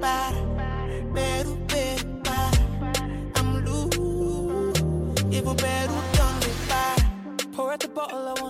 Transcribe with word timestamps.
para, 0.00 0.36
pero, 1.12 1.55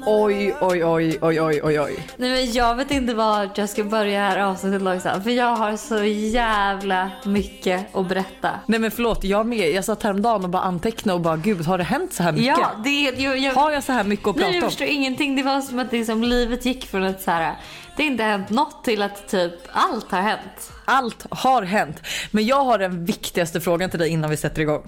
Oj, 0.09 0.55
oj, 0.61 0.85
oj, 0.85 1.19
oj, 1.21 1.41
oj, 1.41 1.61
oj, 1.65 1.81
oj. 1.81 2.07
Nej 2.17 2.31
men 2.31 2.53
jag 2.53 2.75
vet 2.75 2.91
inte 2.91 3.15
vart 3.15 3.59
jag 3.59 3.69
ska 3.69 3.85
börja 3.85 4.21
här 4.21 4.39
avsnittet 4.39 4.83
Lojsan. 4.83 5.23
För 5.23 5.31
jag 5.31 5.57
har 5.57 5.77
så 5.77 6.05
jävla 6.05 7.11
mycket 7.25 7.95
att 7.97 8.09
berätta. 8.09 8.51
Nej 8.67 8.81
men 8.81 8.91
förlåt, 8.91 9.25
jag 9.25 9.47
med. 9.47 9.71
Jag 9.71 9.85
satt 9.85 10.03
häromdagen 10.03 10.45
och 10.45 10.51
bara 10.51 10.63
antecknade 10.63 11.15
och 11.15 11.21
bara 11.21 11.37
gud 11.37 11.67
har 11.67 11.79
det 11.79 11.85
hänt 11.85 12.13
så 12.13 12.23
här 12.23 12.33
mycket? 12.33 12.47
Ja, 12.47 12.71
det. 12.85 13.01
Jag, 13.23 13.39
jag, 13.39 13.55
Har 13.55 13.71
jag 13.73 13.83
så 13.85 13.93
här 13.93 14.05
mycket 14.05 14.29
att 14.29 14.37
nej, 14.37 14.45
prata 14.45 14.55
jag 14.57 14.65
om? 14.65 14.71
förstår 14.71 14.87
ingenting. 14.87 15.37
Det 15.37 15.43
var 15.43 15.61
som 15.61 15.79
att 15.79 15.91
det 15.91 16.05
som 16.05 16.23
livet 16.23 16.65
gick 16.67 16.87
från 16.87 17.05
att 17.05 17.23
så 17.23 17.31
här, 17.31 17.55
det 17.97 18.03
inte 18.03 18.23
hänt 18.23 18.51
något 18.51 18.85
till 18.85 19.03
att 19.03 19.29
typ 19.29 19.53
allt 19.73 20.11
har 20.11 20.21
hänt. 20.21 20.73
Allt 20.85 21.27
har 21.31 21.63
hänt. 21.63 21.97
Men 22.31 22.47
jag 22.47 22.65
har 22.65 22.79
den 22.79 23.05
viktigaste 23.05 23.61
frågan 23.61 23.91
till 23.91 23.99
dig 23.99 24.09
innan 24.09 24.31
vi 24.31 24.37
sätter 24.37 24.63
igång. 24.63 24.83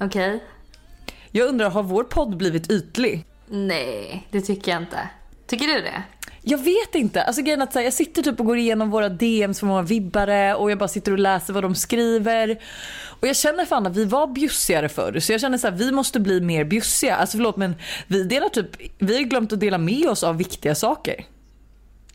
Okej? 0.00 0.44
Jag 1.30 1.48
undrar, 1.48 1.70
har 1.70 1.82
vår 1.82 2.04
podd 2.04 2.36
blivit 2.36 2.70
ytlig? 2.70 3.24
Nej, 3.50 4.26
det 4.30 4.40
tycker 4.40 4.72
jag 4.72 4.82
inte. 4.82 5.08
Tycker 5.46 5.66
du 5.66 5.80
det? 5.80 6.02
Jag 6.42 6.58
vet 6.58 6.94
inte. 6.94 7.22
Alltså 7.22 7.42
grejen 7.42 7.62
att 7.62 7.72
så 7.72 7.78
här, 7.78 7.86
jag 7.86 7.92
sitter 7.92 8.22
typ 8.22 8.40
och 8.40 8.46
går 8.46 8.58
igenom 8.58 8.90
våra 8.90 9.08
DMs 9.08 9.60
från 9.60 9.68
våra 9.68 9.82
vibbare 9.82 10.54
och 10.54 10.70
jag 10.70 10.78
bara 10.78 10.88
sitter 10.88 11.12
och 11.12 11.18
läser 11.18 11.52
vad 11.52 11.64
de 11.64 11.74
skriver. 11.74 12.58
Och 13.20 13.28
jag 13.28 13.36
känner 13.36 13.64
fan 13.64 13.86
att 13.86 13.96
vi 13.96 14.04
var 14.04 14.26
bjussigare 14.26 14.88
förr 14.88 15.20
så 15.20 15.32
jag 15.32 15.40
känner 15.40 15.58
så 15.58 15.66
här, 15.66 15.74
vi 15.74 15.92
måste 15.92 16.20
bli 16.20 16.40
mer 16.40 16.64
bjussiga. 16.64 17.16
Alltså 17.16 17.36
förlåt 17.36 17.56
men 17.56 17.74
vi 18.06 18.24
delar 18.24 18.48
typ, 18.48 18.66
vi 18.98 19.16
har 19.16 19.22
glömt 19.22 19.52
att 19.52 19.60
dela 19.60 19.78
med 19.78 20.06
oss 20.06 20.24
av 20.24 20.36
viktiga 20.36 20.74
saker. 20.74 21.24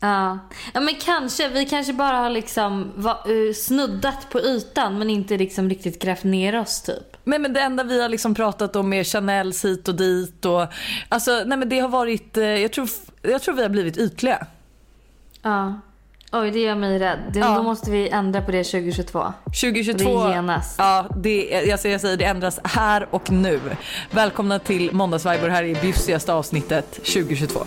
Ja. 0.00 0.38
ja, 0.74 0.80
men 0.80 0.94
kanske. 0.94 1.48
Vi 1.48 1.66
kanske 1.66 1.92
bara 1.92 2.16
har 2.16 2.30
liksom 2.30 2.92
eh, 3.06 3.54
snuddat 3.54 4.30
på 4.30 4.40
ytan 4.40 4.98
men 4.98 5.10
inte 5.10 5.36
liksom 5.36 5.68
riktigt 5.68 6.02
grävt 6.02 6.24
ner 6.24 6.60
oss 6.60 6.82
typ. 6.82 7.13
Men, 7.24 7.42
men 7.42 7.52
det 7.52 7.60
enda 7.60 7.84
vi 7.84 8.02
har 8.02 8.08
liksom 8.08 8.34
pratat 8.34 8.76
om 8.76 8.92
är 8.92 9.04
Chanels 9.04 9.64
hit 9.64 9.88
och 9.88 9.94
dit 9.94 10.44
och 10.44 10.66
alltså 11.08 11.42
nej 11.46 11.58
men 11.58 11.68
det 11.68 11.78
har 11.80 11.88
varit, 11.88 12.36
eh, 12.36 12.44
jag 12.44 12.72
tror, 12.72 12.88
jag 13.22 13.42
tror 13.42 13.54
vi 13.54 13.62
har 13.62 13.68
blivit 13.68 13.96
ytliga. 13.96 14.46
Ja. 15.42 15.80
Oj, 16.32 16.50
det 16.50 16.58
gör 16.58 16.74
mig 16.74 16.98
rädd. 16.98 17.18
Det, 17.32 17.38
Ja. 17.38 17.54
Då 17.56 17.62
måste 17.62 17.90
vi 17.90 18.08
ändra 18.08 18.42
på 18.42 18.50
det 18.52 18.64
2022. 18.64 19.32
2022, 19.44 20.24
Det 20.24 20.30
är 20.30 20.34
genast. 20.34 20.74
ja 20.78 21.06
det, 21.16 21.70
alltså 21.72 21.88
jag 21.88 22.00
säger 22.00 22.16
det 22.16 22.24
ändras 22.24 22.60
här 22.64 23.06
och 23.10 23.30
nu. 23.30 23.60
Välkomna 24.10 24.58
till 24.58 24.92
Måndagsviber, 24.92 25.48
här 25.48 25.62
är 25.64 25.80
bjussigaste 25.82 26.32
avsnittet 26.32 26.92
2022. 26.92 27.60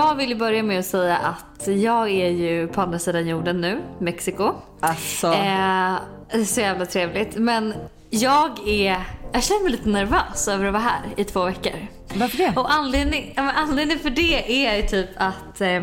Jag 0.00 0.14
vill 0.14 0.36
börja 0.36 0.62
med 0.62 0.78
att 0.78 0.86
säga 0.86 1.16
att 1.16 1.66
jag 1.66 2.10
är 2.10 2.28
ju 2.28 2.68
på 2.68 2.80
andra 2.80 2.98
sidan 2.98 3.26
jorden 3.26 3.60
nu, 3.60 3.80
Mexiko. 3.98 4.52
Alltså, 4.80 5.26
Eh, 5.26 6.44
så 6.44 6.60
jävla 6.60 6.86
trevligt. 6.86 7.36
Men 7.36 7.74
jag 8.10 8.68
är, 8.68 9.02
jag 9.32 9.42
känner 9.42 9.62
mig 9.62 9.72
lite 9.72 9.88
nervös 9.88 10.48
över 10.48 10.66
att 10.66 10.72
vara 10.72 10.82
här 10.82 11.00
i 11.16 11.24
två 11.24 11.44
veckor. 11.44 11.72
varför 12.14 12.38
det? 12.38 12.52
Och 12.56 12.72
anledning, 12.72 13.34
anledningen 13.36 13.98
för 13.98 14.10
det 14.10 14.66
är 14.66 14.76
ju 14.76 14.82
typ 14.82 15.08
att 15.16 15.60
eh, 15.60 15.82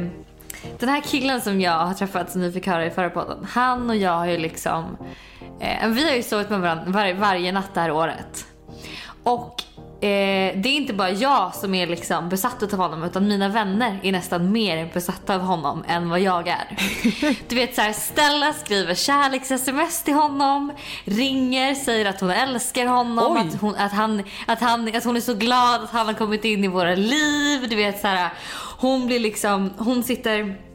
den 0.80 0.90
här 0.90 1.02
killen 1.02 1.42
som 1.42 1.62
jag 1.62 1.86
har 1.86 1.94
träffat 1.94 2.32
som 2.32 2.42
ni 2.42 2.52
fick 2.52 2.68
höra 2.68 2.86
i 2.86 2.90
förra 2.90 3.10
podden. 3.10 3.48
Han 3.50 3.90
och 3.90 3.96
jag 3.96 4.12
har 4.12 4.26
ju 4.26 4.38
liksom, 4.38 4.98
eh, 5.60 5.88
vi 5.88 6.10
har 6.10 6.16
ju 6.16 6.24
sovit 6.24 6.50
med 6.50 6.62
varandra 6.62 6.86
var, 6.88 7.14
varje 7.14 7.52
natt 7.52 7.74
det 7.74 7.80
här 7.80 7.92
året. 7.92 8.46
Och 9.24 9.64
eh, 10.02 10.62
det 10.62 10.70
är 10.70 10.76
inte 10.76 10.94
bara 10.94 11.12
jag 11.12 11.56
som 11.56 11.76
är 11.76 11.88
liksom 11.88 12.30
besatt 12.30 12.74
av 12.74 12.80
honom 12.80 13.04
utan 13.04 13.28
mina 13.28 13.50
vänner 13.50 14.00
är 14.04 14.12
nästan 14.12 14.52
mer 14.52 14.90
besatta 14.94 15.36
av 15.36 15.42
honom 15.42 15.84
än 15.88 16.10
vad 16.10 16.20
jag 16.20 16.48
är. 16.48 16.78
Du 17.48 17.56
vet 17.56 17.76
så 17.76 17.82
här, 17.82 17.94
Stella 17.94 18.54
skriver 18.54 18.94
kärleks-sms 18.94 20.04
till 20.04 20.14
honom, 20.14 20.74
ringer, 21.06 21.76
säger 21.76 22.06
att 22.06 22.22
hon 22.22 22.30
älskar 22.30 22.86
honom, 22.86 23.38
att 23.38 23.62
hon, 23.62 23.76
att, 23.76 23.94
han, 23.94 24.24
att, 24.46 24.60
han, 24.60 24.96
att 24.96 25.04
hon 25.04 25.16
är 25.16 25.22
så 25.22 25.34
glad 25.34 25.84
att 25.84 25.92
han 25.92 26.08
har 26.08 26.14
kommit 26.14 26.46
in 26.46 26.64
i 26.64 26.68
våra 26.68 26.96
liv. 26.96 27.70
Du 27.70 27.76
vet 27.76 28.02
så 28.02 28.08
här, 28.08 28.30
hon 28.78 29.08
blir 29.08 29.20
liksom, 29.20 29.74
hon 29.78 30.04
sitter 30.04 30.67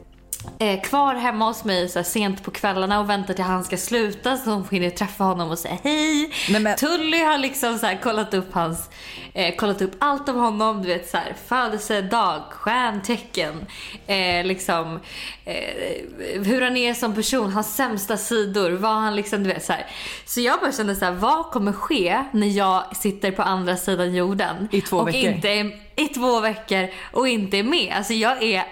eh, 0.59 0.81
kvar 0.81 1.15
hemma 1.15 1.45
hos 1.45 1.63
mig 1.63 1.89
så 1.89 2.03
sent 2.03 2.43
på 2.43 2.51
kvällarna 2.51 2.99
och 2.99 3.09
väntar 3.09 3.33
till 3.33 3.43
han 3.43 3.63
ska 3.63 3.77
sluta 3.77 4.37
så 4.37 4.49
hon 4.51 4.67
hinner 4.71 4.89
träffa 4.89 5.23
honom 5.23 5.51
och 5.51 5.59
säga 5.59 5.77
hej. 5.83 6.31
Men- 6.51 6.77
Tully 6.77 7.23
har 7.23 7.37
liksom 7.37 7.77
så 7.77 7.91
kollat 8.03 8.33
upp 8.33 8.53
hans, 8.53 8.89
eh, 9.33 9.55
kollat 9.55 9.81
upp 9.81 9.91
allt 9.99 10.29
om 10.29 10.35
honom. 10.35 10.81
Du 10.81 10.87
vet 10.87 11.09
så 11.09 11.17
här, 11.17 11.35
födelsedag, 11.47 12.41
stjärntecken, 12.51 13.65
eh, 14.07 14.45
liksom 14.45 14.99
eh, 15.45 16.43
hur 16.43 16.61
han 16.61 16.77
är 16.77 16.93
som 16.93 17.15
person, 17.15 17.51
hans 17.51 17.75
sämsta 17.75 18.17
sidor, 18.17 18.71
vad 18.71 18.91
han 18.91 19.15
liksom, 19.15 19.43
du 19.43 19.49
vet 19.49 19.65
så 19.65 19.73
här. 19.73 19.85
Så 20.25 20.41
jag 20.41 20.59
bara 20.59 20.71
kände 20.71 20.95
så 20.95 21.05
här, 21.05 21.11
vad 21.11 21.45
kommer 21.45 21.71
ske 21.71 22.23
när 22.31 22.47
jag 22.47 22.95
sitter 22.97 23.31
på 23.31 23.41
andra 23.41 23.77
sidan 23.77 24.15
jorden? 24.15 24.67
I 24.71 24.81
två 24.81 24.97
och 24.97 25.07
veckor. 25.07 25.19
Inte 25.31 25.71
I 25.95 26.07
två 26.07 26.39
veckor 26.39 26.87
och 27.11 27.27
inte 27.27 27.57
är 27.57 27.63
med. 27.63 27.93
Alltså 27.97 28.13
jag 28.13 28.43
är 28.43 28.63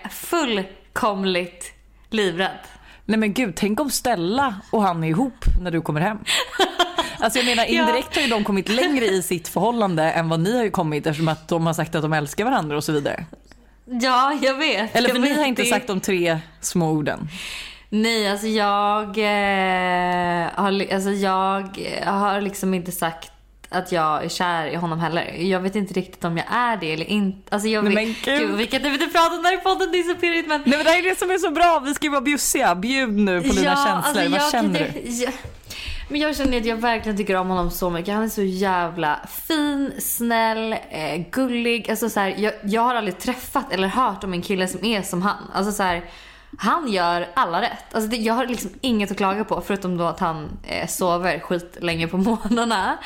fullkomligt 0.93 1.73
livrädd. 2.09 2.59
Nej 3.05 3.17
men 3.19 3.33
gud, 3.33 3.53
tänk 3.55 3.79
om 3.79 3.89
Stella 3.89 4.55
och 4.71 4.83
han 4.83 5.03
är 5.03 5.07
ihop 5.07 5.45
när 5.61 5.71
du 5.71 5.81
kommer 5.81 6.01
hem. 6.01 6.17
Alltså 7.19 7.39
jag 7.39 7.45
menar 7.45 7.65
Ja. 7.69 7.81
indirekt 7.81 8.15
har 8.15 8.21
ju 8.21 8.27
de 8.27 8.43
kommit 8.43 8.69
längre 8.69 9.05
i 9.05 9.21
sitt 9.21 9.47
förhållande 9.47 10.03
än 10.11 10.29
vad 10.29 10.39
ni 10.39 10.57
har 10.57 10.63
ju 10.63 10.71
kommit 10.71 11.07
eftersom 11.07 11.27
att 11.27 11.47
de 11.47 11.65
har 11.65 11.73
sagt 11.73 11.95
att 11.95 12.01
de 12.01 12.13
älskar 12.13 12.45
varandra 12.45 12.77
och 12.77 12.83
så 12.83 12.91
vidare. 12.91 13.25
Ja, 13.85 14.37
jag 14.41 14.53
vet. 14.57 14.95
Eller 14.95 15.09
jag 15.09 15.15
för 15.15 15.21
ni 15.23 15.29
vet 15.29 15.37
har 15.37 15.45
inte 15.45 15.61
det. 15.61 15.67
sagt 15.69 15.87
de 15.87 15.99
tre 15.99 16.39
små 16.59 16.91
orden. 16.91 17.27
Nej, 17.89 18.31
alltså 18.31 18.47
jag, 18.47 19.17
eh, 19.17 20.47
har, 20.55 20.93
alltså 20.93 21.09
jag 21.09 21.67
har 22.05 22.41
liksom 22.41 22.73
inte 22.73 22.91
sagt 22.91 23.30
att 23.71 23.91
jag 23.91 24.23
är 24.25 24.29
kär 24.29 24.65
i 24.67 24.75
honom 24.75 24.99
heller. 24.99 25.33
Jag 25.39 25.59
vet 25.59 25.75
inte 25.75 25.93
riktigt 25.93 26.23
om 26.23 26.37
jag 26.37 26.45
är 26.51 26.77
det 26.77 26.93
eller 26.93 27.05
inte. 27.05 27.55
Alltså 27.55 27.67
jag 27.69 27.81
vet, 27.81 27.93
men 27.93 28.15
gud. 28.25 28.55
vi 28.55 28.67
kan 28.67 28.85
inte 28.85 29.07
prata 29.07 29.35
om 29.35 29.41
det 29.43 29.47
här 29.49 29.55
i 29.57 29.61
podden, 29.61 29.91
det 29.91 29.99
är 29.99 30.03
så 30.03 30.15
pirrigt 30.15 30.47
men 30.47 30.61
Nej 30.65 30.77
men 30.77 30.85
det 30.85 30.91
här 30.91 30.99
är 30.99 31.09
det 31.09 31.19
som 31.19 31.31
är 31.31 31.37
så 31.37 31.51
bra, 31.51 31.81
vi 31.85 31.93
ska 31.93 32.05
ju 32.05 32.11
vara 32.11 32.21
bjussiga. 32.21 32.75
Bjud 32.75 33.13
nu 33.13 33.41
på 33.41 33.47
dina 33.53 33.75
känslor, 33.75 33.93
alltså 33.95 34.13
vad 34.29 34.41
jag 34.41 34.51
känner 34.51 34.85
kan 34.85 34.93
du? 35.03 35.09
jag- 35.23 35.33
Men 36.09 36.19
jag 36.19 36.35
känner 36.37 36.57
att 36.57 36.65
jag 36.65 36.75
verkligen 36.77 37.17
tycker 37.17 37.35
om 37.35 37.47
honom 37.49 37.71
så 37.71 37.89
mycket. 37.89 38.13
Han 38.15 38.23
är 38.23 38.29
så 38.29 38.41
jävla 38.43 39.19
fin, 39.47 39.91
snäll, 39.99 40.73
eh, 40.89 41.21
gullig. 41.31 41.89
Alltså 41.89 42.09
så 42.09 42.19
här, 42.19 42.35
jag, 42.37 42.53
jag 42.63 42.81
har 42.81 42.95
aldrig 42.95 43.17
träffat 43.19 43.73
eller 43.73 43.87
hört 43.87 44.23
om 44.23 44.33
en 44.33 44.41
kille 44.41 44.67
som 44.67 44.85
är 44.85 45.01
som 45.01 45.21
han. 45.21 45.51
Alltså 45.53 45.71
så 45.71 45.83
här, 45.83 46.01
han 46.57 46.91
gör 46.91 47.27
alla 47.33 47.61
rätt. 47.61 47.85
Alltså 47.95 48.09
det, 48.09 48.17
jag 48.17 48.33
har 48.33 48.45
liksom 48.45 48.69
inget 48.81 49.11
att 49.11 49.17
klaga 49.17 49.43
på 49.43 49.61
förutom 49.67 49.97
då 49.97 50.03
att 50.05 50.19
han 50.19 50.49
eh, 50.67 50.87
sover 50.87 51.39
skit 51.39 51.77
länge 51.81 52.07
på 52.07 52.17
morgnarna. 52.17 52.97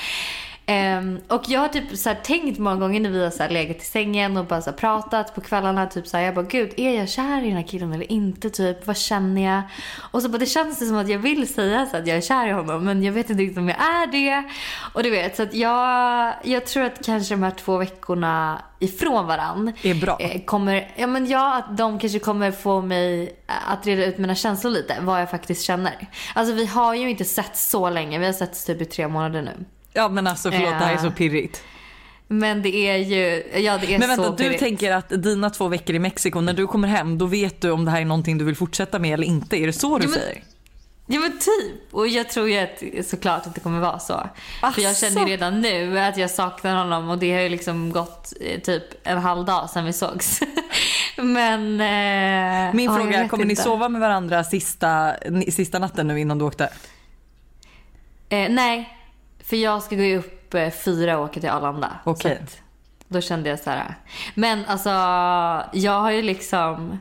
Ehm, 0.67 1.19
och 1.27 1.41
jag 1.47 1.59
har 1.59 1.67
typ 1.67 1.97
så 1.97 2.13
tänkt 2.23 2.59
många 2.59 2.75
gånger 2.75 2.99
när 2.99 3.09
vi 3.09 3.23
har 3.23 3.31
så 3.31 3.43
här 3.43 3.49
legat 3.49 3.77
i 3.77 3.85
sängen 3.85 4.37
och 4.37 4.45
bara 4.45 4.61
så 4.61 4.71
pratat 4.71 5.35
på 5.35 5.41
kvällarna. 5.41 5.85
Typ 5.87 6.07
så 6.07 6.17
här, 6.17 6.23
jag 6.23 6.35
bara 6.35 6.45
gud 6.45 6.73
är 6.77 6.97
jag 6.97 7.09
kär 7.09 7.43
i 7.43 7.47
den 7.47 7.55
här 7.57 7.67
killen 7.67 7.93
eller 7.93 8.11
inte? 8.11 8.49
Typ 8.49 8.87
vad 8.87 8.97
känner 8.97 9.55
jag? 9.55 9.61
Och 10.11 10.21
så 10.21 10.29
bara, 10.29 10.37
det 10.37 10.45
känns 10.45 10.79
det 10.79 10.85
som 10.85 10.97
att 10.97 11.09
jag 11.09 11.19
vill 11.19 11.53
säga 11.53 11.85
så 11.85 11.97
att 11.97 12.07
jag 12.07 12.17
är 12.17 12.21
kär 12.21 12.47
i 12.47 12.51
honom 12.51 12.83
men 12.85 13.03
jag 13.03 13.13
vet 13.13 13.29
inte 13.29 13.43
riktigt 13.43 13.57
om 13.57 13.69
jag 13.69 13.77
är 13.79 14.07
det. 14.07 14.43
Och 14.93 15.03
du 15.03 15.09
vet 15.09 15.35
så 15.35 15.43
att 15.43 15.53
jag, 15.53 16.33
jag 16.43 16.65
tror 16.65 16.83
att 16.83 17.05
kanske 17.05 17.33
de 17.35 17.43
här 17.43 17.51
två 17.51 17.77
veckorna 17.77 18.61
ifrån 18.79 19.27
varann 19.27 19.73
Är 19.83 19.95
bra. 19.95 20.17
eh, 20.19 20.41
kommer, 20.45 20.91
ja 20.95 21.07
men 21.07 21.27
ja 21.27 21.55
att 21.57 21.77
de 21.77 21.99
kanske 21.99 22.19
kommer 22.19 22.51
få 22.51 22.81
mig 22.81 23.35
att 23.67 23.87
reda 23.87 24.05
ut 24.05 24.17
mina 24.17 24.35
känslor 24.35 24.71
lite. 24.71 24.97
Vad 25.01 25.21
jag 25.21 25.29
faktiskt 25.31 25.63
känner. 25.63 26.07
Alltså 26.33 26.53
vi 26.53 26.65
har 26.65 26.93
ju 26.95 27.09
inte 27.09 27.25
sett 27.25 27.57
så 27.57 27.89
länge. 27.89 28.19
Vi 28.19 28.25
har 28.25 28.33
sett 28.33 28.65
typ 28.65 28.81
i 28.81 28.85
tre 28.85 29.07
månader 29.07 29.41
nu. 29.41 29.65
Ja 29.95 30.09
men 30.09 30.27
alltså 30.27 30.51
förlåt, 30.51 30.69
det 30.69 30.75
här 30.85 30.93
är 30.93 30.97
så 30.97 31.05
Ja. 31.05 31.11
pirrigt. 31.11 31.63
Men 32.27 32.61
det 32.61 32.75
är 32.75 32.97
ju, 32.97 33.43
ja 33.63 33.77
det 33.77 33.93
är 33.95 33.99
Men 33.99 34.07
vänta, 34.09 34.23
så 34.23 34.31
du 34.31 34.53
tänker 34.53 34.91
att 34.91 35.09
dina 35.09 35.49
två 35.49 35.67
veckor 35.67 35.95
i 35.95 35.99
Mexiko, 35.99 36.41
när 36.41 36.53
du 36.53 36.67
kommer 36.67 36.87
hem, 36.87 37.17
då 37.17 37.25
vet 37.25 37.61
du 37.61 37.71
om 37.71 37.85
det 37.85 37.91
här 37.91 38.01
är 38.01 38.05
någonting 38.05 38.37
du 38.37 38.45
vill 38.45 38.55
fortsätta 38.55 38.99
med 38.99 39.13
eller 39.13 39.27
inte. 39.27 39.57
Är 39.57 39.67
det 39.67 39.73
så 39.73 39.97
du 39.97 40.03
Ja, 40.05 40.09
men- 40.09 40.19
säger? 40.19 40.43
Ja 41.07 41.19
men 41.19 41.31
typ. 41.31 41.93
Och 41.93 42.07
jag 42.07 42.29
tror 42.29 42.49
ju 42.49 42.57
att, 42.57 43.05
såklart 43.05 43.47
att 43.47 43.55
det 43.55 43.61
kommer 43.61 43.79
vara 43.79 43.99
så. 43.99 44.29
För 44.73 44.81
jag 44.81 44.97
känner 44.97 45.11
ju 45.15 45.19
Asså? 45.21 45.29
redan 45.31 45.61
nu 45.61 45.99
att 45.99 46.17
jag 46.17 46.29
saknar 46.31 46.75
honom 46.75 47.09
och 47.09 47.17
det 47.17 47.33
har 47.33 47.41
ju 47.41 47.49
liksom 47.49 47.91
gått 47.91 48.33
eh, 48.41 48.59
typ 48.61 48.83
en 49.03 49.17
halv 49.17 49.45
dag 49.45 49.69
sedan 49.69 49.85
vi 49.85 49.93
sågs. 49.93 50.39
men... 51.17 51.81
Eh, 51.81 52.73
Min 52.75 52.95
fråga 52.95 53.19
är, 53.23 53.27
kommer 53.27 53.45
ni 53.45 53.51
inte. 53.51 53.63
sova 53.63 53.89
med 53.89 54.01
varandra 54.01 54.43
sista, 54.43 55.13
ni- 55.29 55.51
sista 55.51 55.79
natten 55.79 56.07
nu 56.07 56.19
innan 56.19 56.37
du 56.37 56.45
åkte? 56.45 56.69
Eh, 58.29 58.49
nej, 58.49 58.89
för 59.47 59.57
jag 59.57 59.83
ska 59.83 59.95
gå 59.95 60.15
upp 60.15 60.53
eh, 60.53 60.71
fyra 60.71 61.17
och 61.17 61.23
åka 61.23 61.39
till 61.39 61.49
Arlanda. 61.49 61.99
Okej. 62.03 62.39
Att 62.43 62.57
Då 63.07 63.21
kände 63.21 63.49
jag 63.49 63.59
så 63.59 63.69
här. 63.69 63.95
Men 64.35 64.65
alltså, 64.65 64.89
jag 65.73 66.01
har 66.01 66.11
ju 66.11 66.21
liksom... 66.21 66.99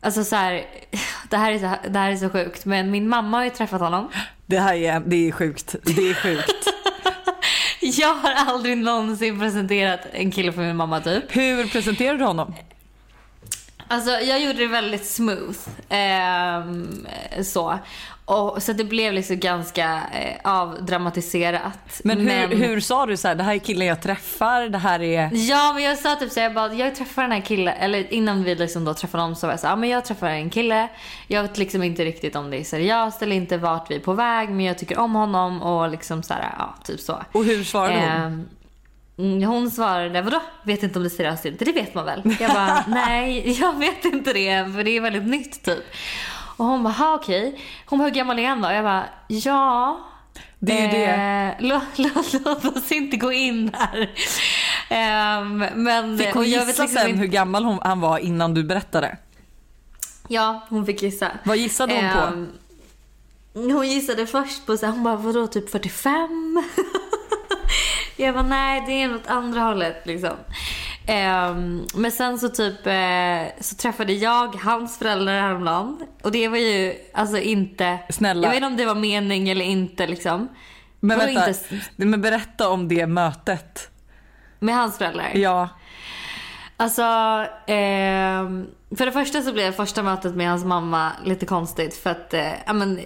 Alltså 0.00 0.24
så 0.24 0.36
här, 0.36 0.64
det 1.30 1.36
här, 1.36 1.52
är 1.52 1.58
så, 1.58 1.88
det 1.88 1.98
här 1.98 2.10
är 2.10 2.16
så 2.16 2.30
sjukt, 2.30 2.64
men 2.64 2.90
min 2.90 3.08
mamma 3.08 3.36
har 3.36 3.44
ju 3.44 3.50
träffat 3.50 3.80
honom. 3.80 4.08
Det 4.46 4.58
här 4.58 4.74
är, 4.74 5.00
det 5.00 5.28
är 5.28 5.32
sjukt. 5.32 5.74
Det 5.82 6.10
är 6.10 6.14
sjukt. 6.14 6.68
Jag 7.80 8.14
har 8.14 8.32
aldrig 8.32 8.78
någonsin 8.78 9.40
presenterat 9.40 10.00
en 10.12 10.30
kille 10.30 10.52
för 10.52 10.62
min 10.62 10.76
mamma 10.76 11.00
typ. 11.00 11.36
Hur 11.36 11.66
presenterar 11.66 12.18
du 12.18 12.24
honom? 12.24 12.54
Alltså 13.88 14.10
jag 14.10 14.40
gjorde 14.40 14.58
det 14.58 14.66
väldigt 14.66 15.06
smooth. 15.06 15.58
ehm, 15.88 17.06
så. 17.42 17.78
Och, 18.26 18.62
så 18.62 18.72
det 18.72 18.84
blev 18.84 19.12
liksom 19.12 19.36
ganska 19.36 20.00
eh, 20.12 20.50
avdramatiserat. 20.52 22.00
Men 22.04 22.20
hur, 22.20 22.48
hur 22.56 22.80
sa 22.80 23.06
du 23.06 23.16
så 23.16 23.28
här, 23.28 23.34
det 23.34 23.42
här 23.42 23.54
är 23.54 23.58
killen 23.58 23.86
jag 23.86 24.02
träffar, 24.02 24.68
det 24.68 24.78
här 24.78 25.02
är... 25.02 25.30
Ja 25.32 25.72
men 25.74 25.82
jag 25.82 25.98
sa 25.98 26.14
typ 26.14 26.32
så 26.32 26.40
här, 26.40 26.46
jag 26.46 26.54
bara, 26.54 26.74
jag 26.74 26.94
träffar 26.94 27.22
den 27.22 27.32
här 27.32 27.40
killen, 27.40 27.74
eller 27.80 28.12
innan 28.14 28.44
vi 28.44 28.54
liksom 28.54 28.84
då 28.84 28.94
träffade 28.94 29.22
honom 29.22 29.36
så 29.36 29.46
var 29.46 29.52
jag 29.52 29.60
så 29.60 29.66
här, 29.66 29.72
ja 29.72 29.76
men 29.76 29.88
jag 29.88 30.04
träffar 30.04 30.28
en 30.28 30.50
kille. 30.50 30.88
Jag 31.28 31.42
vet 31.42 31.58
liksom 31.58 31.82
inte 31.82 32.04
riktigt 32.04 32.36
om 32.36 32.50
det 32.50 32.56
är 32.56 32.64
seriöst 32.64 33.22
eller 33.22 33.36
inte 33.36 33.56
vart 33.56 33.90
vi 33.90 33.94
är 33.94 34.00
på 34.00 34.12
väg 34.12 34.48
men 34.48 34.64
jag 34.64 34.78
tycker 34.78 34.98
om 34.98 35.14
honom 35.14 35.62
och 35.62 35.88
liksom 35.90 36.22
så 36.22 36.34
här, 36.34 36.54
ja 36.58 36.74
typ 36.84 37.00
så. 37.00 37.22
Och 37.32 37.44
hur 37.44 37.64
svarade 37.64 38.22
hon? 38.22 38.48
Mm, 39.18 39.42
Hon 39.42 39.70
svarade, 39.70 40.22
vadå? 40.22 40.40
Vet 40.62 40.82
inte 40.82 40.98
om 40.98 41.02
det 41.02 41.08
är 41.08 41.16
seriöst 41.16 41.44
inte? 41.44 41.64
Det 41.64 41.72
vet 41.72 41.94
man 41.94 42.04
väl? 42.04 42.22
Jag 42.40 42.50
bara, 42.50 42.84
nej 42.88 43.60
jag 43.60 43.78
vet 43.78 44.04
inte 44.04 44.32
det 44.32 44.72
för 44.74 44.84
det 44.84 44.90
är 44.90 45.00
väldigt 45.00 45.26
nytt 45.26 45.64
typ. 45.64 45.84
Och 46.56 46.64
hon 46.64 46.82
bara, 46.82 47.14
okej. 47.14 47.60
Hon 47.86 47.98
bara, 47.98 48.04
hur 48.04 48.14
gammal 48.14 48.38
är 48.38 48.48
han 48.48 48.60
då? 48.62 48.70
Jag 48.70 48.84
bara, 48.84 49.04
ja. 49.28 50.00
Det 50.58 50.78
är 50.78 50.82
ju 50.82 50.88
det. 50.88 51.04
Eh, 51.04 51.54
låt, 51.68 51.98
låt, 52.14 52.32
låt 52.64 52.76
oss 52.76 52.92
inte 52.92 53.16
gå 53.16 53.32
in 53.32 53.70
där. 53.70 54.10
Ehm, 54.90 55.58
men, 55.74 56.18
Fick 56.18 56.34
hon 56.34 56.44
gissa 56.44 56.64
liksom 56.64 56.88
sen 56.88 57.08
inte- 57.08 57.20
hur 57.20 57.26
gammal 57.26 57.64
hon, 57.64 57.78
han 57.82 58.00
var 58.00 58.18
innan 58.18 58.54
du 58.54 58.64
berättade? 58.64 59.16
Ja, 60.28 60.66
hon 60.68 60.86
fick 60.86 61.02
gissa. 61.02 61.30
Vad 61.44 61.56
gissade 61.56 61.94
hon 61.94 62.12
på? 62.12 62.18
Ehm, 62.18 62.48
Hon 63.54 63.88
gissade 63.88 64.26
först 64.26 64.66
på 64.66 64.76
så 64.76 64.86
här, 64.86 64.92
hon 64.92 65.02
bara 65.04 65.16
vadå 65.16 65.46
typ 65.46 65.70
45? 65.70 66.62
jag 68.16 68.34
bara 68.34 68.42
nej 68.46 68.82
det 68.86 68.92
är 69.02 69.08
något 69.08 69.26
andra 69.26 69.60
hållet 69.60 70.06
liksom. 70.06 70.32
Ehm, 71.06 71.86
men 71.94 72.12
sen 72.12 72.38
så 72.38 72.48
typ 72.48 72.86
eh, 72.86 73.60
så 73.60 73.74
träffade 73.76 74.12
jag 74.12 74.56
hans 74.56 74.98
föräldrar 74.98 75.40
häromdagen. 75.40 76.06
Och 76.24 76.32
det 76.32 76.48
var 76.48 76.56
ju 76.58 76.94
alltså 77.14 77.38
inte, 77.38 77.98
Snälla. 78.10 78.42
jag 78.46 78.50
vet 78.50 78.56
inte 78.56 78.66
om 78.66 78.76
det 78.76 78.86
var 78.86 78.94
mening 78.94 79.48
eller 79.48 79.64
inte 79.64 80.06
liksom. 80.06 80.48
Men 81.00 81.18
vänta, 81.18 81.48
inte- 81.48 81.64
men 81.96 82.20
berätta 82.20 82.68
om 82.68 82.88
det 82.88 83.06
mötet. 83.06 83.90
Med 84.58 84.74
hans 84.74 84.98
föräldrar. 84.98 85.30
Ja. 85.34 85.68
Alltså, 86.76 87.02
ehm, 87.66 88.66
för 88.96 89.06
det 89.06 89.12
första 89.12 89.42
så 89.42 89.52
blev 89.52 89.72
första 89.72 90.02
mötet 90.02 90.34
med 90.34 90.48
hans 90.48 90.64
mamma 90.64 91.12
lite 91.24 91.46
konstigt 91.46 91.94
för 91.94 92.10
att, 92.10 92.34
eh, 92.34 92.52
ja 92.66 92.72
men, 92.72 92.98
eh, 92.98 93.04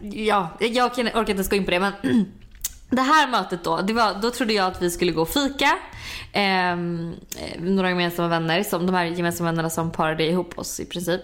ja, 0.00 0.48
jag 0.60 0.86
orkar 0.86 1.20
inte 1.20 1.32
ens 1.32 1.48
gå 1.50 1.56
in 1.56 1.64
på 1.64 1.70
det 1.70 1.80
men 1.80 1.92
det 2.94 3.02
här 3.02 3.28
mötet 3.28 3.64
då, 3.64 3.80
det 3.80 3.92
var, 3.92 4.14
då 4.22 4.30
trodde 4.30 4.52
jag 4.52 4.66
att 4.66 4.82
vi 4.82 4.90
skulle 4.90 5.12
gå 5.12 5.22
och 5.22 5.28
fika. 5.28 5.78
Ehm, 6.32 7.14
eh, 7.38 7.60
några 7.60 7.88
gemensamma 7.88 8.28
vänner, 8.28 8.62
som 8.62 8.86
de 8.86 8.94
här 8.94 9.04
gemensamma 9.04 9.50
vännerna 9.50 9.70
som 9.70 9.90
parade 9.90 10.24
ihop 10.24 10.58
oss 10.58 10.80
i 10.80 10.84
princip. 10.84 11.22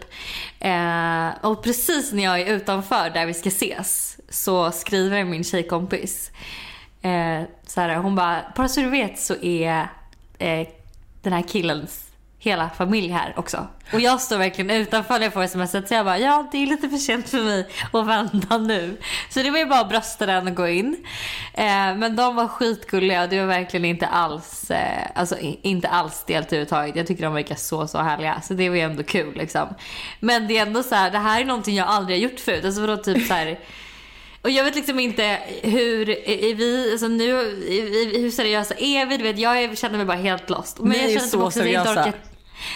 Eh, 0.61 1.29
och 1.41 1.63
precis 1.63 2.13
när 2.13 2.25
jag 2.25 2.41
är 2.41 2.55
utanför 2.55 3.11
där 3.11 3.27
vi 3.27 3.35
ska 3.35 3.49
ses 3.49 4.17
så 4.29 4.71
skriver 4.71 5.25
min 5.25 5.45
tjejkompis 5.45 6.31
eh, 7.03 7.43
så 7.67 7.81
här, 7.81 7.97
hon 7.97 8.15
bara, 8.15 8.53
bara 8.57 8.69
så 8.69 8.81
du 8.81 8.91
vet 8.91 9.19
så 9.19 9.35
är 9.43 9.89
eh, 10.39 10.69
den 11.23 11.33
här 11.33 11.43
killens 11.43 12.10
hela 12.43 12.71
familj 12.71 13.09
här 13.09 13.33
också. 13.37 13.67
Och 13.93 14.01
jag 14.01 14.21
står 14.21 14.39
verkligen 14.39 14.71
utanför 14.71 15.15
när 15.15 15.23
jag 15.23 15.33
får 15.33 15.47
smset 15.47 15.89
så 15.89 15.95
jag 15.95 16.05
bara 16.05 16.19
ja 16.19 16.49
det 16.53 16.59
är 16.63 16.67
lite 16.67 16.89
för 16.89 16.97
sent 16.97 17.29
för 17.29 17.43
mig 17.43 17.69
att 17.93 18.07
vända 18.07 18.59
nu. 18.59 18.97
Så 19.31 19.43
det 19.43 19.51
var 19.51 19.59
ju 19.59 19.67
bara 19.67 19.81
att 19.81 19.89
brösta 19.89 20.27
den 20.27 20.49
och 20.49 20.55
gå 20.55 20.69
in. 20.69 20.97
Eh, 21.55 21.65
men 21.97 22.17
de 22.17 22.37
var 22.37 22.49
skitgulliga 22.49 23.23
och 23.23 23.29
det 23.29 23.41
var 23.41 23.47
verkligen 23.47 23.85
inte 23.85 24.07
alls, 24.07 24.71
eh, 24.71 25.07
alltså 25.15 25.37
inte 25.63 25.89
alls 25.89 26.15
stelt 26.15 26.47
överhuvudtaget. 26.47 26.97
Jag 26.97 27.07
tycker 27.07 27.23
de 27.23 27.35
verkar 27.35 27.55
så 27.55 27.87
så 27.89 27.99
härliga 27.99 28.41
så 28.41 28.55
det 28.55 28.69
var 28.69 28.77
ju 28.77 28.83
ändå 28.83 29.03
kul 29.03 29.35
liksom. 29.37 29.69
Men 30.21 30.49
det 30.49 30.59
är 30.59 30.63
ändå 30.67 30.83
så 30.83 30.95
här, 30.95 31.11
det 31.11 31.19
här 31.19 31.41
är 31.41 31.45
någonting 31.45 31.75
jag 31.77 31.89
aldrig 31.89 32.19
har 32.19 32.23
gjort 32.31 32.41
förut. 32.41 32.65
Alltså 32.65 32.81
vadå 32.81 32.97
typ 32.97 33.27
så 33.27 33.35
här 33.35 33.59
och 34.43 34.51
jag 34.51 34.65
vet 34.65 34.75
liksom 34.75 35.01
inte 35.01 35.39
hur, 35.63 36.11
är 36.29 36.55
vi, 36.55 36.89
alltså 36.93 37.09
nu, 37.09 37.33
hur 38.21 38.31
seriösa 38.31 38.75
är 38.79 39.07
vi? 39.07 39.17
Du 39.17 39.23
vet, 39.25 39.39
jag 39.39 39.79
känner 39.79 39.97
mig 39.97 40.07
bara 40.07 40.17
helt 40.19 40.51
lost. 40.51 40.79
Men 40.81 40.93
jag 40.93 41.01
känner 41.01 41.21
typ 41.21 41.31
så 41.31 41.43
också 41.47 41.61
att 41.61 41.67
jag 41.71 41.81
inte 41.83 41.93
seriösa. 41.95 42.11
orkar- 42.11 42.30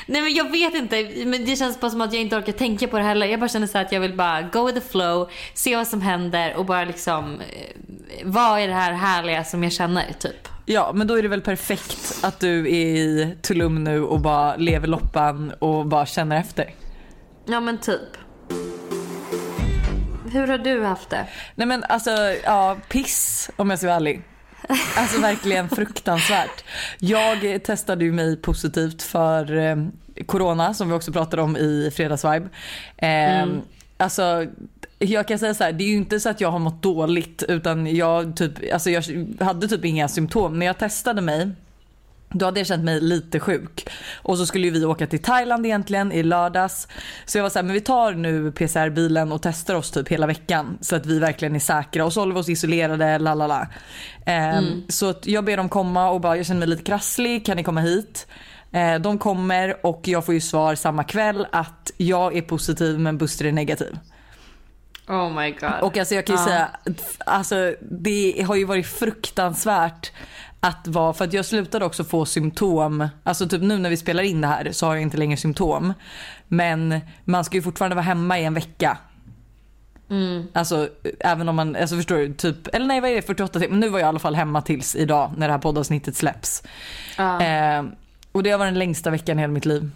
Nej 0.06 0.22
men 0.22 0.34
jag 0.34 0.50
vet 0.50 0.74
inte, 0.74 1.24
men 1.26 1.44
det 1.44 1.56
känns 1.56 1.80
bara 1.80 1.90
som 1.90 2.00
att 2.00 2.12
jag 2.12 2.22
inte 2.22 2.36
orkar 2.36 2.52
tänka 2.52 2.88
på 2.88 2.98
det 2.98 3.04
heller. 3.04 3.26
Jag 3.26 3.40
bara 3.40 3.48
känner 3.48 3.66
så 3.66 3.78
att 3.78 3.92
jag 3.92 4.00
vill 4.00 4.16
bara 4.16 4.42
go 4.42 4.66
with 4.66 4.80
the 4.80 4.88
flow, 4.88 5.30
se 5.54 5.76
vad 5.76 5.86
som 5.88 6.00
händer 6.00 6.56
och 6.56 6.64
bara 6.64 6.84
liksom, 6.84 7.40
eh, 7.40 7.76
vad 8.24 8.60
är 8.60 8.68
det 8.68 8.74
här 8.74 8.92
härliga 8.92 9.44
som 9.44 9.62
jag 9.62 9.72
känner 9.72 10.12
typ. 10.18 10.48
Ja, 10.66 10.92
men 10.94 11.06
då 11.06 11.18
är 11.18 11.22
det 11.22 11.28
väl 11.28 11.40
perfekt 11.40 12.18
att 12.22 12.40
du 12.40 12.58
är 12.58 12.86
i 12.96 13.36
Tulum 13.42 13.84
nu 13.84 14.02
och 14.02 14.20
bara 14.20 14.56
lever 14.56 14.86
loppan 14.88 15.52
och 15.58 15.86
bara 15.86 16.06
känner 16.06 16.36
efter. 16.36 16.74
Ja 17.46 17.60
men 17.60 17.78
typ. 17.78 18.00
Hur 20.32 20.46
har 20.46 20.58
du 20.58 20.84
haft 20.84 21.10
det? 21.10 21.26
Nej 21.54 21.66
men 21.66 21.84
alltså, 21.88 22.10
ja, 22.44 22.76
piss 22.88 23.50
om 23.56 23.70
jag 23.70 23.78
ska 23.78 23.86
vara 23.86 23.96
ärlig. 23.96 24.22
Alltså 24.96 25.20
verkligen 25.20 25.68
fruktansvärt. 25.68 26.64
Jag 26.98 27.64
testade 27.64 28.04
ju 28.04 28.12
mig 28.12 28.36
positivt 28.36 29.02
för 29.02 29.56
eh, 29.56 29.76
corona 30.26 30.74
som 30.74 30.88
vi 30.88 30.94
också 30.94 31.12
pratade 31.12 31.42
om 31.42 31.56
i 31.56 31.90
fredagsvibe. 31.94 32.48
Eh, 32.96 33.46
Alltså 33.96 34.46
jag 34.98 35.28
kan 35.28 35.38
säga 35.38 35.54
så 35.54 35.64
här, 35.64 35.72
det 35.72 35.84
är 35.84 35.88
ju 35.88 35.96
inte 35.96 36.20
så 36.20 36.28
att 36.28 36.40
jag 36.40 36.50
har 36.50 36.58
mått 36.58 36.82
dåligt 36.82 37.42
utan 37.48 37.96
jag, 37.96 38.36
typ, 38.36 38.52
alltså 38.72 38.90
jag 38.90 39.04
hade 39.40 39.68
typ 39.68 39.84
inga 39.84 40.08
symptom. 40.08 40.58
När 40.58 40.66
jag 40.66 40.78
testade 40.78 41.20
mig 41.20 41.50
då 42.34 42.44
hade 42.44 42.60
jag 42.60 42.66
känt 42.66 42.84
mig 42.84 43.00
lite 43.00 43.40
sjuk. 43.40 43.86
Och 44.22 44.38
så 44.38 44.46
skulle 44.46 44.70
vi 44.70 44.84
åka 44.84 45.06
till 45.06 45.22
Thailand 45.22 45.66
egentligen 45.66 46.12
i 46.12 46.22
lördags. 46.22 46.88
Så 47.24 47.38
jag 47.38 47.42
var 47.42 47.50
så 47.50 47.58
här, 47.58 47.64
men 47.64 47.74
vi 47.74 47.80
tar 47.80 48.12
nu 48.12 48.52
PCR-bilen 48.52 49.32
och 49.32 49.42
testar 49.42 49.74
oss 49.74 49.90
typ 49.90 50.08
hela 50.08 50.26
veckan. 50.26 50.78
Så 50.80 50.96
att 50.96 51.06
vi 51.06 51.18
verkligen 51.18 51.54
är 51.54 51.60
säkra 51.60 52.04
och 52.04 52.12
så 52.12 52.20
håller 52.20 52.34
vi 52.34 52.40
oss 52.40 52.48
isolerade, 52.48 53.18
lalala. 53.18 53.68
Ehm, 54.26 54.82
Så 54.88 55.08
att 55.10 55.26
jag 55.26 55.44
ber 55.44 55.56
dem 55.56 55.68
komma 55.68 56.10
och 56.10 56.20
bara, 56.20 56.36
jag 56.36 56.46
känner 56.46 56.58
mig 56.58 56.68
lite 56.68 56.82
krasslig, 56.82 57.46
kan 57.46 57.56
ni 57.56 57.62
komma 57.64 57.80
hit? 57.80 58.26
Eh, 58.72 58.94
de 58.94 59.18
kommer 59.18 59.86
och 59.86 60.00
jag 60.04 60.24
får 60.24 60.34
ju 60.34 60.40
svar 60.40 60.74
samma 60.74 61.04
kväll 61.04 61.46
att 61.52 61.90
jag 61.96 62.36
är 62.36 62.42
positiv 62.42 62.98
men 62.98 63.18
Buster 63.18 63.44
är 63.44 63.52
negativ. 63.52 63.98
Oh 65.08 65.40
my 65.40 65.50
god. 65.50 65.70
Och 65.82 65.96
alltså 65.96 66.14
jag 66.14 66.26
kan 66.26 66.36
ju 66.36 66.42
Ja. 66.42 66.46
säga, 66.46 66.68
alltså 67.26 67.74
det 67.80 68.44
har 68.46 68.54
ju 68.56 68.64
varit 68.64 68.86
fruktansvärt 68.86 70.12
att 70.64 70.88
vara, 70.88 71.12
för 71.12 71.24
att 71.24 71.32
jag 71.32 71.44
slutade 71.44 71.84
också 71.84 72.04
få 72.04 72.26
symptom. 72.26 73.08
Alltså 73.22 73.48
typ 73.48 73.62
nu 73.62 73.78
när 73.78 73.90
vi 73.90 73.96
spelar 73.96 74.22
in 74.22 74.40
det 74.40 74.46
här 74.46 74.72
så 74.72 74.86
har 74.86 74.94
jag 74.94 75.02
inte 75.02 75.16
längre 75.16 75.36
symptom. 75.36 75.94
Men 76.48 77.00
man 77.24 77.44
ska 77.44 77.56
ju 77.56 77.62
fortfarande 77.62 77.94
vara 77.94 78.04
hemma 78.04 78.38
i 78.38 78.44
en 78.44 78.54
vecka. 78.54 78.98
Mm. 80.10 80.46
Alltså 80.52 80.88
även 81.20 81.48
om 81.48 81.56
man, 81.56 81.76
alltså 81.76 81.96
förstår 81.96 82.16
du, 82.16 82.34
typ, 82.34 82.74
eller 82.74 82.86
nej 82.86 83.00
vad 83.00 83.10
är 83.10 83.14
det 83.14 83.22
48 83.22 83.60
timmar, 83.60 83.70
men 83.70 83.80
nu 83.80 83.88
var 83.88 83.98
jag 83.98 84.06
i 84.06 84.08
alla 84.08 84.18
fall 84.18 84.34
hemma 84.34 84.62
tills 84.62 84.96
idag 84.96 85.32
när 85.36 85.48
det 85.48 85.52
här 85.52 85.60
poddavsnittet 85.60 86.16
släpps. 86.16 86.62
Ja. 87.18 87.42
Eh, 87.42 87.84
och 88.32 88.42
det 88.42 88.50
har 88.50 88.58
varit 88.58 88.72
den 88.72 88.78
längsta 88.78 89.10
veckan 89.10 89.38
i 89.38 89.40
hela 89.40 89.52
mitt 89.52 89.66
liv. 89.66 89.90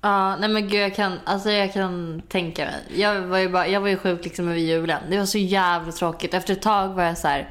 Ja, 0.00 0.36
nej 0.36 0.48
men 0.48 0.68
gud 0.68 0.80
jag 0.80 0.94
kan, 0.94 1.18
alltså 1.24 1.50
jag 1.50 1.72
kan 1.72 2.22
tänka 2.28 2.64
mig. 2.64 3.00
Jag 3.00 3.20
var 3.20 3.38
ju, 3.38 3.48
bara, 3.48 3.68
jag 3.68 3.80
var 3.80 3.88
ju 3.88 3.96
sjuk 3.96 4.24
liksom 4.24 4.48
över 4.48 4.58
julen. 4.58 5.02
Det 5.10 5.18
var 5.18 5.26
så 5.26 5.38
jävla 5.38 5.92
tråkigt. 5.92 6.34
Efter 6.34 6.52
ett 6.52 6.62
tag 6.62 6.88
var 6.88 7.04
jag 7.04 7.18
så 7.18 7.28
här. 7.28 7.48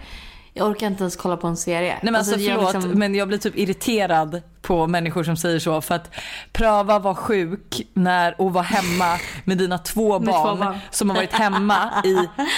Jag 0.54 0.68
orkar 0.70 0.88
inte 0.88 1.04
ens 1.04 1.16
kolla 1.16 1.38
på 1.38 1.48
en 1.48 1.58
serie. 1.58 1.92
Nej 1.92 2.00
men 2.04 2.16
alltså, 2.16 2.36
jag 2.36 2.56
förlåt 2.56 2.74
liksom- 2.74 3.00
men 3.00 3.16
jag 3.16 3.28
blir 3.28 3.38
typ 3.38 3.58
irriterad 3.58 4.42
på 4.62 4.88
människor 4.88 5.24
som 5.24 5.38
säger 5.38 5.60
så 5.60 5.82
för 5.82 5.96
att 5.96 6.16
pröva 6.52 7.00
vara 7.00 7.16
sjuk 7.16 7.82
när, 7.94 8.42
och 8.42 8.54
vara 8.54 8.64
hemma 8.64 9.20
med 9.44 9.58
dina 9.58 9.78
två 9.78 10.20
Med 10.20 10.28
barn, 10.28 10.58
två 10.58 10.66
barn. 10.66 10.78
som 10.92 11.10
har 11.10 11.18
varit 11.18 11.34
hemma 11.34 12.04
i 12.04 12.16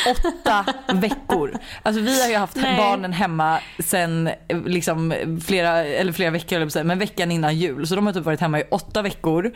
åtta 0.09 0.65
veckor. 0.93 1.53
Alltså 1.83 2.01
vi 2.01 2.21
har 2.21 2.29
ju 2.29 2.35
haft 2.35 2.55
Nej. 2.55 2.77
barnen 2.77 3.13
hemma 3.13 3.59
sen 3.79 4.29
liksom 4.65 5.13
flera, 5.45 5.83
eller 5.83 6.11
flera 6.11 6.31
veckor 6.31 6.83
men 6.83 6.99
veckan 6.99 7.31
innan 7.31 7.55
jul. 7.55 7.87
Så 7.87 7.95
de 7.95 8.05
har 8.05 8.13
typ 8.13 8.25
varit 8.25 8.39
hemma 8.41 8.59
i 8.59 8.63
åtta 8.71 9.01
veckor. 9.01 9.51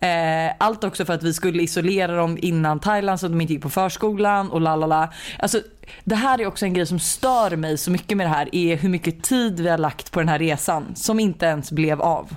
Eh, 0.00 0.52
allt 0.58 0.84
också 0.84 1.04
för 1.04 1.14
att 1.14 1.22
vi 1.22 1.34
skulle 1.34 1.62
isolera 1.62 2.16
dem 2.16 2.38
innan 2.42 2.80
Thailand 2.80 3.20
så 3.20 3.26
att 3.26 3.32
de 3.32 3.40
inte 3.40 3.52
gick 3.52 3.62
på 3.62 3.70
förskolan 3.70 4.50
och 4.50 4.60
lalala. 4.60 5.12
Alltså 5.38 5.60
det 6.04 6.14
här 6.14 6.40
är 6.40 6.46
också 6.46 6.64
en 6.64 6.74
grej 6.74 6.86
som 6.86 6.98
stör 6.98 7.56
mig 7.56 7.78
så 7.78 7.90
mycket 7.90 8.16
med 8.16 8.26
det 8.26 8.30
här 8.30 8.48
är 8.52 8.76
hur 8.76 8.88
mycket 8.88 9.22
tid 9.22 9.60
vi 9.60 9.68
har 9.68 9.78
lagt 9.78 10.12
på 10.12 10.20
den 10.20 10.28
här 10.28 10.38
resan 10.38 10.94
som 10.94 11.20
inte 11.20 11.46
ens 11.46 11.72
blev 11.72 11.85
av. 11.94 12.36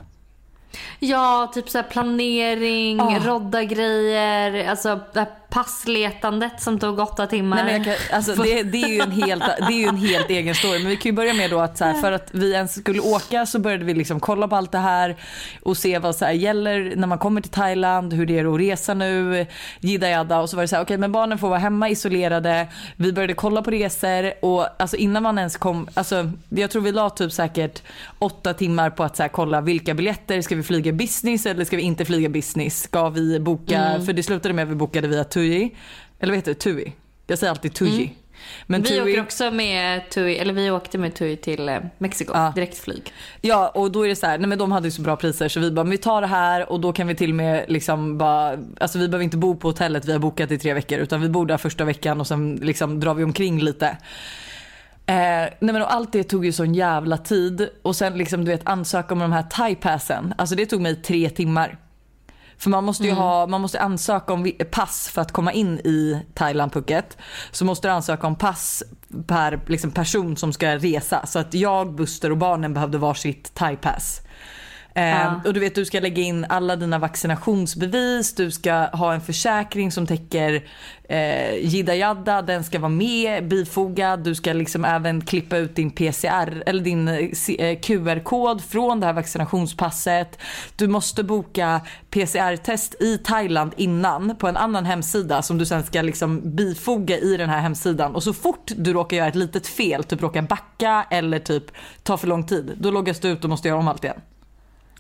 Ja, 1.00 1.52
typ 1.54 1.70
så 1.70 1.78
här 1.78 1.86
planering, 1.86 3.00
Ah. 3.02 3.20
rodda 3.26 3.64
grejer, 3.64 4.70
alltså 4.70 5.00
äh, 5.16 5.24
passletandet 5.50 6.62
som 6.62 6.80
tog 6.80 7.00
åtta 7.00 7.28
timmar. 7.28 7.64
Nej, 7.64 7.84
kan, 7.84 7.94
alltså, 8.12 8.36
det, 8.36 8.64
det, 8.64 8.84
är 8.84 8.88
ju 8.88 9.00
en 9.00 9.12
helt, 9.12 9.44
det 9.68 9.84
är 9.84 9.90
en 9.90 9.98
helt 9.98 10.30
egen 10.30 10.56
story. 10.56 10.80
Men 10.80 10.88
vi 10.88 10.98
kan 10.98 11.10
ju 11.10 11.16
börja 11.16 11.34
med 11.34 11.50
då 11.50 11.60
att 11.60 11.78
så 11.78 11.86
här, 11.86 11.94
för 11.94 12.12
att 12.12 12.30
vi 12.32 12.54
ens 12.54 12.76
skulle 12.76 13.00
åka 13.00 13.46
så 13.46 13.60
började 13.60 13.86
vi 13.86 13.94
liksom 13.94 14.20
kolla 14.20 14.48
på 14.48 14.56
allt 14.56 14.72
det 14.72 14.78
här 14.78 15.16
och 15.64 15.78
se 15.78 16.00
vad 16.00 16.16
så 16.16 16.26
här 16.26 16.32
gäller 16.32 16.94
när 16.96 17.08
man 17.08 17.18
kommer 17.18 17.42
till 17.42 17.52
Thailand, 17.52 18.14
hur 18.14 18.26
det 18.26 18.40
är 18.40 18.54
att 18.54 18.60
resa 18.60 18.94
nu, 18.94 19.46
jidda 19.80 20.10
jadda. 20.10 20.40
Och 20.40 20.50
så 20.50 20.56
var 20.56 20.64
det 20.64 20.68
så 20.68 20.76
här, 20.76 20.84
okej 20.84 20.94
okay, 20.94 20.98
men 20.98 21.12
barnen 21.12 21.38
får 21.38 21.50
vara 21.50 21.60
hemma 21.60 21.90
isolerade. 21.90 22.68
Vi 22.96 23.14
började 23.14 23.34
kolla 23.34 23.62
på 23.62 23.72
resor 23.72 24.46
och 24.46 24.82
alltså 24.82 24.98
innan 24.98 25.24
man 25.24 25.38
ens 25.38 25.58
kom, 25.58 25.88
alltså 25.94 26.32
jag 26.50 26.72
tror 26.72 26.82
vi 26.82 26.92
la 26.92 27.10
typ 27.10 27.32
säkert 27.32 27.82
åtta 28.20 28.54
timmar 28.54 28.90
på 28.90 29.04
att 29.04 29.18
så 29.18 29.24
här, 29.24 29.30
kolla 29.30 29.62
vilka 29.62 29.94
biljetter, 29.94 30.42
ska 30.42 30.56
vi 30.56 30.64
flyga 30.64 30.92
business 30.92 31.46
eller 31.46 31.66
ska 31.66 31.78
vi 31.78 31.84
inte 31.84 32.06
flyga 32.06 32.30
business? 32.30 32.82
Ska 32.82 33.10
vi 33.10 33.40
boka, 33.40 33.78
mm. 33.78 34.06
för 34.06 34.14
det 34.14 34.24
slutade 34.24 34.54
med 34.54 34.64
att 34.64 34.70
vi 34.70 34.76
bokade 34.76 35.08
via 35.08 35.24
TUI, 35.40 35.76
eller 36.20 36.32
vad 36.32 36.38
heter 36.38 36.54
det, 36.54 36.60
TUI? 36.60 36.94
Jag 37.28 37.40
säger 37.40 37.52
alltid 37.52 37.74
TUI. 37.74 38.04
Mm. 38.04 38.16
Men 38.66 38.82
vi 38.82 38.90
TUI... 38.90 39.02
åker 39.02 39.22
också 39.22 39.52
med 39.52 40.10
TUI, 40.10 40.38
eller 40.38 40.54
vi 40.54 40.72
åkte 40.72 40.98
med 40.98 41.16
TUI 41.16 41.38
till 41.38 41.70
eh, 41.70 41.78
Mexiko, 41.98 42.32
ja. 42.34 42.52
direktflyg. 42.56 43.14
Ja 43.42 43.68
och 43.68 43.92
då 43.92 44.06
är 44.06 44.10
det 44.10 44.16
så 44.16 44.26
här, 44.26 44.38
nej 44.38 44.48
men 44.48 44.58
de 44.58 44.72
hade 44.72 44.88
ju 44.88 44.92
så 44.92 45.02
bra 45.02 45.16
priser 45.16 45.48
så 45.48 45.60
vi 45.60 45.72
bara, 45.72 45.84
men 45.84 45.92
vi 45.92 45.98
tar 45.98 46.22
det 46.22 46.28
här 46.28 46.72
och 46.72 46.80
då 46.80 46.94
kan 46.94 47.08
vi 47.08 47.16
till 47.16 47.30
och 47.30 47.36
med 47.36 47.66
liksom 47.68 48.18
bara, 48.18 48.58
alltså 48.80 49.00
vi 49.00 49.08
behöver 49.08 49.24
inte 49.24 49.38
bo 49.38 49.56
på 49.56 49.68
hotellet 49.68 50.06
vi 50.06 50.12
har 50.12 50.20
bokat 50.20 50.52
i 50.52 50.58
tre 50.58 50.74
veckor 50.74 51.00
utan 51.00 51.22
vi 51.22 51.30
bor 51.30 51.46
där 51.46 51.58
första 51.58 51.86
veckan 51.86 52.20
och 52.20 52.28
sen 52.28 52.56
liksom 52.56 53.00
drar 53.00 53.14
vi 53.14 53.24
omkring 53.24 53.60
lite. 53.60 53.88
Eh, 55.06 55.16
nej 55.16 55.58
men 55.60 55.82
och 55.82 55.94
allt 55.94 56.12
det 56.12 56.24
tog 56.24 56.46
ju 56.46 56.52
sån 56.52 56.76
jävla 56.76 57.18
tid 57.18 57.70
och 57.82 57.96
sen 57.96 58.18
liksom 58.18 58.46
du 58.46 58.52
vet 58.52 58.68
ansöka 58.70 59.14
om 59.14 59.20
de 59.20 59.32
här 59.32 59.44
thai-passen, 59.44 60.34
alltså 60.38 60.56
det 60.56 60.66
tog 60.66 60.82
mig 60.82 60.96
tre 60.96 61.30
timmar. 61.30 61.78
För 62.60 62.70
man 62.70 62.84
måste 62.84 63.04
ju 63.04 63.10
mm. 63.10 63.22
ha, 63.22 63.48
man 63.48 63.62
måste 63.62 63.80
ansöka 63.80 64.34
om 64.34 64.52
pass 64.72 65.10
för 65.10 65.22
att 65.22 65.32
komma 65.32 65.54
in 65.54 65.80
i 65.80 66.26
Thailand 66.34 66.72
Phuket. 66.72 67.18
Så 67.52 67.66
måste 67.66 67.88
du 67.88 67.92
ansöka 67.92 68.28
om 68.28 68.36
pass 68.36 68.84
per 69.28 69.60
liksom, 69.68 69.92
person 69.92 70.38
som 70.38 70.54
ska 70.54 70.76
resa. 70.76 71.26
Så 71.26 71.40
att 71.40 71.54
jag, 71.54 71.96
Buster 71.96 72.32
och 72.32 72.38
barnen 72.38 72.74
behövde 72.74 72.98
varsitt 72.98 73.52
thai-pass. 73.54 74.22
Eh, 75.00 75.46
och 75.46 75.54
du 75.54 75.60
vet 75.60 75.76
du 75.76 75.86
ska 75.86 76.00
lägga 76.00 76.24
in 76.24 76.46
alla 76.50 76.76
dina 76.76 77.00
vaccinationsbevis, 77.00 78.36
du 78.36 78.52
ska 78.52 78.74
ha 78.74 79.14
en 79.14 79.22
försäkring 79.22 79.92
som 79.92 80.08
täcker 80.08 80.64
eh, 81.10 81.56
jidda 81.56 82.42
den 82.42 82.64
ska 82.64 82.80
vara 82.80 82.90
med 82.90 83.48
bifogad, 83.48 84.20
du 84.20 84.36
ska 84.36 84.54
liksom 84.54 84.86
även 84.86 85.22
klippa 85.22 85.58
ut 85.58 85.76
din 85.76 85.92
PCR 85.92 86.64
eller 86.66 86.84
din 86.84 87.08
eh, 87.08 87.80
QR-kod 87.80 88.62
från 88.64 89.00
det 89.00 89.06
här 89.06 89.14
vaccinationspasset. 89.14 90.40
Du 90.76 90.88
måste 90.88 91.24
boka 91.24 91.82
PCR-test 92.10 93.02
i 93.02 93.18
Thailand 93.18 93.74
innan 93.78 94.36
på 94.36 94.48
en 94.48 94.58
annan 94.58 94.86
hemsida 94.86 95.42
som 95.42 95.58
du 95.58 95.66
sen 95.66 95.84
ska 95.84 96.02
liksom 96.02 96.56
bifoga 96.56 97.18
i 97.18 97.38
den 97.38 97.50
här 97.50 97.60
hemsidan 97.62 98.16
och 98.16 98.24
så 98.24 98.34
fort 98.34 98.72
du 98.78 98.94
råkar 98.94 99.18
göra 99.18 99.28
ett 99.28 99.36
litet 99.36 99.68
fel, 99.68 100.04
typ 100.04 100.22
råkar 100.22 100.42
backa 100.42 101.06
eller 101.10 101.40
typ 101.40 101.64
ta 102.04 102.18
för 102.18 102.28
lång 102.28 102.44
tid, 102.44 102.78
då 102.80 102.92
loggas 102.92 103.20
du 103.20 103.30
ut 103.30 103.44
och 103.44 103.50
måste 103.50 103.68
göra 103.68 103.80
om 103.80 103.88
allt 103.88 104.04
igen. 104.04 104.22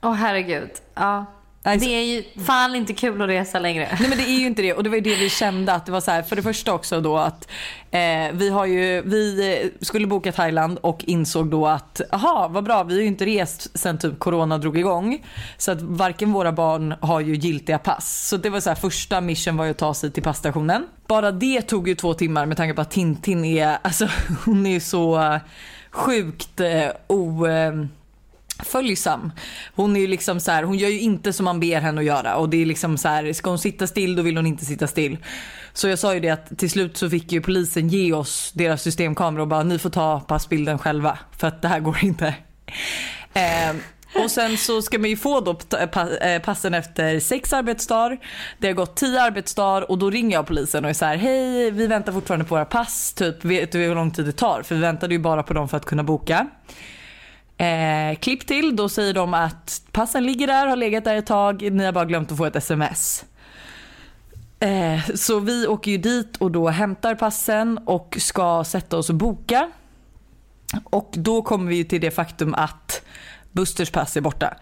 Åh 0.02 0.12
oh, 0.12 0.14
herregud. 0.14 0.72
Ja. 0.96 1.26
Det 1.64 1.96
är 1.96 2.04
ju 2.04 2.24
fan 2.46 2.76
inte 2.76 2.94
kul 2.94 3.22
att 3.22 3.30
resa 3.30 3.60
längre. 3.60 3.98
Nej 4.00 4.10
men 4.10 4.18
det 4.18 4.24
är 4.24 4.40
ju 4.40 4.46
inte 4.46 4.62
det 4.62 4.74
och 4.74 4.84
det 4.84 4.90
var 4.90 4.96
ju 4.96 5.02
det 5.02 5.16
vi 5.16 5.30
kände 5.30 5.74
att 5.74 5.86
det 5.86 5.92
var 5.92 6.02
så 6.02 6.12
här, 6.12 6.22
för 6.22 6.36
det 6.36 6.42
första 6.42 6.74
också 6.74 7.02
då 7.02 7.18
att 7.18 7.48
eh, 7.92 8.00
vi 8.34 8.50
har 8.50 8.66
ju, 8.66 9.02
vi 9.02 9.72
skulle 9.82 10.08
boka 10.08 10.32
Thailand 10.32 10.78
och 10.78 11.04
insåg 11.04 11.50
då 11.50 11.68
att 11.68 12.02
aha 12.12 12.48
vad 12.52 12.64
bra 12.64 12.84
vi 12.84 12.94
har 12.94 13.02
ju 13.02 13.08
inte 13.08 13.26
rest 13.26 13.80
sen 13.80 13.98
typ 13.98 14.20
corona 14.20 14.58
drog 14.58 14.78
igång 14.78 15.26
så 15.58 15.72
att 15.72 15.82
varken 15.82 16.32
våra 16.32 16.52
barn 16.52 16.96
har 17.02 17.20
ju 17.20 17.36
giltiga 17.36 17.80
pass 17.80 18.28
så 18.28 18.38
det 18.38 18.50
var 18.50 18.60
så 18.60 18.70
här, 18.70 18.76
första 18.76 19.22
mission 19.22 19.58
var 19.58 19.66
ju 19.66 19.72
att 19.72 19.78
ta 19.78 19.94
sig 19.94 20.12
till 20.12 20.24
passstationen. 20.24 20.88
Bara 21.08 21.32
det 21.32 21.62
tog 21.62 21.88
ju 21.88 21.96
två 21.96 22.14
timmar 22.14 22.46
med 22.46 22.58
tanke 22.58 22.74
på 22.74 22.82
att 22.82 22.92
Tintin 22.92 23.46
är, 23.46 23.78
alltså 23.82 24.08
hon 24.46 24.66
är 24.66 24.72
ju 24.72 24.80
så 24.80 25.40
sjukt 25.92 26.60
eh, 26.60 26.88
o 27.08 27.48
eh, 27.48 27.74
följsam. 28.64 29.32
Hon 29.76 29.96
är 29.96 30.00
ju 30.00 30.08
liksom 30.08 30.40
så 30.40 30.52
här, 30.52 30.64
hon 30.64 30.78
gör 30.78 30.90
ju 30.90 31.00
inte 31.00 31.34
som 31.34 31.46
man 31.46 31.60
ber 31.60 31.82
henne 31.82 32.02
att 32.02 32.08
göra 32.08 32.36
och 32.36 32.50
det 32.50 32.62
är 32.62 32.66
liksom 32.66 32.98
så 32.98 33.08
här, 33.08 33.34
ska 33.34 33.50
hon 33.50 33.60
sitta 33.60 33.88
still 33.88 34.16
då 34.16 34.22
vill 34.22 34.38
hon 34.38 34.46
inte 34.46 34.66
sitta 34.66 34.88
still. 34.88 35.18
Så 35.74 35.88
jag 35.88 36.00
sa 36.00 36.14
ju 36.14 36.20
det 36.20 36.30
att 36.30 36.58
till 36.58 36.70
slut 36.70 36.98
så 36.98 37.10
fick 37.10 37.32
ju 37.32 37.42
polisen 37.42 37.88
ge 37.88 38.14
oss 38.14 38.52
deras 38.54 38.82
systemkamera 38.82 39.42
och 39.42 39.48
bara 39.48 39.64
ni 39.64 39.80
får 39.80 39.90
ta 39.90 40.20
passbilden 40.20 40.80
själva 40.80 41.20
för 41.38 41.48
att 41.48 41.62
det 41.62 41.68
här 41.68 41.80
går 41.80 41.98
inte. 42.04 42.36
Eh, 43.34 43.76
och 44.24 44.32
sen 44.32 44.58
så 44.58 44.82
ska 44.82 45.00
man 45.00 45.10
ju 45.10 45.18
få 45.18 45.40
då 45.42 45.60
eh, 45.78 46.34
eh, 46.34 46.42
passen 46.42 46.74
efter 46.74 47.20
sex 47.20 47.54
arbetsdagar. 47.54 48.20
Det 48.58 48.68
har 48.68 48.74
gått 48.74 48.96
tio 48.96 49.22
arbetsdagar 49.22 49.92
och 49.92 49.98
då 49.98 50.10
ringer 50.10 50.38
jag 50.38 50.48
polisen 50.48 50.84
och 50.84 50.90
är 50.90 50.94
så 50.94 51.06
här, 51.06 51.18
hej 51.18 51.72
vi 51.72 51.88
väntar 51.88 52.12
fortfarande 52.12 52.46
på 52.46 52.56
våra 52.56 52.66
pass, 52.66 53.14
typ 53.14 53.46
vet 53.46 53.72
du 53.72 53.80
hur 53.80 53.96
lång 53.96 54.12
tid 54.12 54.26
det 54.26 54.32
tar? 54.32 54.64
För 54.64 54.76
vi 54.76 54.82
väntade 54.82 55.14
ju 55.14 55.20
bara 55.20 55.44
på 55.44 55.54
dem 55.54 55.70
för 55.70 55.78
att 55.78 55.86
kunna 55.86 56.04
boka. 56.04 56.48
Eh, 57.60 58.16
klipp 58.16 58.48
till, 58.48 58.76
då 58.76 58.90
säger 58.90 59.14
de 59.14 59.34
att 59.34 59.82
passen 59.92 60.26
ligger 60.26 60.48
där, 60.48 60.68
har 60.68 60.76
legat 60.76 61.04
där 61.04 61.16
ett 61.16 61.26
tag, 61.26 61.72
ni 61.72 61.86
har 61.86 61.92
bara 61.92 62.06
glömt 62.06 62.32
att 62.32 62.38
få 62.38 62.46
ett 62.46 62.56
sms. 62.56 63.26
Eh, 64.60 65.06
så 65.16 65.40
vi 65.40 65.68
åker 65.68 65.92
ju 65.92 65.98
dit 65.98 66.38
och 66.38 66.52
då 66.52 66.70
hämtar 66.70 67.16
passen 67.16 67.78
och 67.78 68.18
ska 68.20 68.64
sätta 68.64 68.98
oss 68.98 69.10
och 69.10 69.16
boka. 69.16 69.72
Och 70.84 71.10
då 71.14 71.42
kommer 71.42 71.70
vi 71.70 71.76
ju 71.76 71.84
till 71.84 72.02
det 72.02 72.12
faktum 72.12 72.54
att 72.54 73.02
Busters 73.52 73.92
pass 73.92 74.18
är 74.18 74.22
borta. 74.22 74.58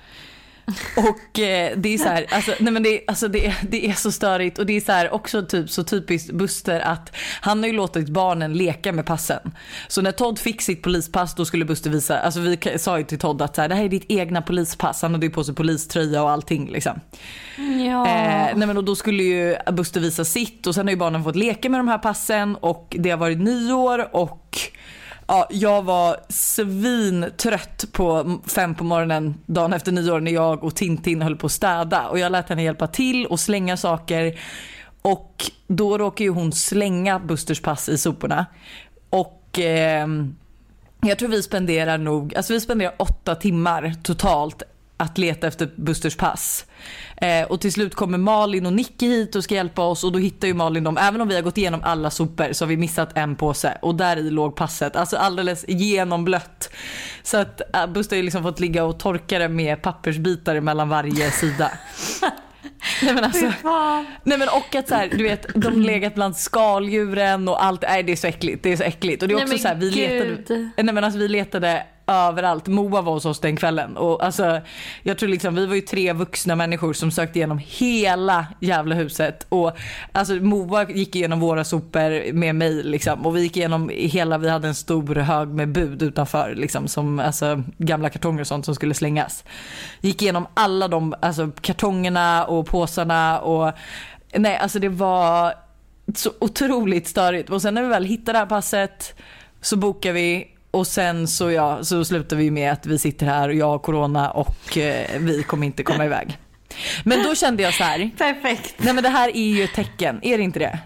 Och 0.95 1.39
eh, 1.39 1.77
det 1.77 1.93
är 1.93 1.97
så 1.97 2.09
här, 2.09 2.25
alltså, 2.29 2.51
nej 2.59 2.73
men 2.73 2.83
det, 2.83 3.01
alltså 3.07 3.27
det, 3.27 3.55
det 3.61 3.89
är 3.89 3.93
så 3.93 4.11
störigt 4.11 4.59
och 4.59 4.65
det 4.65 4.73
är 4.73 4.81
så 4.81 4.91
här 4.91 5.13
också 5.13 5.45
typ 5.45 5.69
så 5.69 5.83
typiskt 5.83 6.31
Buster 6.31 6.79
att 6.79 7.15
han 7.41 7.59
har 7.59 7.67
ju 7.67 7.73
låtit 7.73 8.09
barnen 8.09 8.53
leka 8.53 8.91
med 8.91 9.05
passen. 9.05 9.51
Så 9.87 10.01
när 10.01 10.11
Todd 10.11 10.39
fick 10.39 10.61
sitt 10.61 10.81
polispass 10.81 11.35
då 11.35 11.45
skulle 11.45 11.65
Buster 11.65 11.89
visa, 11.89 12.19
alltså 12.19 12.39
vi 12.39 12.57
sa 12.77 12.97
ju 12.97 13.03
till 13.03 13.19
Todd 13.19 13.41
att 13.41 13.55
så 13.55 13.61
här, 13.61 13.69
det 13.69 13.75
här 13.75 13.83
är 13.83 13.89
ditt 13.89 14.05
egna 14.07 14.41
polispass, 14.41 15.01
han 15.01 15.13
hade 15.13 15.25
ju 15.25 15.31
på 15.31 15.43
sig 15.43 15.55
poliströja 15.55 16.23
och 16.23 16.29
allting 16.29 16.71
liksom. 16.71 16.99
Ja. 17.85 18.07
Eh, 18.07 18.55
nej 18.55 18.67
men 18.67 18.77
och 18.77 18.83
då 18.83 18.95
skulle 18.95 19.23
ju 19.23 19.55
Buster 19.71 20.01
visa 20.01 20.25
sitt 20.25 20.67
och 20.67 20.75
sen 20.75 20.85
har 20.87 20.91
ju 20.91 20.97
barnen 20.97 21.23
fått 21.23 21.35
leka 21.35 21.69
med 21.69 21.79
de 21.79 21.87
här 21.87 21.97
passen 21.97 22.55
och 22.55 22.95
det 22.99 23.09
har 23.09 23.17
varit 23.17 23.39
nyår 23.39 24.15
och 24.15 24.59
Ja, 25.29 25.47
jag 25.49 25.83
var 25.83 26.17
svintrött 26.29 27.85
på 27.91 28.39
fem 28.47 28.75
på 28.75 28.83
morgonen 28.83 29.35
dagen 29.45 29.73
efter 29.73 29.91
nyår 29.91 30.19
när 30.19 30.31
jag 30.31 30.63
och 30.63 30.75
Tintin 30.75 31.21
höll 31.21 31.35
på 31.35 31.45
att 31.45 31.51
städa. 31.51 32.07
Och 32.07 32.19
jag 32.19 32.31
lät 32.31 32.49
henne 32.49 32.63
hjälpa 32.63 32.87
till 32.87 33.25
och 33.25 33.39
slänga 33.39 33.77
saker. 33.77 34.39
Och 35.01 35.51
då 35.67 35.97
råkade 35.97 36.23
ju 36.23 36.29
hon 36.29 36.51
slänga 36.51 37.19
Busters 37.19 37.61
pass 37.61 37.89
i 37.89 37.97
soporna. 37.97 38.45
Och 39.09 39.59
eh, 39.59 40.07
jag 41.01 41.19
tror 41.19 41.29
vi 41.29 41.43
spenderar 41.43 41.97
nog, 41.97 42.35
alltså 42.35 42.53
vi 42.53 42.61
spenderar 42.61 42.95
åtta 42.97 43.35
timmar 43.35 43.95
totalt 44.03 44.63
att 44.97 45.17
leta 45.17 45.47
efter 45.47 45.69
Busters 45.75 46.15
pass. 46.15 46.65
Eh, 47.17 47.43
och 47.47 47.61
till 47.61 47.73
slut 47.73 47.95
kommer 47.95 48.17
Malin 48.17 48.65
och 48.65 48.73
Nicky 48.73 49.07
hit 49.07 49.35
och 49.35 49.43
ska 49.43 49.55
hjälpa 49.55 49.81
oss 49.81 50.03
och 50.03 50.11
då 50.11 50.19
hittar 50.19 50.47
ju 50.47 50.53
Malin 50.53 50.83
dem. 50.83 50.97
Även 50.97 51.21
om 51.21 51.27
vi 51.27 51.35
har 51.35 51.41
gått 51.41 51.57
igenom 51.57 51.81
alla 51.83 52.09
sopor 52.09 52.53
så 52.53 52.65
har 52.65 52.69
vi 52.69 52.77
missat 52.77 53.17
en 53.17 53.35
påse 53.35 53.77
och 53.81 53.95
där 53.95 54.17
i 54.17 54.29
låg 54.29 54.55
passet. 54.55 54.95
Alltså 54.95 55.17
alldeles 55.17 55.65
genomblött. 55.67 56.73
Så 57.23 57.37
att 57.37 57.75
äh, 57.75 57.87
Buster 57.87 58.15
har 58.15 58.17
ju 58.17 58.23
liksom 58.23 58.43
fått 58.43 58.59
ligga 58.59 58.83
och 58.83 58.99
torka 58.99 59.39
det 59.39 59.49
med 59.49 59.81
pappersbitar 59.81 60.59
mellan 60.59 60.89
varje 60.89 61.31
sida. 61.31 61.71
Nej 63.01 63.13
men 63.13 63.23
alltså. 63.23 63.51
Nej 64.23 64.37
men 64.37 64.47
och 64.47 64.75
att 64.75 64.87
så 64.87 64.95
här, 64.95 65.09
du 65.17 65.23
vet 65.23 65.45
de 65.55 65.81
legat 65.81 66.15
bland 66.15 66.37
skaldjuren 66.37 67.47
och 67.47 67.63
allt. 67.63 67.81
Nej 67.81 68.03
det 68.03 68.11
är 68.11 68.15
så 68.15 68.27
äckligt. 68.27 68.63
Det 68.63 68.71
är 68.71 68.77
så 68.77 68.83
äckligt. 68.83 69.21
Och 69.21 69.27
det 69.27 69.33
är 69.33 69.35
också 69.35 69.47
nej, 69.47 69.59
så 69.59 69.67
här, 69.67 69.75
vi 69.75 69.91
letade. 69.91 70.69
Nej 70.77 70.93
men 70.93 71.03
alltså 71.03 71.19
vi 71.19 71.27
letade 71.27 71.85
överallt. 72.07 72.67
Moa 72.67 73.01
var 73.01 73.13
hos 73.13 73.25
oss 73.25 73.39
den 73.39 73.55
kvällen. 73.55 73.97
Och 73.97 74.23
alltså, 74.23 74.61
jag 75.03 75.17
tror 75.17 75.29
liksom, 75.29 75.55
vi 75.55 75.65
var 75.65 75.75
ju 75.75 75.81
tre 75.81 76.13
vuxna 76.13 76.55
människor 76.55 76.93
som 76.93 77.11
sökte 77.11 77.39
igenom 77.39 77.61
hela 77.65 78.47
jävla 78.59 78.95
huset. 78.95 79.45
Och 79.49 79.71
alltså, 80.11 80.33
Moa 80.33 80.89
gick 80.89 81.15
igenom 81.15 81.39
våra 81.39 81.63
sopor 81.63 82.33
med 82.33 82.55
mig 82.55 82.83
liksom. 82.83 83.25
Och 83.25 83.35
vi 83.35 83.41
gick 83.41 83.57
igenom 83.57 83.91
hela, 83.93 84.37
vi 84.37 84.49
hade 84.49 84.67
en 84.67 84.75
stor 84.75 85.15
hög 85.15 85.47
med 85.47 85.69
bud 85.69 86.01
utanför. 86.01 86.55
Liksom, 86.55 86.87
som, 86.87 87.19
alltså, 87.19 87.63
gamla 87.77 88.09
kartonger 88.09 88.41
och 88.41 88.47
sånt 88.47 88.65
som 88.65 88.75
skulle 88.75 88.93
slängas. 88.93 89.43
Gick 90.01 90.21
igenom 90.21 90.47
alla 90.53 90.87
de 90.87 91.15
alltså, 91.21 91.51
kartongerna 91.61 92.45
och 92.45 92.67
påsarna. 92.67 93.39
Och, 93.39 93.71
nej, 94.33 94.57
alltså 94.57 94.79
det 94.79 94.89
var 94.89 95.53
så 96.15 96.31
otroligt 96.39 97.07
störigt. 97.07 97.49
Och 97.49 97.61
sen 97.61 97.73
när 97.73 97.81
vi 97.81 97.87
väl 97.87 98.05
hittade 98.05 98.31
det 98.31 98.39
här 98.39 98.45
passet 98.45 99.15
så 99.61 99.77
bokar 99.77 100.13
vi 100.13 100.56
och 100.77 100.87
sen 100.87 101.27
så, 101.27 101.51
ja, 101.51 101.83
så 101.83 102.05
slutar 102.05 102.35
vi 102.35 102.51
med 102.51 102.71
att 102.71 102.85
vi 102.85 102.99
sitter 102.99 103.25
här 103.25 103.49
och 103.49 103.55
jag 103.55 103.65
har 103.65 103.79
corona 103.79 104.31
och 104.31 104.77
eh, 104.77 105.19
vi 105.19 105.43
kommer 105.43 105.67
inte 105.67 105.83
komma 105.83 106.05
iväg. 106.05 106.37
Men 107.03 107.23
då 107.23 107.35
kände 107.35 107.63
jag 107.63 107.73
så 107.73 107.83
här. 107.83 108.11
Perfekt. 108.17 108.75
Nej 108.77 108.93
men 108.93 109.03
det 109.03 109.09
här 109.09 109.29
är 109.35 109.47
ju 109.47 109.63
ett 109.63 109.73
tecken, 109.73 110.19
är 110.21 110.37
det 110.37 110.43
inte 110.43 110.59
det? 110.59 110.79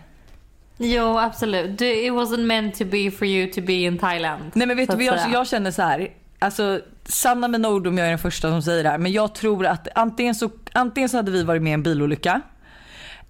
Jo 0.77 1.17
absolut. 1.17 1.81
It 1.81 2.12
wasn't 2.12 2.45
meant 2.45 2.75
to 2.75 2.86
be 2.86 3.12
for 3.12 3.27
you 3.27 3.51
to 3.51 3.62
be 3.62 3.74
in 3.74 3.98
Thailand. 3.98 4.43
Nej 4.53 4.67
men 4.67 4.77
vet 4.77 4.98
du 4.98 5.03
jag, 5.03 5.19
jag 5.33 5.48
känner 5.48 5.71
så 5.71 5.81
här. 5.81 6.07
Alltså 6.39 6.81
Sanna 7.03 7.48
med 7.48 7.62
Nordom, 7.62 7.98
jag 7.98 8.07
är 8.07 8.10
den 8.10 8.19
första 8.19 8.50
som 8.50 8.62
säger 8.62 8.83
det 8.83 8.89
här. 8.89 8.98
Men 8.98 9.12
jag 9.12 9.36
tror 9.36 9.65
att 9.65 9.88
antingen 9.95 10.36
så, 10.36 10.50
antingen 10.74 11.10
så 11.10 11.17
hade 11.17 11.31
vi 11.31 11.43
varit 11.43 11.62
med 11.62 11.71
i 11.71 11.74
en 11.74 11.83
bilolycka. 11.83 12.41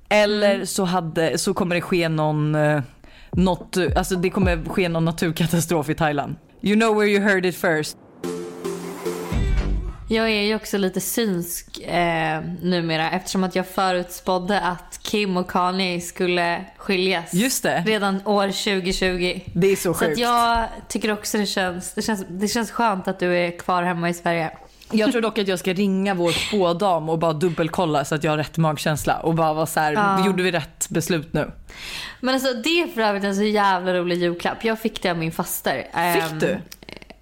Eller 0.10 0.66
så, 0.66 0.86
hade, 0.86 1.38
så 1.38 1.54
kommer 1.54 1.76
det 1.76 1.82
ske 1.82 2.10
någon, 2.10 2.56
eh, 2.56 2.82
något, 3.32 3.78
alltså 3.96 4.16
det 4.16 4.30
kommer 4.30 4.70
ske 4.70 4.90
någon 4.90 5.06
naturkatastrof 5.06 5.90
i 5.90 5.96
Thailand. 5.96 6.36
You 6.64 6.76
know 6.76 6.94
where 6.96 7.08
you 7.08 7.20
heard 7.22 7.46
it 7.46 7.56
first. 7.56 7.98
Jag 10.10 10.30
är 10.30 10.42
ju 10.42 10.56
också 10.56 10.78
lite 10.78 11.02
synsk 11.02 11.80
eh, 11.82 12.42
numera 12.62 13.12
eftersom 13.12 13.44
att 13.44 13.56
jag 13.56 13.68
förutspådde 13.68 14.62
att 14.62 15.00
Kim 15.04 15.38
och 15.38 15.50
Kanye 15.52 16.02
skulle 16.02 16.66
skiljas. 16.78 17.34
Just 17.34 17.64
det. 17.64 17.84
Redan 17.86 18.22
år 18.28 18.48
2020. 18.48 19.40
Det 19.54 19.68
är 19.68 19.76
så 19.76 19.82
Så 19.82 19.94
sjukt. 19.94 20.12
att 20.12 20.18
jag 20.18 20.66
tycker 20.88 21.12
också 21.14 21.38
det 21.38 21.46
känns, 21.46 21.94
det 21.94 22.02
känns, 22.02 22.26
det 22.30 22.48
känns 22.48 22.72
skönt 22.72 23.08
att 23.08 23.20
du 23.20 23.38
är 23.38 23.58
kvar 23.60 23.84
hemma 23.84 24.10
i 24.10 24.14
Sverige. 24.14 24.52
Jag 24.94 25.12
tror 25.12 25.22
dock 25.22 25.38
att 25.40 25.48
jag 25.48 25.60
ska 25.60 25.74
ringa 25.74 26.14
vår 26.14 26.32
spådam 26.32 27.10
och 27.10 27.20
bara 27.20 27.34
dubbelkolla 27.34 28.06
så 28.06 28.16
att 28.16 28.24
jag 28.24 28.32
har 28.32 28.38
rätt 28.38 28.58
magkänsla 28.58 29.18
och 29.18 29.36
bara 29.36 29.54
vara 29.54 29.66
så 29.66 29.80
här, 29.80 29.94
Ja. 29.94 30.26
gjorde 30.26 30.44
vi 30.44 30.52
rätt 30.52 30.88
beslut 30.90 31.34
nu? 31.34 31.52
Men 32.20 32.34
alltså 32.36 32.54
det 32.54 32.70
är 32.82 32.88
för 32.88 33.02
övrigt 33.02 33.24
en 33.24 33.36
så 33.36 33.44
jävla 33.44 33.94
rolig 33.94 34.18
julklapp. 34.18 34.64
Jag 34.66 34.80
fick 34.80 35.02
det 35.04 35.10
av 35.10 35.18
min 35.18 35.32
faster. 35.32 35.76
Fick 36.14 36.32
Ehm, 36.32 36.40
du? 36.40 36.58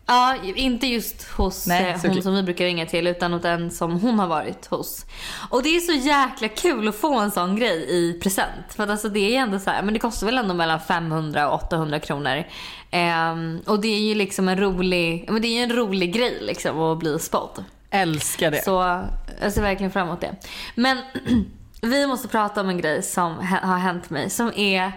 Ja, 0.09 0.35
inte 0.43 0.87
just 0.87 1.29
hos 1.31 1.67
Nej, 1.67 1.91
eh, 1.91 2.11
hon 2.11 2.21
som 2.21 2.35
vi 2.35 2.43
brukar 2.43 2.65
ringa 2.65 2.85
till 2.85 3.07
utan 3.07 3.33
åt 3.33 3.45
en 3.45 3.71
som 3.71 3.99
hon 3.99 4.19
har 4.19 4.27
varit 4.27 4.65
hos. 4.65 5.05
Och 5.49 5.63
det 5.63 5.69
är 5.69 5.79
så 5.79 5.91
jäkla 5.91 6.47
kul 6.47 6.87
att 6.87 6.95
få 6.95 7.19
en 7.19 7.31
sån 7.31 7.55
grej 7.55 7.85
i 7.89 8.19
present. 8.23 8.73
För 8.75 8.83
att 8.83 8.89
alltså 8.89 9.09
det 9.09 9.19
är 9.19 9.29
ju 9.29 9.35
ändå 9.35 9.59
så 9.59 9.69
här, 9.69 9.83
men 9.83 9.93
det 9.93 9.99
kostar 9.99 10.25
väl 10.25 10.37
ändå 10.37 10.53
mellan 10.53 10.79
500 10.79 11.49
och 11.49 11.63
800 11.63 11.99
kronor. 11.99 12.43
Ehm, 12.91 13.61
och 13.65 13.81
det 13.81 13.87
är 13.87 13.99
ju 13.99 14.15
liksom 14.15 14.49
en 14.49 14.59
rolig, 14.59 15.25
men 15.29 15.41
det 15.41 15.47
är 15.47 15.57
ju 15.57 15.63
en 15.63 15.75
rolig 15.75 16.13
grej 16.13 16.37
liksom 16.41 16.79
att 16.79 16.99
bli 16.99 17.19
spådd. 17.19 17.63
Älskar 17.89 18.51
det. 18.51 18.63
Så 18.63 19.05
jag 19.41 19.53
ser 19.53 19.61
verkligen 19.61 19.91
fram 19.91 20.07
emot 20.07 20.21
det. 20.21 20.35
Men 20.75 20.97
vi 21.81 22.07
måste 22.07 22.27
prata 22.27 22.61
om 22.61 22.69
en 22.69 22.77
grej 22.77 23.03
som 23.03 23.37
har 23.61 23.77
hänt 23.77 24.09
mig 24.09 24.29
som 24.29 24.51
är 24.55 24.91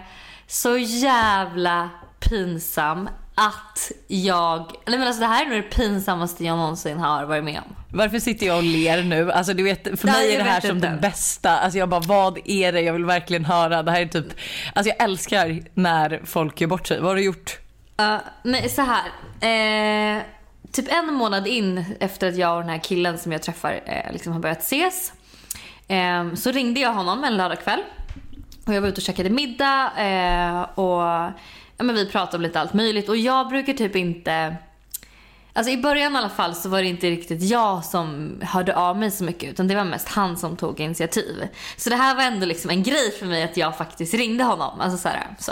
så 0.47 0.77
jävla 0.77 1.89
pinsam 2.19 3.09
att 3.35 3.91
jag... 4.07 4.71
Nej 4.85 4.99
men 4.99 5.07
alltså 5.07 5.19
det 5.19 5.25
här 5.27 5.45
är 5.45 5.49
nog 5.49 5.57
det 5.57 5.75
pinsammaste 5.75 6.43
jag 6.43 6.57
någonsin 6.57 6.97
har 6.99 7.25
varit 7.25 7.43
med 7.43 7.61
om. 7.65 7.75
Varför 7.93 8.19
sitter 8.19 8.45
jag 8.45 8.57
och 8.57 8.63
ler 8.63 9.03
nu? 9.03 9.31
Alltså 9.31 9.53
du 9.53 9.63
vet, 9.63 9.99
för 9.99 10.07
Ja, 10.07 10.13
mig 10.13 10.35
är 10.35 10.37
det 10.37 10.43
här 10.49 10.61
som 10.61 10.75
inte. 10.75 10.89
det 10.89 10.97
bästa. 11.01 11.59
Alltså 11.59 11.79
jag 11.79 11.89
bara, 11.89 11.99
vad 12.01 12.39
är 12.45 12.71
det? 12.71 12.81
Jag 12.81 12.93
vill 12.93 13.05
verkligen 13.05 13.45
höra. 13.45 13.83
Det 13.83 13.91
här 13.91 14.01
är 14.01 14.05
typ, 14.05 14.25
alltså 14.75 14.93
jag 14.97 15.03
älskar 15.03 15.59
när 15.73 16.21
folk 16.25 16.61
gör 16.61 16.67
bort 16.67 16.87
sig. 16.87 16.99
Vad 16.99 17.09
har 17.09 17.15
du 17.15 17.23
gjort? 17.23 17.59
Uh, 18.01 18.17
nej, 18.43 18.69
så 18.69 18.81
här. 18.81 19.03
Eh, 20.17 20.21
typ 20.71 20.93
en 20.93 21.13
månad 21.13 21.47
in 21.47 21.85
efter 21.99 22.27
att 22.27 22.37
jag 22.37 22.55
och 22.55 22.61
den 22.61 22.69
här 22.69 22.83
killen 22.83 23.17
som 23.17 23.31
jag 23.31 23.41
träffar 23.41 23.81
eh, 23.85 24.13
liksom 24.13 24.33
har 24.33 24.39
börjat 24.39 24.61
ses. 24.61 25.13
Eh, 25.87 26.33
så 26.33 26.51
ringde 26.51 26.79
jag 26.79 26.93
honom 26.93 27.23
en 27.23 27.37
lördagkväll. 27.37 27.83
Och 28.65 28.73
jag 28.73 28.81
var 28.81 28.87
ute 28.87 28.97
och 28.97 29.03
käkade 29.03 29.29
middag 29.29 29.91
eh, 29.97 30.61
och 30.79 31.31
ja, 31.77 31.83
men 31.83 31.95
vi 31.95 32.05
pratade 32.05 32.37
om 32.37 32.41
lite 32.41 32.59
allt 32.59 32.73
möjligt. 32.73 33.09
Och 33.09 33.17
jag 33.17 33.47
brukar 33.47 33.73
typ 33.73 33.95
inte... 33.95 34.55
Alltså 35.55 35.71
i 35.71 35.77
början 35.77 36.15
i 36.15 36.17
alla 36.17 36.29
fall 36.29 36.55
så 36.55 36.69
var 36.69 36.81
det 36.81 36.87
inte 36.87 37.09
riktigt 37.09 37.41
jag 37.41 37.85
som 37.85 38.37
hörde 38.41 38.75
av 38.75 38.97
mig 38.97 39.11
så 39.11 39.23
mycket 39.23 39.49
utan 39.49 39.67
det 39.67 39.75
var 39.75 39.83
mest 39.83 40.09
han 40.09 40.37
som 40.37 40.57
tog 40.57 40.79
initiativ. 40.79 41.47
Så 41.77 41.89
det 41.89 41.95
här 41.95 42.15
var 42.15 42.23
ändå 42.23 42.45
liksom 42.45 42.69
en 42.69 42.83
grej 42.83 43.11
för 43.19 43.25
mig 43.25 43.43
att 43.43 43.57
jag 43.57 43.77
faktiskt 43.77 44.13
ringde 44.13 44.43
honom. 44.43 44.79
Alltså 44.79 44.97
så 44.97 45.09
här, 45.09 45.35
så. 45.39 45.51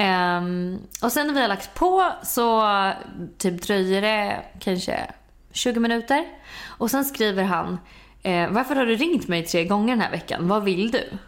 Um, 0.00 0.82
och 1.02 1.12
sen 1.12 1.26
när 1.26 1.34
vi 1.34 1.40
har 1.40 1.48
lagt 1.48 1.74
på 1.74 2.12
så 2.22 2.68
typ 3.38 3.62
dröjer 3.62 4.02
det 4.02 4.42
kanske 4.60 5.10
20 5.52 5.80
minuter. 5.80 6.24
Och 6.66 6.90
sen 6.90 7.04
skriver 7.04 7.44
han 7.44 7.78
eh, 8.22 8.50
Varför 8.50 8.76
har 8.76 8.86
du 8.86 8.96
ringt 8.96 9.28
mig 9.28 9.46
tre 9.46 9.64
gånger 9.64 9.88
den 9.88 10.00
här 10.00 10.10
veckan? 10.10 10.48
Vad 10.48 10.64
vill 10.64 10.90
du? 10.90 11.18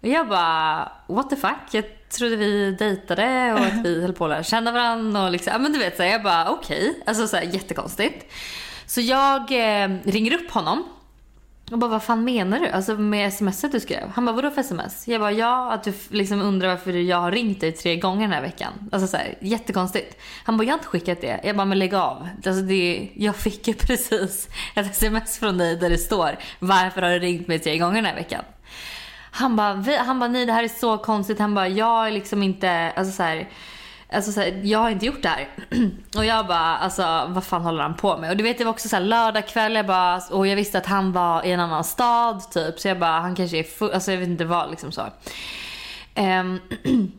Och 0.00 0.08
jag 0.08 0.28
bara 0.28 0.92
what 1.06 1.30
the 1.30 1.36
fuck? 1.36 1.58
Jag 1.70 1.84
trodde 2.10 2.36
vi 2.36 2.70
dejtade 2.78 3.52
och 3.52 3.60
att 3.60 3.84
vi 3.84 4.02
höll 4.02 4.12
på 4.12 4.24
att 4.24 4.30
lära 4.30 4.42
känna 4.42 4.72
varandra 4.72 5.24
och 5.24 5.30
liksom, 5.30 5.62
men 5.62 5.72
du 5.72 5.78
vet 5.78 5.96
så 5.96 6.02
här, 6.02 6.10
jag 6.10 6.22
bara 6.22 6.50
okej. 6.50 7.02
Alltså 7.06 7.26
så 7.26 7.36
här, 7.36 7.44
jättekonstigt. 7.44 8.32
Så 8.86 9.00
jag 9.00 9.40
eh, 9.40 9.88
ringer 10.04 10.34
upp 10.34 10.50
honom 10.50 10.84
och 11.70 11.78
bara, 11.78 11.90
vad 11.90 12.02
fan 12.02 12.24
menar 12.24 12.60
du? 12.60 12.68
Alltså 12.68 12.94
med 12.94 13.32
smset 13.32 13.72
du 13.72 13.80
skrev. 13.80 14.08
Han 14.14 14.24
bara, 14.26 14.36
vadå 14.36 14.50
för 14.50 14.60
sms? 14.60 15.08
Jag 15.08 15.20
bara, 15.20 15.32
ja 15.32 15.72
att 15.72 15.84
du 15.84 15.92
liksom 16.08 16.42
undrar 16.42 16.68
varför 16.68 16.92
jag 16.92 17.16
har 17.16 17.32
ringt 17.32 17.60
dig 17.60 17.72
tre 17.72 17.96
gånger 17.96 18.22
den 18.22 18.32
här 18.32 18.42
veckan. 18.42 18.72
Alltså 18.92 19.08
så 19.08 19.16
här, 19.16 19.38
jättekonstigt. 19.40 20.16
Han 20.44 20.56
bara, 20.56 20.64
jag 20.64 20.70
har 20.70 20.78
inte 20.78 20.88
skickat 20.88 21.20
det. 21.20 21.40
Jag 21.44 21.56
bara, 21.56 21.64
men 21.64 21.78
lägg 21.78 21.94
av. 21.94 22.28
Alltså 22.46 22.62
det, 22.62 23.08
jag 23.14 23.36
fick 23.36 23.68
ju 23.68 23.74
precis 23.86 24.48
ett 24.74 24.90
sms 24.90 25.38
från 25.38 25.58
dig 25.58 25.76
där 25.76 25.90
det 25.90 25.98
står, 25.98 26.38
varför 26.58 27.02
har 27.02 27.10
du 27.10 27.18
ringt 27.18 27.48
mig 27.48 27.58
tre 27.58 27.78
gånger 27.78 27.96
den 27.96 28.04
här 28.04 28.14
veckan? 28.14 28.44
Han 29.30 29.56
bara, 29.56 30.02
han 30.04 30.18
bara, 30.18 30.30
nej 30.30 30.46
det 30.46 30.52
här 30.52 30.64
är 30.64 30.68
så 30.68 30.98
konstigt. 30.98 31.38
Han 31.38 31.54
bara, 31.54 31.68
jag 31.68 32.06
är 32.06 32.10
liksom 32.10 32.42
inte, 32.42 32.92
alltså 32.96 33.12
så 33.12 33.22
här, 33.22 33.48
Alltså 34.12 34.32
så 34.32 34.40
här, 34.40 34.60
jag 34.64 34.78
har 34.78 34.90
inte 34.90 35.06
gjort 35.06 35.22
det 35.22 35.28
här. 35.28 35.48
Och 36.16 36.24
jag 36.24 36.46
bara, 36.46 36.76
alltså 36.76 37.02
vad 37.28 37.44
fan 37.44 37.62
håller 37.62 37.82
han 37.82 37.96
på 37.96 38.16
med? 38.16 38.30
Och 38.30 38.36
du 38.36 38.44
vet 38.44 38.58
det 38.58 38.64
var 38.64 38.70
också 38.70 38.88
så 38.88 38.96
här 38.96 39.02
lördag 39.02 39.48
kväll, 39.48 39.74
jag 39.74 39.86
bara, 39.86 40.20
och 40.30 40.46
jag 40.46 40.56
visste 40.56 40.78
att 40.78 40.86
han 40.86 41.12
var 41.12 41.46
i 41.46 41.52
en 41.52 41.60
annan 41.60 41.84
stad 41.84 42.50
typ. 42.50 42.80
Så 42.80 42.88
jag 42.88 42.98
bara, 42.98 43.20
han 43.20 43.34
kanske 43.34 43.58
är 43.58 43.62
full, 43.62 43.90
alltså 43.90 44.12
jag 44.12 44.18
vet 44.18 44.28
inte 44.28 44.44
vad 44.44 44.70
liksom 44.70 44.92
så. 44.92 45.02
Um, 46.16 46.60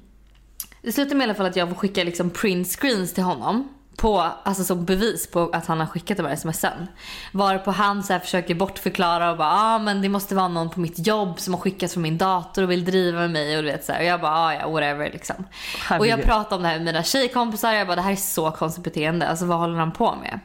det 0.81 0.91
slutade 0.91 1.15
med 1.15 1.25
i 1.25 1.29
alla 1.29 1.35
fall 1.35 1.45
att 1.45 1.55
jag 1.55 1.69
får 1.69 1.75
skicka 1.75 2.03
liksom 2.03 2.29
print 2.29 2.67
screens 2.67 3.13
till 3.13 3.23
honom. 3.23 3.69
På, 3.97 4.27
alltså 4.43 4.63
som 4.63 4.85
bevis 4.85 5.31
på 5.31 5.49
att 5.53 5.65
han 5.65 5.79
har 5.79 5.87
skickat 5.87 6.17
de 6.17 6.25
här 6.25 6.35
smsen. 6.35 6.87
Varpå 7.31 7.71
han 7.71 8.03
så 8.03 8.13
här 8.13 8.19
försöker 8.19 8.55
bortförklara 8.55 9.31
och 9.31 9.37
bara 9.37 9.51
ah, 9.51 9.79
men 9.79 10.01
det 10.01 10.09
måste 10.09 10.35
vara 10.35 10.47
någon 10.47 10.69
på 10.69 10.79
mitt 10.79 11.07
jobb 11.07 11.39
som 11.39 11.53
har 11.53 11.61
skickat 11.61 11.91
från 11.91 12.03
min 12.03 12.17
dator 12.17 12.63
och 12.63 12.71
vill 12.71 12.85
driva 12.85 13.19
med 13.19 13.31
mig 13.31 13.57
och 13.57 13.63
du 13.63 13.71
vet 13.71 13.85
så 13.85 13.93
här. 13.93 13.99
Och 13.99 14.05
jag 14.05 14.21
bara 14.21 14.31
ah, 14.31 14.53
ja 14.53 14.69
whatever 14.69 15.11
liksom. 15.11 15.35
Och 15.39 15.45
jag 15.89 15.97
Herregud. 15.99 16.25
pratade 16.25 16.55
om 16.55 16.61
det 16.61 16.67
här 16.67 16.75
med 16.75 16.85
mina 16.85 17.03
tjejkompisar 17.03 17.73
jag 17.73 17.87
bara 17.87 17.95
det 17.95 18.01
här 18.01 18.11
är 18.11 18.15
så 18.15 18.51
konstigt 18.51 18.83
beteende. 18.83 19.27
Alltså 19.27 19.45
vad 19.45 19.57
håller 19.57 19.79
han 19.79 19.91
på 19.91 20.15
med? 20.15 20.39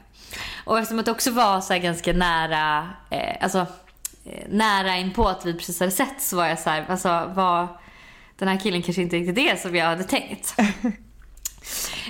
Och 0.64 0.78
eftersom 0.78 0.98
att 0.98 1.04
det 1.04 1.12
också 1.12 1.30
var 1.30 1.60
så 1.60 1.78
ganska 1.78 2.12
nära, 2.12 2.88
eh, 3.10 3.36
alltså 3.40 3.58
eh, 4.24 4.48
nära 4.48 4.96
in 4.96 5.12
på 5.12 5.28
att 5.28 5.46
vi 5.46 5.54
precis 5.54 5.80
hade 5.80 5.92
sett 5.92 6.22
så 6.22 6.36
var 6.36 6.46
jag 6.46 6.58
så 6.58 6.70
här, 6.70 6.86
alltså 6.88 7.32
vad 7.34 7.68
den 8.38 8.48
här 8.48 8.60
killen 8.60 8.82
kanske 8.82 9.02
inte 9.02 9.16
riktigt 9.16 9.38
är 9.38 9.56
som 9.56 9.76
jag 9.76 9.86
hade 9.86 10.04
tänkt. 10.04 10.54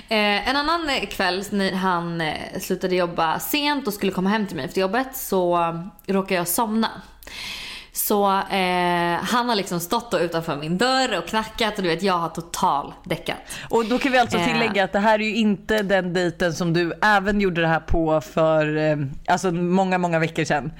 Eh, 0.09 0.49
en 0.49 0.55
annan 0.55 0.89
eh, 0.89 1.05
kväll 1.07 1.43
när 1.49 1.71
han 1.71 2.21
eh, 2.21 2.33
slutade 2.61 2.95
jobba 2.95 3.39
sent 3.39 3.87
och 3.87 3.93
skulle 3.93 4.11
komma 4.11 4.29
hem 4.29 4.47
till 4.47 4.55
mig 4.55 4.65
efter 4.65 4.81
jobbet 4.81 5.07
så 5.13 5.57
eh, 6.07 6.13
råkade 6.13 6.35
jag 6.35 6.47
somna. 6.47 6.89
Så 7.93 8.25
eh, 8.37 9.17
han 9.23 9.49
har 9.49 9.55
liksom 9.55 9.79
stått 9.79 10.11
då 10.11 10.19
utanför 10.19 10.55
min 10.57 10.77
dörr 10.77 11.17
och 11.17 11.27
knackat 11.27 11.77
och 11.77 11.83
du 11.83 11.89
vet 11.89 12.03
jag 12.03 12.13
har 12.17 12.29
total 12.29 12.93
däckat. 13.03 13.37
Och 13.69 13.85
då 13.85 13.99
kan 13.99 14.11
vi 14.11 14.17
alltså 14.17 14.37
Eh. 14.37 14.45
tillägga 14.47 14.83
att 14.83 14.91
det 14.93 14.99
här 14.99 15.19
är 15.19 15.23
ju 15.23 15.35
inte 15.35 15.81
den 15.83 16.13
dejten 16.13 16.53
som 16.53 16.73
du 16.73 16.93
även 17.01 17.41
gjorde 17.41 17.61
det 17.61 17.67
här 17.67 17.79
på 17.79 18.21
för 18.21 18.77
eh, 18.77 18.97
alltså 19.27 19.51
många, 19.51 19.97
många 19.97 20.19
veckor 20.19 20.43
sedan. 20.43 20.71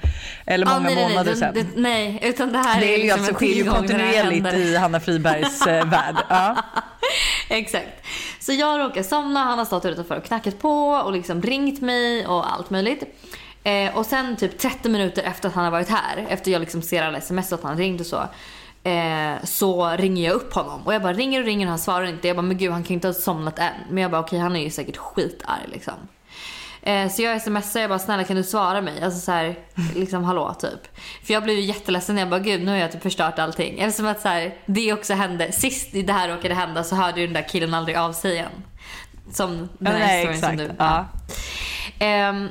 Eller 0.46 0.66
Ah, 0.66 0.70
många 0.74 0.80
nej, 0.86 0.94
nej, 0.94 1.08
månader 1.08 1.30
nej, 1.30 1.40
sedan. 1.40 1.54
det, 1.54 1.62
det, 1.62 1.68
nej, 1.80 2.18
utan 2.22 2.52
det 2.52 2.58
här 2.58 2.80
Det 2.80 2.86
är 2.94 2.96
ju 2.98 3.02
liksom 3.02 3.18
alltså 3.20 3.30
en 3.32 3.36
sker 3.36 3.46
ju 3.46 3.54
tillgång 3.54 3.82
det 3.82 3.88
kontinuerligt 3.88 4.54
i 4.54 4.76
Hanna 4.76 5.00
Fribergs 5.00 5.66
eh, 5.66 5.86
värld. 5.90 6.16
Ja. 6.28 6.56
Exakt. 7.48 7.88
Så 8.40 8.52
jag 8.52 8.80
råkar 8.80 9.02
somna, 9.02 9.44
han 9.44 9.58
har 9.58 9.64
stått 9.64 9.84
utanför 9.84 10.16
och 10.16 10.24
knackat 10.24 10.58
på 10.58 10.88
och 10.88 11.12
liksom 11.12 11.42
ringt 11.42 11.80
mig 11.80 12.26
och 12.26 12.52
allt 12.52 12.70
möjligt. 12.70 13.02
Eh, 13.64 13.96
och 13.96 14.06
sen 14.06 14.36
typ 14.36 14.58
30 14.58 14.88
minuter 14.88 15.22
efter 15.22 15.48
att 15.48 15.54
han 15.54 15.64
har 15.64 15.70
varit 15.70 15.88
här, 15.88 16.26
efter 16.28 16.50
jag 16.50 16.60
liksom 16.60 16.82
ser 16.82 17.02
alla 17.02 17.18
sms 17.18 17.52
att 17.52 17.62
han 17.62 17.76
ringt 17.76 18.00
och 18.00 18.06
så. 18.06 18.22
Eh, 18.88 19.44
så 19.44 19.88
ringer 19.88 20.24
jag 20.24 20.34
upp 20.34 20.54
honom 20.54 20.80
och 20.84 20.94
jag 20.94 21.02
bara 21.02 21.12
ringer 21.12 21.40
och 21.40 21.46
ringer 21.46 21.66
och 21.66 21.70
han 21.70 21.78
svarar 21.78 22.04
inte. 22.06 22.28
Jag 22.28 22.36
bara 22.36 22.42
men 22.42 22.58
gud 22.58 22.72
han 22.72 22.84
kan 22.84 22.94
inte 22.94 23.08
ha 23.08 23.14
somnat 23.14 23.58
än. 23.58 23.74
Men 23.90 24.02
jag 24.02 24.10
bara 24.10 24.20
okej 24.20 24.28
okay, 24.28 24.38
han 24.38 24.56
är 24.56 24.60
ju 24.60 24.70
säkert 24.70 24.96
skitarg 24.96 25.60
liksom. 25.72 25.94
Eh, 26.82 27.08
så 27.08 27.22
jag 27.22 27.42
smsar 27.42 27.80
jag 27.80 27.90
bara 27.90 27.98
snälla 27.98 28.24
kan 28.24 28.36
du 28.36 28.42
svara 28.42 28.80
mig? 28.80 29.02
Alltså 29.02 29.20
så 29.20 29.32
här, 29.32 29.58
liksom 29.94 30.24
hallå 30.24 30.54
typ. 30.54 30.96
För 31.24 31.34
jag 31.34 31.42
blev 31.42 31.56
ju 31.56 31.62
jätteledsen 31.62 32.18
jag 32.18 32.28
bara 32.28 32.40
gud 32.40 32.62
nu 32.62 32.70
har 32.70 32.78
jag 32.78 32.92
typ 32.92 33.02
förstört 33.02 33.38
allting. 33.38 33.78
Eftersom 33.78 34.06
att 34.06 34.20
så 34.20 34.28
här, 34.28 34.54
det 34.66 34.92
också 34.92 35.14
hände, 35.14 35.52
sist 35.52 35.88
det 35.92 36.12
här 36.12 36.28
råkade 36.28 36.54
hända 36.54 36.84
så 36.84 36.96
hörde 36.96 37.20
ju 37.20 37.26
den 37.26 37.34
där 37.34 37.48
killen 37.48 37.74
aldrig 37.74 37.96
av 37.96 38.12
sig 38.12 38.32
igen. 38.32 38.50
Som 39.32 39.68
den 39.78 39.92
här 39.92 39.98
nej, 39.98 40.26
historien 40.26 40.40
som 40.40 40.50
exakt. 40.50 40.78
du. 40.78 40.84
Ja. 40.84 41.06
Ehm, 41.98 42.48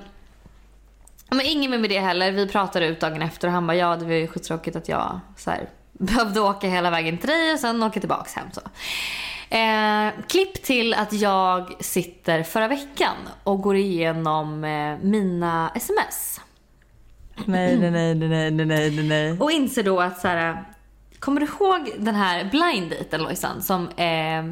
men 1.30 1.42
ingen 1.46 1.82
med 1.82 1.90
det 1.90 2.00
heller. 2.00 2.32
Vi 2.32 2.48
pratade 2.48 2.88
ut 2.88 3.00
dagen 3.00 3.22
efter 3.22 3.48
och 3.48 3.54
han 3.54 3.68
bara 3.68 3.76
ja 3.76 3.96
det 3.96 4.06
var 4.06 4.14
ju 4.14 4.28
skittråkigt 4.28 4.76
att 4.76 4.90
jag 4.90 5.20
så 5.38 5.52
här, 5.52 5.70
behövde 5.92 6.40
åka 6.40 6.68
hela 6.68 6.90
vägen 6.90 7.18
till 7.18 7.30
dig 7.30 7.54
och 7.54 7.60
sen 7.60 7.84
åka 7.84 8.00
tillbaks 8.00 8.34
hem 8.34 8.48
så. 8.52 8.62
Eh, 9.50 10.24
klipp 10.28 10.64
till 10.64 10.94
att 10.94 11.14
jag 11.14 11.74
sitter 11.80 12.44
förra 12.44 12.68
veckan 12.68 13.16
och 13.44 13.62
går 13.62 13.76
igenom 13.76 14.64
eh, 14.64 14.98
mina 15.02 15.72
sms. 15.76 16.42
Nej, 17.46 17.78
nej, 17.78 17.92
nej, 17.92 18.16
nej, 18.16 18.52
nej, 18.52 18.66
nej, 18.66 19.04
nej. 19.04 19.40
Och 19.40 19.52
inser 19.52 19.84
då 19.84 20.00
att 20.00 20.20
så 20.20 20.28
här, 20.28 20.66
kommer 21.20 21.42
du 21.42 21.48
ihåg 21.48 21.92
den 21.98 22.16
här 22.16 22.44
blind 22.52 22.92
daten 22.92 23.22
Lojsan 23.22 23.62
som 23.62 23.88
eh, 23.90 24.44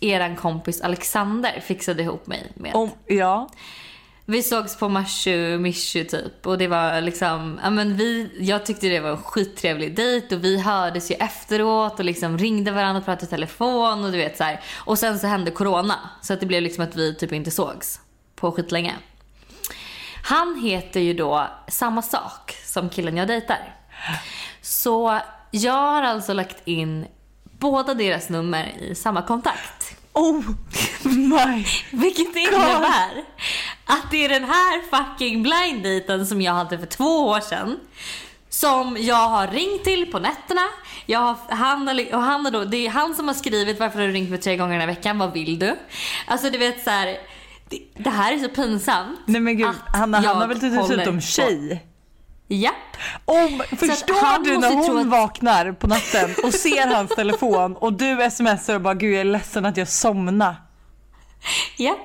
eran 0.00 0.36
kompis 0.36 0.80
Alexander 0.80 1.60
fixade 1.60 2.02
ihop 2.02 2.26
mig 2.26 2.52
med? 2.54 2.74
Om, 2.74 2.90
ja. 3.06 3.48
Vi 4.30 4.42
sågs 4.42 4.76
på 4.76 4.88
Machu 4.88 5.58
Mischu 5.58 6.04
typ 6.04 6.46
och 6.46 6.58
det 6.58 6.68
var 6.68 7.00
liksom, 7.00 7.60
ja 7.62 7.70
men 7.70 7.96
vi, 7.96 8.30
jag 8.40 8.66
tyckte 8.66 8.88
det 8.88 9.00
var 9.00 9.10
en 9.10 9.22
skittrevlig 9.22 9.96
dejt 9.96 10.36
och 10.36 10.44
vi 10.44 10.60
hördes 10.60 11.10
ju 11.10 11.14
efteråt 11.14 11.98
och 11.98 12.04
liksom 12.04 12.38
ringde 12.38 12.70
varandra 12.70 12.98
och 12.98 13.04
pratade 13.04 13.26
i 13.26 13.28
telefon 13.28 14.04
och 14.04 14.12
du 14.12 14.18
vet 14.18 14.36
så 14.36 14.44
här. 14.44 14.60
Och 14.76 14.98
sen 14.98 15.18
så 15.18 15.26
hände 15.26 15.50
corona 15.50 16.10
så 16.22 16.32
att 16.32 16.40
det 16.40 16.46
blev 16.46 16.62
liksom 16.62 16.84
att 16.84 16.96
vi 16.96 17.14
typ 17.14 17.32
inte 17.32 17.50
sågs 17.50 18.00
på 18.36 18.52
skitlänge. 18.52 18.94
Han 20.24 20.60
heter 20.62 21.00
ju 21.00 21.14
då 21.14 21.48
samma 21.68 22.02
sak 22.02 22.56
som 22.64 22.88
killen 22.88 23.16
jag 23.16 23.28
dejtar. 23.28 23.76
Så 24.62 25.20
jag 25.50 25.72
har 25.72 26.02
alltså 26.02 26.32
lagt 26.32 26.68
in 26.68 27.06
båda 27.42 27.94
deras 27.94 28.28
nummer 28.28 28.72
i 28.80 28.94
samma 28.94 29.22
kontakt. 29.22 29.97
Oh 30.18 30.42
my 31.04 31.64
Vilket 31.90 32.36
innebär 32.36 33.24
att 33.84 34.10
det 34.10 34.24
är 34.24 34.28
den 34.28 34.44
här 34.44 34.82
fucking 34.90 35.42
blind 35.42 35.82
daten 35.82 36.26
som 36.26 36.42
jag 36.42 36.52
hade 36.52 36.78
för 36.78 36.86
två 36.86 37.26
år 37.26 37.40
sedan. 37.40 37.76
Som 38.48 38.96
jag 39.00 39.28
har 39.28 39.48
ringt 39.48 39.84
till 39.84 40.12
på 40.12 40.18
nätterna. 40.18 40.60
Jag 41.06 41.18
har, 41.18 41.36
han, 41.48 41.88
och 42.12 42.22
han 42.22 42.44
har 42.44 42.50
då, 42.50 42.64
det 42.64 42.86
är 42.86 42.90
han 42.90 43.14
som 43.14 43.28
har 43.28 43.34
skrivit 43.34 43.80
varför 43.80 43.98
har 43.98 44.06
du 44.06 44.12
ringt 44.12 44.30
mig 44.30 44.38
tre 44.38 44.56
gånger 44.56 44.80
här 44.80 44.86
veckan, 44.86 45.18
vad 45.18 45.32
vill 45.32 45.58
du? 45.58 45.76
Alltså 46.26 46.50
du 46.50 46.58
vet 46.58 46.84
så 46.84 46.90
här, 46.90 47.18
det, 47.68 47.80
det 47.96 48.10
här 48.10 48.32
är 48.32 48.38
så 48.38 48.48
pinsamt. 48.48 49.20
Nej 49.26 49.40
men 49.40 49.56
gud, 49.56 49.74
Hanna, 49.92 50.20
han 50.20 50.36
har 50.36 50.48
väl 50.48 50.58
dessutom 50.58 51.20
tjej? 51.20 51.87
Japp. 52.48 52.74
Att 53.24 53.78
förstår 53.78 54.44
du 54.44 54.58
när 54.58 54.74
hon 54.74 54.98
att- 54.98 55.06
vaknar 55.06 55.72
på 55.72 55.86
natten 55.86 56.34
och 56.44 56.54
ser 56.54 56.94
hans 56.94 57.14
telefon 57.14 57.76
och 57.76 57.92
du 57.92 58.30
smsar 58.30 58.74
och 58.74 58.80
bara 58.80 58.94
gud 58.94 59.12
jag 59.14 59.20
är 59.20 59.24
ledsen 59.24 59.66
att 59.66 59.76
jag 59.76 59.88
somnade. 59.88 60.56
Japp. 61.76 61.98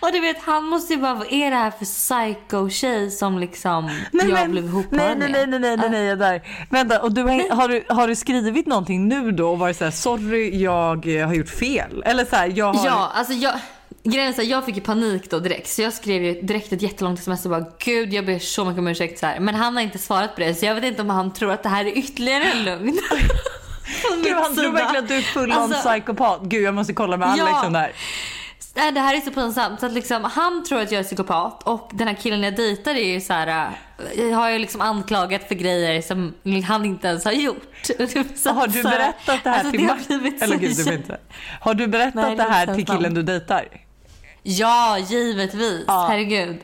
Och 0.00 0.12
du 0.12 0.20
vet, 0.20 0.42
han 0.42 0.64
måste 0.64 0.92
ju 0.92 1.00
bara, 1.00 1.14
vad 1.14 1.32
är 1.32 1.50
det 1.50 1.56
här 1.56 1.70
för 1.70 1.84
psycho-tjej 1.84 3.10
som 3.10 3.38
liksom 3.38 3.90
jag 4.12 4.50
blev 4.50 4.64
ihopparad 4.64 5.18
nej, 5.18 5.30
nej, 5.30 5.32
nej, 5.32 5.46
med? 5.46 5.60
nej, 5.60 5.76
nej, 5.76 5.90
nej, 5.90 6.04
nej, 6.06 6.16
där. 6.16 6.42
Vänta, 6.70 7.02
och 7.02 7.12
du 7.12 7.22
har, 7.22 7.68
du, 7.68 7.84
har 7.88 8.08
du 8.08 8.16
skrivit 8.16 8.66
någonting 8.66 9.08
nu 9.08 9.32
då 9.32 9.50
och 9.50 9.58
varit 9.58 9.76
så 9.76 9.84
här, 9.84 9.90
sorry 9.90 10.62
jag 10.62 11.16
eh, 11.20 11.26
har 11.26 11.34
gjort 11.34 11.48
fel? 11.48 12.02
Eller 12.06 12.24
så 12.24 12.36
här, 12.36 12.52
jag 12.54 12.72
har... 12.72 12.86
Ja, 12.86 13.12
alltså 13.14 13.32
jag... 13.32 13.54
Grejen 14.04 14.34
är 14.34 14.42
jag 14.42 14.64
fick 14.64 14.76
ju 14.76 14.82
panik 14.82 15.30
då 15.30 15.38
direkt 15.38 15.68
så 15.68 15.82
jag 15.82 15.92
skrev 15.92 16.24
ju 16.24 16.42
direkt 16.42 16.72
ett 16.72 16.82
jättelångt 16.82 17.18
sms 17.18 17.44
och 17.44 17.50
bara 17.50 17.66
gud 17.78 18.12
jag 18.12 18.26
ber 18.26 18.38
så 18.38 18.64
mycket 18.64 18.78
om 18.78 18.88
ursäkt 18.88 19.18
så 19.18 19.26
här. 19.26 19.40
Men 19.40 19.54
han 19.54 19.76
har 19.76 19.82
inte 19.82 19.98
svarat 19.98 20.34
på 20.34 20.40
det 20.40 20.54
så 20.54 20.66
jag 20.66 20.74
vet 20.74 20.84
inte 20.84 21.02
om 21.02 21.10
han 21.10 21.32
tror 21.32 21.52
att 21.52 21.62
det 21.62 21.68
här 21.68 21.84
är 21.84 21.98
ytterligare 21.98 22.44
en 22.44 22.64
lögn. 22.64 22.98
Gud, 24.24 24.36
han 24.36 24.56
tror 24.56 24.72
verkligen 24.72 25.04
att 25.04 25.08
du 25.08 25.16
är 25.16 25.22
full 25.22 25.52
on 25.52 25.58
Alltså- 25.58 25.88
psykopat. 25.88 26.40
Gud 26.42 26.62
jag 26.62 26.74
måste 26.74 26.92
kolla 26.92 27.16
med 27.16 27.34
Ja. 27.36 27.42
Alex 27.42 27.66
om 27.66 27.72
det 27.72 27.78
här. 27.78 27.92
Det 28.74 29.00
här 29.00 29.16
är 29.16 29.20
så 29.20 29.30
pinsamt. 29.30 29.80
Så 29.80 29.86
att 29.86 29.92
liksom, 29.92 30.24
han 30.24 30.64
tror 30.64 30.80
att 30.80 30.92
jag 30.92 30.98
är 30.98 31.04
psykopat 31.04 31.62
och 31.62 31.90
den 31.92 32.08
här 32.08 32.14
killen 32.14 32.42
jag 32.42 32.56
dejtar 32.56 32.94
är 32.94 33.12
ju 33.12 33.20
så 33.20 33.32
här, 33.32 33.70
äh, 34.16 34.30
har 34.38 34.50
ju 34.50 34.58
liksom 34.58 34.80
anklagat 34.80 35.48
för 35.48 35.54
grejer 35.54 36.02
som 36.02 36.34
han 36.68 36.84
inte 36.84 37.08
ens 37.08 37.24
har 37.24 37.32
gjort. 37.32 37.72
Så 38.36 38.50
Har 38.50 38.66
du 38.66 38.82
berättat 38.82 39.44
det 39.44 39.50
här 39.50 39.58
alltså, 39.58 39.70
till 39.70 40.18
blivit 40.18 40.42
Eller 40.42 40.56
gud, 40.56 40.76
du 40.86 40.94
inte. 40.94 41.18
Har 41.60 41.74
du 41.74 41.86
berättat 41.86 42.14
Nej, 42.14 42.30
det 42.36 42.42
det 42.42 42.50
här 42.50 42.74
till 42.74 42.86
killen 42.86 43.14
du 43.14 43.22
dejtar? 43.22 43.68
Ja, 44.44 44.96
givetvis. 45.08 45.84
Ja. 45.86 46.08
Herregud. 46.08 46.60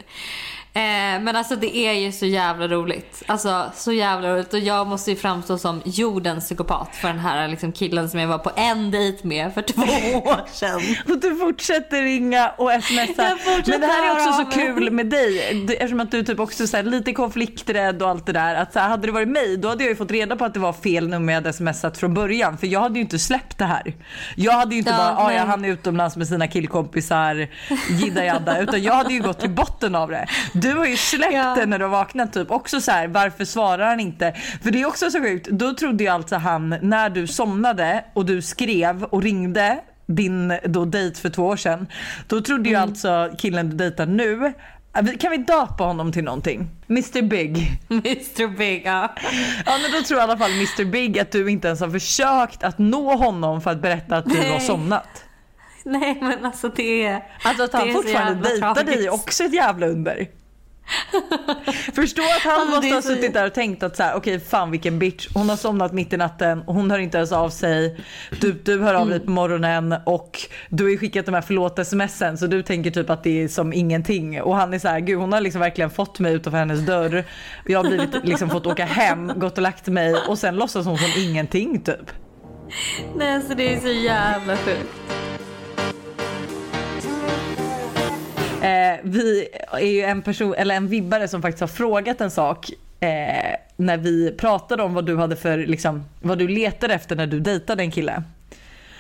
Eh, 0.79 1.21
men 1.21 1.37
alltså 1.37 1.57
det 1.57 1.77
är 1.77 1.93
ju 1.93 2.13
så 2.13 2.27
jävla 2.27 2.69
roligt. 2.69 3.23
Alltså 3.27 3.73
så 3.75 3.93
jävla 3.93 4.35
roligt. 4.35 4.53
Och 4.53 4.59
jag 4.61 4.87
måste 4.87 5.11
ju 5.11 5.17
framstå 5.17 5.59
som 5.59 5.83
jordens 5.85 6.45
psykopat 6.45 6.97
för 6.97 7.09
den 7.09 7.19
här 7.19 7.49
liksom, 7.49 7.73
killen 7.73 8.11
som 8.11 8.21
jag 8.21 8.29
var 8.29 8.39
på 8.39 8.51
en 8.57 8.91
dejt 8.91 9.27
med 9.29 9.55
för 9.55 9.63
två 9.63 9.83
år 10.19 10.41
sedan. 10.53 10.81
Och 11.09 11.21
du 11.21 11.37
fortsätter 11.37 12.03
ringa 12.03 12.49
och 12.49 12.71
smsa. 12.83 13.37
Men 13.67 13.81
det 13.81 13.87
här 13.87 14.07
är 14.07 14.13
också 14.13 14.33
så 14.33 14.61
kul 14.61 14.91
med 14.91 15.07
dig. 15.07 15.43
Eftersom 15.69 16.01
att 16.01 16.11
du 16.11 16.25
typ 16.25 16.41
också 16.41 16.67
så 16.67 16.77
här, 16.77 16.85
lite 16.85 17.13
konflikträdd 17.13 18.03
och 18.03 18.09
allt 18.09 18.27
det 18.27 18.33
där. 18.33 18.55
Att 18.55 18.73
så 18.73 18.79
här, 18.79 18.89
hade 18.89 19.07
det 19.07 19.13
varit 19.13 19.29
mig 19.29 19.57
då 19.57 19.69
hade 19.69 19.85
jag 19.85 19.91
ju 19.91 19.97
fått 19.97 20.11
reda 20.11 20.37
på 20.37 20.45
att 20.45 20.55
det 20.55 20.61
var 20.61 20.73
fel 20.73 21.09
nummer 21.09 21.33
jag 21.33 21.41
hade 21.41 21.53
smsat 21.53 21.99
från 21.99 22.15
början. 22.15 22.59
För 22.59 22.67
jag 22.67 22.81
hade 22.81 22.95
ju 22.95 23.01
inte 23.01 23.19
släppt 23.19 23.59
det 23.59 23.65
här. 23.65 23.95
Jag 24.37 24.53
hade 24.53 24.75
ju 24.75 24.79
inte 24.79 24.91
Ja, 24.91 24.97
bara, 24.97 25.17
ah, 25.17 25.33
ja 25.33 25.39
nej. 25.39 25.47
han 25.47 25.65
är 25.65 25.69
utomlands 25.69 26.17
med 26.17 26.29
sina 26.29 26.49
killkompisar, 26.49 27.49
jidda 27.91 28.25
jadda. 28.25 28.61
Utan 28.61 28.83
jag 28.83 28.95
hade 28.95 29.13
ju 29.13 29.21
gått 29.23 29.41
till 29.41 29.51
botten 29.51 29.95
av 29.95 30.11
det. 30.11 30.27
Du 30.53 30.68
har 30.73 30.87
ju 30.87 30.97
släppt 30.97 31.33
Ja. 31.35 31.55
det 31.55 31.67
när 31.67 31.79
du 31.79 31.85
har 31.85 31.91
vaknat 31.91 32.33
typ. 32.33 32.51
Också 32.51 32.81
så 32.81 32.91
här, 32.91 33.09
varför 33.09 33.45
svarar 33.45 33.87
han 33.89 34.01
inte? 34.01 34.33
För 34.63 34.71
det 34.71 34.83
är 34.83 34.87
också 34.87 35.11
så 35.11 35.21
sjukt. 35.21 35.49
Då 35.51 35.75
trodde 35.75 36.05
ju 36.05 36.11
alltså 36.11 36.37
han, 36.37 36.77
när 36.83 37.11
du 37.11 37.27
somnade 37.27 38.05
och 38.15 38.27
du 38.27 38.43
skrev 38.43 39.05
och 39.05 39.23
ringde 39.23 39.79
din 40.07 40.59
då 40.65 40.85
dejt 40.85 41.21
för 41.21 41.29
två 41.31 41.47
år 41.47 41.57
sedan. 41.57 41.87
Då 42.29 42.41
trodde 42.41 42.69
ju 42.69 42.75
Mm. 42.75 42.89
alltså 42.89 43.31
killen 43.39 43.71
du 43.71 43.77
dejtar 43.77 44.07
nu 44.07 44.53
kan 45.21 45.31
vi 45.31 45.37
döpa 45.37 45.85
honom 45.85 46.13
till 46.13 46.25
någonting? 46.25 46.69
Mr 46.89 47.23
Big. 47.23 47.57
Mr 47.91 48.57
Big, 48.57 48.83
ja. 48.87 49.15
Ja 49.67 49.79
men 49.83 49.93
då 49.93 50.03
tror 50.03 50.21
i 50.21 50.23
alla 50.23 50.37
fall 50.39 50.51
Mr 50.51 50.85
Big 50.85 51.19
att 51.19 51.33
du 51.33 51.51
inte 51.51 51.69
ens 51.69 51.81
har 51.81 51.91
försökt 51.91 52.63
att 52.65 52.79
nå 52.79 53.17
honom 53.17 53.61
för 53.61 53.71
att 53.71 53.83
berätta 53.83 54.17
att 54.17 54.25
du 54.25 54.35
Nej. 54.35 54.53
har 54.53 54.59
somnat. 54.59 55.25
Nej 55.85 56.19
men 56.21 56.45
alltså 56.45 56.69
det 56.69 57.05
är... 57.05 57.25
Alltså 57.43 57.63
att 57.65 57.73
han 57.73 57.93
fortfarande 57.93 58.49
dejtar 58.49 58.85
dig 58.85 59.07
är 59.07 59.15
också 59.15 59.45
ett 59.45 59.55
jävla 59.55 59.87
under. 59.87 60.27
Förstå 61.95 62.23
att 62.23 62.43
han 62.43 62.53
Alltså, 62.61 62.77
måste 62.77 62.95
ha 62.95 63.03
så- 63.03 63.09
suttit 63.09 63.33
där 63.35 63.47
och 63.47 63.55
tänkt 63.55 63.83
att 63.83 63.97
så 63.97 64.03
här, 64.03 64.15
okej 64.17 64.41
fan 64.41 64.71
vilken 64.71 64.99
bitch. 64.99 65.29
Hon 65.35 65.49
har 65.49 65.57
somnat 65.57 65.93
mitt 65.93 66.13
i 66.13 66.17
natten 66.17 66.63
och 66.67 66.75
hon 66.75 66.91
hör 66.91 66.99
inte 66.99 67.17
ens 67.19 67.33
av 67.33 67.51
sig. 67.51 68.01
Du, 68.41 68.53
du 68.53 68.81
hör 68.83 68.95
av 68.95 69.03
Mm. 69.03 69.11
dig 69.11 69.21
på 69.21 69.31
morgonen 69.31 69.95
och 70.07 70.39
du 70.69 70.85
har 70.85 70.91
ju 70.91 70.99
skickat 70.99 71.27
de 71.27 71.35
här 71.35 71.43
förlåt 71.43 71.87
smsen 71.87 72.39
så 72.39 72.47
du 72.47 72.63
tänker 72.63 72.91
typ 72.91 73.11
att 73.11 73.25
det 73.25 73.43
är 73.43 73.49
som 73.49 73.73
ingenting. 73.73 74.43
Och 74.43 74.57
han 74.57 74.75
är 74.75 74.79
så 74.79 74.89
här, 74.89 75.01
gud 75.01 75.19
hon 75.19 75.33
har 75.33 75.41
liksom 75.41 75.61
verkligen 75.61 75.91
fått 75.91 76.19
mig 76.19 76.35
utanför 76.35 76.59
hennes 76.59 76.81
dörr. 76.87 77.25
Jag 77.67 77.79
har 77.83 77.89
blivit, 77.89 78.11
liksom 78.25 78.51
fått 78.51 78.67
åka 78.67 78.85
hem, 78.85 79.33
gått 79.37 79.57
och 79.59 79.63
lagt 79.63 79.87
mig 79.87 80.15
och 80.29 80.39
sen 80.39 80.57
låtsas 80.57 80.87
hon 80.87 80.99
som 80.99 81.23
ingenting 81.23 81.81
typ. 81.81 82.11
Nej 83.17 83.35
alltså 83.35 83.55
det 83.55 83.75
är 83.75 83.81
så 83.81 83.89
jävla 83.89 84.57
sjukt. 84.57 84.89
Eh, 88.63 88.99
vi 89.03 89.49
är 89.73 89.87
ju 89.87 90.03
en 90.03 90.23
person, 90.23 90.55
eller 90.55 90.75
en 90.75 90.89
vibbare 90.89 91.29
som 91.29 91.43
faktiskt 91.43 91.61
har 91.61 91.69
frågat 91.69 92.21
en 92.21 92.31
sak 92.31 92.71
eh, 93.01 93.55
när 93.77 93.97
vi 93.97 94.33
pratade 94.39 94.83
om 94.83 94.95
vad 94.95 95.07
du 95.07 95.17
hade 95.17 95.37
för, 95.37 95.59
liksom, 95.59 96.05
vad 96.23 96.39
du 96.39 96.49
letade 96.49 96.95
efter 96.95 97.17
när 97.17 97.27
du 97.27 97.41
dejtade 97.41 97.83
en 97.83 97.91
kille. 97.91 98.23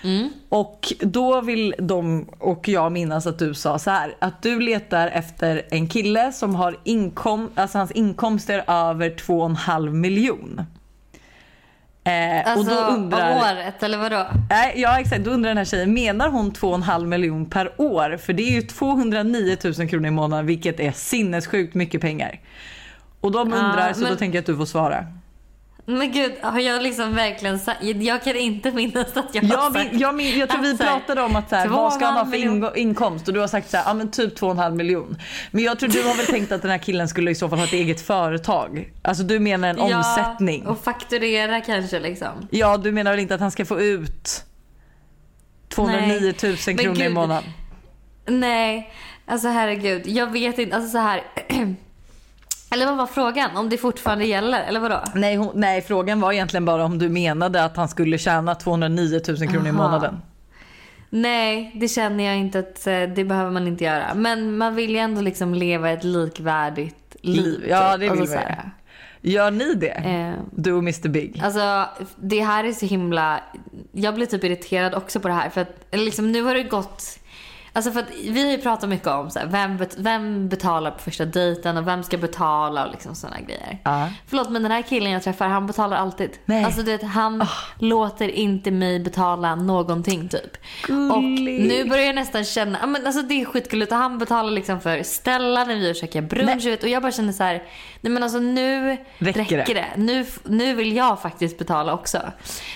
Mm. 0.04 0.30
Och 0.48 0.92
då 1.00 1.40
vill 1.40 1.74
de 1.78 2.28
och 2.38 2.68
jag 2.68 2.92
minnas 2.92 3.26
att 3.26 3.38
du 3.38 3.54
sa 3.54 3.78
så 3.78 3.90
här 3.90 4.16
att 4.18 4.42
du 4.42 4.60
letar 4.60 5.08
efter 5.08 5.62
en 5.70 5.88
kille 5.88 6.32
som 6.32 6.54
har 6.54 6.76
inkom, 6.84 7.50
alltså 7.54 7.78
hans 7.78 7.90
inkomster 7.90 8.64
över 8.66 9.10
2,5 9.10 9.90
miljon. 9.90 10.60
Eh, 12.08 12.52
Alltså 12.52 12.58
och 12.74 12.76
då 12.86 12.92
undrar, 12.92 13.30
om 13.32 13.36
året 13.38 13.82
eller 13.82 13.98
vadå? 13.98 14.26
Nej, 14.50 14.72
ja 14.76 15.00
exakt, 15.00 15.24
då 15.24 15.30
undrar 15.30 15.50
den 15.50 15.56
här 15.58 15.64
tjejen, 15.64 15.94
menar 15.94 16.28
hon 16.28 16.52
2,5 16.52 17.06
miljon 17.06 17.46
per 17.50 17.72
år? 17.76 18.16
För 18.16 18.32
det 18.32 18.42
är 18.42 18.50
ju 18.52 18.62
209 18.62 19.56
000 19.78 19.88
kronor 19.88 20.06
i 20.06 20.10
månaden 20.10 20.46
vilket 20.46 20.80
är 20.80 20.92
sinnessjukt 20.92 21.74
mycket 21.74 22.00
pengar. 22.00 22.40
Och 23.20 23.32
de 23.32 23.52
undrar 23.52 23.92
så 23.92 24.00
då 24.00 24.06
men- 24.06 24.16
tänker 24.16 24.36
jag 24.38 24.42
att 24.42 24.46
du 24.46 24.56
får 24.56 24.66
svara. 24.66 25.06
Men 25.90 26.12
gud, 26.12 26.32
har 26.42 26.60
jag 26.60 26.82
liksom 26.82 27.14
verkligen 27.14 27.58
sagt... 27.58 27.82
Jag 27.82 28.22
kan 28.22 28.36
inte 28.36 28.70
minnas 28.70 29.16
att 29.16 29.34
jag 29.34 29.42
har 29.42 29.48
Jag, 29.48 29.72
sagt... 29.72 29.92
min, 29.92 30.00
jag, 30.00 30.14
min, 30.14 30.38
jag 30.38 30.48
tror 30.48 30.62
vi 30.62 30.76
pratade 30.78 31.22
om 31.22 31.36
att 31.36 31.48
så 31.48 31.56
här, 31.56 31.68
vad 31.68 31.92
ska 31.92 32.06
han 32.06 32.14
ha 32.16 32.26
för 32.26 32.38
ingo- 32.38 32.76
inkomst 32.76 33.28
och 33.28 33.34
du 33.34 33.40
har 33.40 33.46
sagt 33.46 33.70
så 33.70 33.76
här, 33.76 33.84
ja 33.86 33.94
men 33.94 34.10
typ 34.10 34.38
2,5 34.40 34.74
miljon. 34.74 35.16
Men 35.50 35.64
jag 35.64 35.78
tror 35.78 35.90
du 35.90 36.02
har 36.02 36.14
väl 36.14 36.26
tänkt 36.26 36.52
att 36.52 36.62
den 36.62 36.70
här 36.70 36.78
killen 36.78 37.08
skulle 37.08 37.30
i 37.30 37.34
så 37.34 37.48
fall 37.48 37.58
ha 37.58 37.66
ett 37.66 37.72
eget 37.72 38.00
företag. 38.00 38.92
Alltså 39.02 39.22
du 39.24 39.38
menar 39.38 39.68
en 39.68 39.78
omsättning. 39.78 40.62
Ja, 40.64 40.70
och 40.70 40.80
fakturera 40.84 41.60
kanske 41.60 42.00
liksom. 42.00 42.48
Ja 42.50 42.76
du 42.76 42.92
menar 42.92 43.10
väl 43.10 43.20
inte 43.20 43.34
att 43.34 43.40
han 43.40 43.50
ska 43.50 43.64
få 43.64 43.80
ut 43.80 44.44
209 45.68 46.34
000 46.42 46.56
Men 46.66 46.76
kronor 46.78 47.02
i 47.02 47.08
månaden? 47.08 47.50
Nej, 48.26 48.92
alltså 49.26 49.48
herregud. 49.48 50.06
Jag 50.06 50.32
vet 50.32 50.58
inte. 50.58 50.76
Alltså 50.76 50.90
så 50.90 50.98
här. 50.98 51.22
Eller 52.70 52.86
vad 52.86 52.96
var 52.96 53.06
frågan? 53.06 53.56
Om 53.56 53.68
det 53.68 53.78
fortfarande 53.78 54.24
gäller? 54.24 54.62
Eller 54.64 54.80
vadå? 54.80 55.00
Nej, 55.14 55.36
hon, 55.36 55.50
nej, 55.54 55.82
frågan 55.82 56.20
var 56.20 56.32
egentligen 56.32 56.64
bara 56.64 56.84
om 56.84 56.98
du 56.98 57.08
menade 57.08 57.64
att 57.64 57.76
han 57.76 57.88
skulle 57.88 58.18
tjäna 58.18 58.54
209 58.54 59.20
000 59.28 59.36
kronor 59.48 59.66
i 59.66 59.70
Aha. 59.70 59.72
månaden. 59.82 60.16
Nej, 61.10 61.72
det 61.74 61.88
känner 61.88 62.24
jag 62.24 62.36
inte 62.36 62.58
att 62.58 62.86
eh, 62.86 63.02
det 63.02 63.24
behöver 63.24 63.50
man 63.50 63.66
inte 63.66 63.84
göra. 63.84 64.14
Men 64.14 64.58
man 64.58 64.74
vill 64.74 64.90
ju 64.90 64.96
ändå 64.98 65.20
liksom 65.20 65.54
leva 65.54 65.90
ett 65.90 66.04
likvärdigt 66.04 67.16
liv. 67.22 67.44
Liv, 67.44 67.66
ja, 67.68 67.96
det 67.96 68.06
typ. 68.08 68.12
vill 68.14 68.20
alltså, 68.20 68.36
vi. 68.36 68.42
så 68.42 68.48
här, 68.48 68.70
Gör 69.20 69.50
ni 69.50 69.74
det? 69.74 69.88
eh, 69.90 70.32
Du 70.50 70.72
och 70.72 70.78
Mr 70.78 71.08
Big? 71.08 71.40
Alltså 71.44 71.84
det 72.16 72.40
här 72.40 72.64
är 72.64 72.72
så 72.72 72.86
himla... 72.86 73.40
Jag 73.92 74.14
blir 74.14 74.26
typ 74.26 74.44
irriterad 74.44 74.94
också 74.94 75.20
på 75.20 75.28
det 75.28 75.34
här. 75.34 75.50
För 75.50 75.60
att 75.60 75.86
liksom, 75.92 76.32
nu 76.32 76.42
har 76.42 76.54
det 76.54 76.62
gått... 76.62 77.18
Alltså 77.78 77.92
för 77.92 78.00
att 78.00 78.10
vi 78.24 78.44
har 78.44 78.50
ju 78.50 78.58
pratat 78.58 78.88
mycket 78.88 79.06
om 79.06 79.30
så 79.30 79.38
här, 79.38 79.46
vem, 79.46 79.86
vem 79.96 80.48
betalar 80.48 80.90
på 80.90 80.98
första 80.98 81.24
dejten 81.24 81.76
och 81.76 81.86
vem 81.86 82.02
ska 82.02 82.16
betala 82.18 82.86
och 82.86 82.90
liksom 82.92 83.14
sådana 83.14 83.40
grejer. 83.40 83.78
Ja. 83.84 84.08
Förlåt 84.26 84.50
men 84.50 84.62
den 84.62 84.72
här 84.72 84.82
killen 84.82 85.12
jag 85.12 85.22
träffar 85.22 85.48
han 85.48 85.66
betalar 85.66 85.96
alltid. 85.96 86.30
Nej. 86.44 86.64
Alltså 86.64 86.82
du 86.82 86.90
vet, 86.90 87.02
han 87.02 87.46
låter 87.78 88.28
inte 88.28 88.70
mig 88.70 89.00
betala 89.00 89.54
någonting 89.54 90.28
typ. 90.28 90.56
Och 91.12 91.22
Gullig. 91.22 91.68
nu 91.68 91.88
börjar 91.88 92.06
jag 92.06 92.14
nästan 92.14 92.44
känna, 92.44 92.86
men 92.86 93.06
alltså 93.06 93.22
det 93.22 93.40
är 93.40 93.44
skitgulligt 93.44 93.92
och 93.92 93.98
han 93.98 94.18
betalar 94.18 94.50
liksom 94.50 94.80
för 94.80 95.02
Stella 95.02 95.64
när 95.64 95.74
vi 95.74 95.94
käkar 95.94 96.22
brunch 96.22 96.66
vet, 96.66 96.82
och 96.82 96.88
jag 96.88 97.02
bara 97.02 97.12
känner 97.12 97.32
så 97.32 97.42
här, 97.44 97.62
nej 98.00 98.12
men 98.12 98.22
alltså 98.22 98.38
nu 98.38 98.96
Räcker 99.18 99.40
räcker, 99.40 99.74
det? 99.74 99.74
det. 99.74 100.02
Nu, 100.02 100.26
nu 100.44 100.74
vill 100.74 100.96
jag 100.96 101.22
faktiskt 101.22 101.58
betala 101.58 101.94
också. 101.94 102.18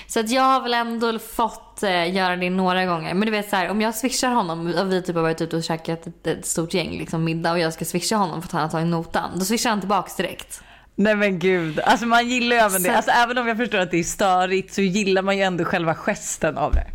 Så 0.06 0.20
att 0.20 0.30
jag 0.30 0.42
har 0.42 0.60
väl 0.60 0.74
ändå 0.74 1.18
fått 1.18 1.71
eh, 1.82 2.14
göra 2.14 2.36
det 2.36 2.50
några 2.50 2.84
gånger. 2.86 3.14
Men 3.14 3.26
du 3.26 3.30
vet 3.32 3.50
så 3.50 3.56
här, 3.56 3.68
om 3.70 3.80
jag 3.80 3.94
swishar 3.94 4.28
honom 4.30 4.74
och 4.78 4.92
vi 4.92 5.02
typ 5.02 5.14
har 5.16 5.22
varit 5.22 5.40
ute 5.40 5.56
och 5.56 5.62
käkat 5.64 6.06
ett, 6.06 6.26
ett 6.26 6.46
stort 6.46 6.74
gäng 6.74 6.90
liksom 6.98 7.24
middag 7.24 7.52
och 7.52 7.58
jag 7.58 7.72
ska 7.72 7.84
swisha 7.84 8.16
honom 8.16 8.42
för 8.42 8.48
att 8.48 8.52
han 8.52 8.62
har 8.62 8.68
tagit 8.68 8.86
notan. 8.86 9.30
Då 9.38 9.44
swishar 9.44 9.70
han 9.70 9.80
tillbaks 9.80 10.16
direkt. 10.16 10.62
Nej 10.94 11.14
men 11.14 11.38
gud, 11.38 11.80
alltså 11.80 12.06
man 12.06 12.28
gillar 12.28 12.56
ju 12.56 12.62
även 12.62 12.82
det. 12.82 12.88
Så- 12.88 12.96
Alltså 12.96 13.10
även 13.10 13.38
om 13.38 13.48
jag 13.48 13.56
förstår 13.56 13.78
att 13.78 13.90
det 13.90 13.98
är 13.98 14.04
störigt 14.04 14.74
så 14.74 14.80
gillar 14.80 15.22
man 15.22 15.36
ju 15.36 15.42
ändå 15.42 15.64
själva 15.64 15.94
gesten 15.94 16.58
av 16.58 16.72
det. 16.72 16.86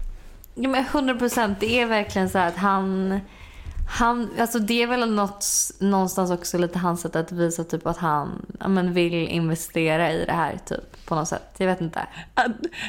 Ja 0.56 0.70
men 0.70 0.86
100 0.86 1.16
procent. 1.16 1.60
Det 1.60 1.80
är 1.82 1.86
verkligen 1.86 2.30
så 2.30 2.38
här 2.38 2.48
att 2.48 2.58
han... 2.58 3.20
Han, 3.90 4.30
alltså 4.40 4.60
det 4.60 4.84
är 4.84 4.88
väl 4.88 5.12
något, 5.12 5.46
någonstans 5.80 6.32
också 6.32 6.58
lite 6.58 6.80
hans 6.80 7.02
sätt 7.02 7.16
att 7.16 7.32
visa 7.32 7.64
typ 7.64 7.88
att 7.88 7.98
han 7.98 8.46
ja, 8.60 8.68
men 8.68 8.94
vill 8.94 9.14
investera 9.14 10.12
i 10.12 10.26
det 10.26 10.34
här 10.34 10.60
typ 10.66 11.06
på 11.06 11.16
något 11.16 11.28
sätt. 11.28 11.56
Jag 11.58 11.68
vet 11.68 11.82
inte. 11.82 12.08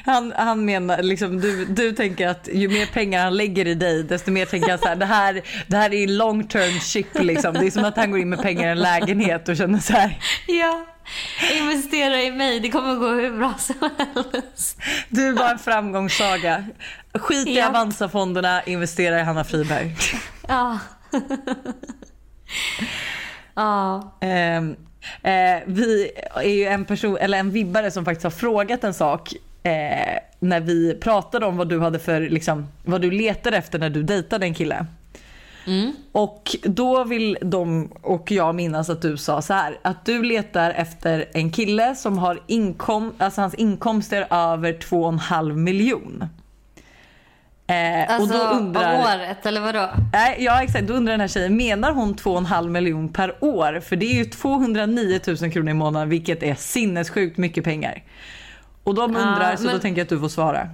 Han, 0.05 0.33
han, 0.37 0.65
menar 0.65 1.03
liksom, 1.03 1.41
du, 1.41 1.65
du 1.65 1.93
tänker 1.93 2.29
att 2.29 2.49
ju 2.53 2.69
mer 2.69 2.87
pengar 2.87 3.25
han 3.25 3.37
lägger 3.37 3.67
i 3.67 3.75
dig 3.75 4.03
desto 4.03 4.31
mer 4.31 4.47
tänker 4.47 4.71
han 4.71 4.79
så 4.79 4.89
här, 4.89 4.97
det 4.97 5.07
här, 5.07 5.43
det 5.67 5.77
här 5.77 5.95
är 5.95 6.07
long 6.07 6.49
term 6.49 6.81
ship 6.81 7.23
liksom. 7.23 7.55
Det 7.55 7.67
är 7.67 7.71
som 7.71 7.85
att 7.85 7.97
han 7.97 8.11
går 8.11 8.21
in 8.21 8.29
med 8.29 8.43
pengar 8.43 8.69
i 8.69 8.71
en 8.71 8.79
lägenhet 8.79 9.49
och 9.49 9.57
känner 9.57 9.79
så 9.79 9.93
här, 9.93 10.19
Ja, 10.47 10.87
investera 11.55 12.23
i 12.23 12.31
mig. 12.31 12.61
Det 12.61 12.71
kommer 12.71 12.95
gå 12.95 13.09
hur 13.09 13.39
bra 13.39 13.55
som 13.59 13.91
helst. 13.99 14.79
du 15.09 15.29
är 15.29 15.33
bara 15.33 15.51
en 15.51 15.59
framgångssaga. 15.59 16.65
Skit 17.15 17.49
i 17.49 17.57
Ja. 17.57 17.69
Avanza-fonderna, 17.69 18.63
investera 18.63 19.21
i 19.21 19.23
Hanna 19.23 19.45
Friberg. 19.45 19.97
Ja. 20.49 20.79
ja. 23.55 24.13
Ehm, 24.21 24.77
eh, 25.23 25.63
vi 25.67 26.11
är 26.35 26.51
ju 26.51 26.65
en 26.65 26.85
person, 26.85 27.17
eller 27.17 27.39
en 27.39 27.51
vibbare 27.51 27.91
som 27.91 28.05
faktiskt 28.05 28.25
har 28.25 28.31
frågat 28.31 28.85
en 28.85 28.95
sak 28.95 29.33
eh, 29.63 30.19
när 30.39 30.61
vi 30.61 30.95
pratade 30.95 31.47
om 31.47 31.57
vad 31.57 31.69
du 31.69 31.81
hade 31.81 31.99
för, 31.99 32.21
liksom, 32.21 32.67
vad 32.85 33.01
du 33.01 33.11
letade 33.11 33.57
efter 33.57 33.79
när 33.79 33.91
du 33.91 34.03
dejtade 34.03 34.47
en 34.47 34.55
kille. 34.55 34.87
Mm. 35.67 35.93
Och 36.13 36.57
då 36.63 37.05
vill 37.05 37.39
de 37.41 37.93
och 38.03 38.31
jag 38.31 38.55
minnas 38.55 38.91
att 38.91 39.03
du 39.03 39.17
sa 39.17 39.43
så 39.43 39.55
här 39.55 39.79
att 39.83 40.05
du 40.05 40.23
letar 40.23 40.71
efter 40.71 41.25
en 41.33 41.51
kille 41.51 41.95
som 41.95 42.19
har 42.19 42.41
inkom, 42.47 43.13
alltså 43.19 43.41
hans 43.41 43.55
inkomster 43.55 44.27
över 44.31 44.73
2,5 44.73 45.57
miljon. 45.57 46.25
Eh, 47.71 48.15
Alltså 48.15 48.23
och 48.23 48.29
då 48.51 48.57
undrar, 48.57 48.95
om 48.95 49.01
året 49.01 49.47
eller 49.47 49.61
vadå? 49.61 49.91
Nej, 50.13 50.37
ja 50.39 50.63
exakt, 50.63 50.87
då 50.89 50.95
undrar 50.95 51.13
den 51.13 51.21
här 51.21 51.29
tjejen, 51.29 51.57
menar 51.57 51.93
hon 51.93 52.15
2,5 52.15 52.69
miljon 52.69 53.09
per 53.09 53.45
år? 53.45 53.81
För 53.81 53.97
det 53.97 54.07
är 54.07 54.15
ju 54.15 54.25
209 54.25 55.21
000 55.43 55.53
kronor 55.53 55.71
i 55.71 55.75
månaden 55.75 56.09
vilket 56.09 56.43
är 56.43 56.55
sinnessjukt 56.55 57.37
mycket 57.39 57.65
pengar. 57.65 58.03
Och 58.85 58.95
de 58.95 59.17
undrar 59.17 59.57
så 59.57 59.63
då 59.65 59.71
men- 59.71 59.81
tänker 59.81 60.01
jag 60.01 60.05
att 60.05 60.09
du 60.09 60.21
får 60.21 60.29
svara. 60.29 60.69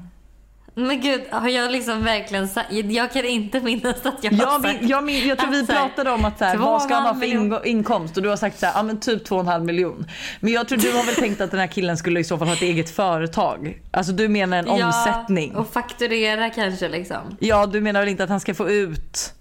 Men 0.77 1.01
gud, 1.01 1.23
har 1.31 1.49
jag 1.49 1.73
liksom 1.73 2.05
verkligen 2.05 2.49
sagt? 2.49 2.69
Jag 2.73 3.13
kan 3.13 3.25
inte 3.25 3.61
minnas 3.61 4.07
att 4.07 4.25
jag 4.25 4.31
har 4.33 4.39
Jag, 4.39 4.63
sagt 4.63 4.83
jag, 4.83 5.05
min, 5.05 5.29
jag 5.29 5.39
tror 5.39 5.51
vi 5.51 5.67
pratade 5.67 6.11
om 6.11 6.25
att 6.25 6.39
så 6.39 6.45
här, 6.45 6.57
vad 6.57 6.83
ska 6.83 6.95
han 6.95 7.07
ha 7.07 7.15
för 7.15 7.27
ingo- 7.27 7.65
inkomst 7.65 8.17
och 8.17 8.23
du 8.23 8.29
har 8.29 8.37
sagt 8.37 8.59
så 8.59 8.67
här, 8.67 8.73
ja 8.77 8.83
men 8.83 9.01
typ 9.01 9.29
2,5 9.29 9.65
miljon. 9.65 10.07
Men 10.41 10.53
jag 10.53 10.69
tror 10.69 10.79
du 10.79 10.93
har 10.93 11.05
väl 11.05 11.15
tänkt 11.15 11.41
att 11.41 11.51
den 11.51 11.61
här 11.61 11.67
killen 11.67 11.97
skulle 11.97 12.21
i 12.21 12.25
så 12.25 12.39
fall 12.39 12.49
ha 12.49 12.55
ett 12.55 12.63
eget 12.63 12.91
företag. 12.91 13.81
Alltså 13.91 14.13
du 14.13 14.29
menar 14.29 14.57
en 14.57 14.69
omsättning. 14.69 15.51
Ja, 15.55 15.61
och 15.61 15.73
fakturera 15.73 16.51
kanske 16.51 16.89
liksom. 16.89 17.37
Ja 17.41 17.67
du 17.67 17.81
menar 17.81 18.01
väl 18.01 18.09
inte 18.09 18.25
att 18.25 18.31
han 18.31 18.41
ska 18.41 18.55
få 18.55 18.71
ut 18.71 19.33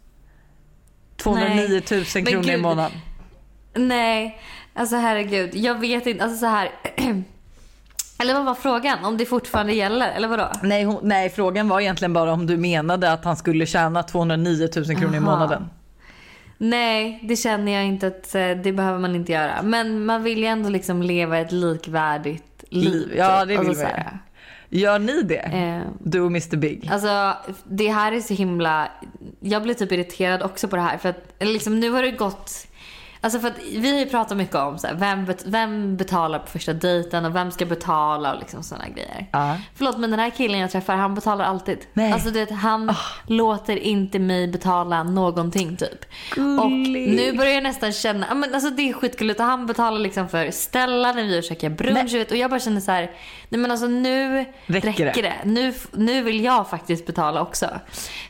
209 1.18 1.82
000 1.92 2.04
Men 2.16 2.26
kronor 2.26 2.50
i 2.50 2.58
månaden? 2.58 2.92
Nej, 3.76 4.40
alltså 4.74 4.96
herregud. 4.96 5.56
Jag 5.56 5.80
vet 5.80 6.08
inte, 6.08 6.24
alltså 6.24 6.38
så 6.40 6.46
här. 6.46 6.70
Eller 8.24 8.34
vad 8.34 8.46
var 8.46 8.56
frågan? 8.56 9.06
Om 9.06 9.18
det 9.18 9.26
fortfarande 9.26 9.74
gäller, 9.74 10.12
eller 10.12 10.28
vadå? 10.28 10.52
Nej, 10.64 10.84
hon, 10.84 11.00
nej, 11.04 11.30
frågan 11.30 11.68
var 11.70 11.80
egentligen 11.82 12.14
bara 12.14 12.32
om 12.34 12.48
du 12.48 12.58
menade 12.58 13.12
att 13.14 13.26
han 13.26 13.36
skulle 13.38 13.66
tjäna 13.66 14.04
209 14.04 14.68
000 14.76 14.86
kronor 14.86 15.14
i 15.16 15.18
Aha. 15.18 15.26
månaden. 15.26 15.70
Nej, 16.58 17.20
det 17.24 17.36
känner 17.36 17.72
jag 17.72 17.86
inte 17.86 18.08
att 18.08 18.36
eh, 18.36 18.50
det 18.50 18.72
behöver 18.74 19.00
man 19.00 19.16
inte 19.16 19.32
göra. 19.32 19.62
Men 19.64 20.06
man 20.06 20.24
vill 20.24 20.40
ju 20.40 20.46
ändå 20.46 20.70
liksom 20.70 21.02
leva 21.02 21.38
ett 21.38 21.52
likvärdigt 21.52 22.64
liv. 22.70 23.14
Ja, 23.18 23.40
typ. 23.40 23.48
det 23.48 23.58
vill 23.58 23.70
alltså, 23.70 23.84
man 23.84 23.92
så 23.92 23.98
ju. 23.98 24.04
här, 24.04 24.20
Gör 24.70 25.00
ni 25.00 25.22
det? 25.22 25.36
eh, 25.40 25.82
Du 26.00 26.20
och 26.22 26.28
Mr 26.28 26.56
Big? 26.58 26.90
Alltså 26.92 27.34
det 27.64 27.88
här 27.90 28.12
är 28.12 28.20
så 28.20 28.34
himla... 28.34 28.88
Jag 29.40 29.64
blir 29.64 29.74
typ 29.74 29.92
irriterad 29.92 30.44
också 30.44 30.68
på 30.68 30.76
det 30.76 30.82
här. 30.82 30.98
För 30.98 31.10
att 31.10 31.34
liksom, 31.40 31.80
nu 31.80 31.90
har 31.90 32.02
det 32.04 32.12
gått... 32.12 32.52
Alltså 33.24 33.40
för 33.40 33.48
att 33.48 33.58
vi 33.72 33.92
har 33.92 34.00
ju 34.00 34.06
pratat 34.06 34.38
mycket 34.38 34.56
om 34.56 34.78
så 34.78 34.88
här, 34.88 34.94
vem, 34.96 35.26
bet- 35.26 35.44
vem 35.46 35.98
betalar 35.98 36.40
på 36.40 36.48
första 36.48 36.74
dejten 36.74 37.26
och 37.26 37.36
vem 37.36 37.52
ska 37.52 37.66
betala 37.66 38.34
och 38.34 38.40
liksom 38.40 38.64
sådana 38.64 38.88
grejer. 38.90 39.28
Ja. 39.32 39.58
Förlåt 39.76 39.98
men 39.98 40.12
den 40.12 40.20
här 40.20 40.30
killen 40.30 40.60
jag 40.60 40.72
träffar 40.72 40.96
han 40.96 41.16
betalar 41.16 41.46
alltid. 41.46 41.78
Nej. 41.94 42.12
Alltså 42.14 42.30
du 42.30 42.40
vet 42.40 42.52
han 42.52 42.94
låter 43.28 43.78
inte 43.78 44.20
mig 44.20 44.48
betala 44.48 45.04
någonting 45.04 45.78
typ. 45.78 46.06
Och 46.60 46.70
Gullig. 46.70 47.16
nu 47.16 47.38
börjar 47.38 47.54
jag 47.54 47.64
nästan 47.64 47.92
känna, 47.92 48.34
men 48.34 48.54
alltså 48.56 48.70
det 48.70 48.90
är 48.90 48.94
skitgulligt 48.94 49.40
och 49.40 49.46
han 49.46 49.66
betalar 49.66 50.00
liksom 50.00 50.30
för 50.30 50.52
Stella 50.52 51.12
när 51.14 51.24
vi 51.24 51.42
käkar 51.42 51.70
brunch 51.70 52.14
vet, 52.14 52.32
och 52.32 52.38
jag 52.38 52.50
bara 52.50 52.60
känner 52.60 52.82
så 52.82 52.92
här, 52.92 53.12
nej 53.50 53.62
men 53.62 53.72
alltså 53.72 53.88
nu 53.88 54.46
Räcker 54.66 54.88
räcker, 55.06 55.06
det? 55.06 55.34
det. 55.44 55.50
Nu, 55.50 55.74
nu 55.92 56.22
vill 56.24 56.44
jag 56.44 56.70
faktiskt 56.70 57.06
betala 57.06 57.42
också. 57.42 57.70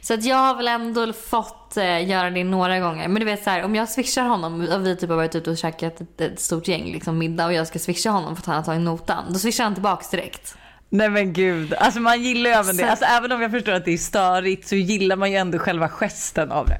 Så 0.02 0.14
att 0.14 0.24
jag 0.24 0.36
har 0.38 0.56
väl 0.56 0.68
ändå 0.68 1.14
fått 1.14 1.63
eh, 1.78 2.10
göra 2.10 2.30
det 2.30 2.44
några 2.44 2.80
gånger. 2.80 3.08
Men 3.08 3.20
du 3.20 3.26
vet 3.26 3.44
så 3.44 3.50
här, 3.50 3.64
om 3.64 3.76
jag 3.76 3.90
swishar 3.90 4.24
honom 4.24 4.68
och 4.74 4.86
vi 4.86 4.96
typ 4.96 5.10
har 5.10 5.16
varit 5.18 5.36
ute 5.36 5.50
och 5.50 5.58
käkat 5.58 6.02
ett, 6.02 6.22
ett 6.22 6.40
stort 6.40 6.68
gäng 6.68 6.92
liksom 6.92 7.18
middag 7.18 7.46
och 7.46 7.54
jag 7.54 7.68
ska 7.68 7.80
swisha 7.80 8.10
honom 8.10 8.36
för 8.36 8.42
att 8.42 8.46
han 8.46 8.56
har 8.56 8.64
tagit 8.64 8.82
notan. 8.82 9.24
Då 9.30 9.40
swishar 9.40 9.64
han 9.64 9.74
tillbaks 9.74 10.10
direkt. 10.10 10.56
Nej 10.90 11.10
men 11.10 11.34
gud, 11.34 11.74
alltså 11.74 12.00
man 12.00 12.22
gillar 12.24 12.50
ju 12.50 12.56
även 12.56 12.78
det. 12.78 12.84
Så- 12.84 12.90
Alltså 12.90 13.06
även 13.06 13.32
om 13.32 13.42
jag 13.42 13.52
förstår 13.52 13.72
att 13.72 13.86
det 13.86 13.92
är 13.94 13.98
störigt 13.98 14.68
så 14.68 14.76
gillar 14.76 15.16
man 15.16 15.32
ju 15.32 15.38
ändå 15.38 15.60
själva 15.60 15.90
gesten 15.90 16.52
av 16.52 16.68
det. 16.68 16.80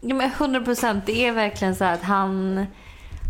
Ja 0.00 0.14
men 0.14 0.30
100 0.30 0.60
procent. 0.60 1.06
Det 1.06 1.26
är 1.26 1.32
verkligen 1.32 1.76
så 1.76 1.84
att 1.84 2.02
han... 2.02 2.66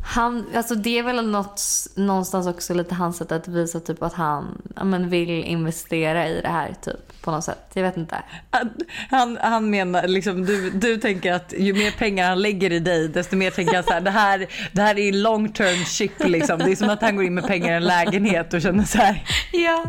Han, 0.04 0.46
alltså 0.54 0.74
det 0.74 0.98
är 0.98 1.02
väl 1.02 1.30
något, 1.30 1.62
någonstans 1.94 2.46
också 2.46 2.74
lite 2.74 2.94
hans 2.94 3.16
sätt 3.16 3.32
att 3.32 3.48
visa 3.48 3.80
typ 3.80 4.02
att 4.02 4.14
han 4.14 4.62
ja, 4.76 4.84
men 4.84 5.10
vill 5.10 5.30
investera 5.30 6.28
i 6.28 6.40
det 6.40 6.48
här 6.48 6.74
typ 6.82 7.22
på 7.22 7.30
något 7.30 7.44
sätt. 7.44 7.70
Jag 7.72 7.82
vet 7.82 7.96
inte. 7.96 8.16
Han, 8.50 8.70
han, 9.10 9.38
han 9.40 9.70
menar 9.70 10.08
liksom, 10.08 10.46
du, 10.46 10.70
du 10.70 10.96
tänker 10.96 11.32
att 11.32 11.54
ju 11.58 11.72
mer 11.72 11.90
pengar 11.90 12.28
han 12.28 12.42
lägger 12.42 12.72
i 12.72 12.78
dig 12.78 13.08
desto 13.08 13.36
mer 13.36 13.50
tänker 13.50 13.74
han 13.74 13.84
så 13.84 13.92
här, 13.92 14.00
det 14.00 14.10
här, 14.10 14.46
det 14.72 14.82
här 14.82 14.98
är 14.98 15.12
long 15.12 15.52
term 15.52 15.84
ship 15.84 16.24
liksom. 16.24 16.58
Det 16.58 16.72
är 16.72 16.76
som 16.76 16.90
att 16.90 17.02
han 17.02 17.16
går 17.16 17.24
in 17.24 17.34
med 17.34 17.46
pengar 17.46 17.72
i 17.72 17.76
en 17.76 17.84
lägenhet 17.84 18.54
och 18.54 18.62
känner 18.62 18.84
så 18.84 18.98
här, 18.98 19.24
Ja, 19.52 19.84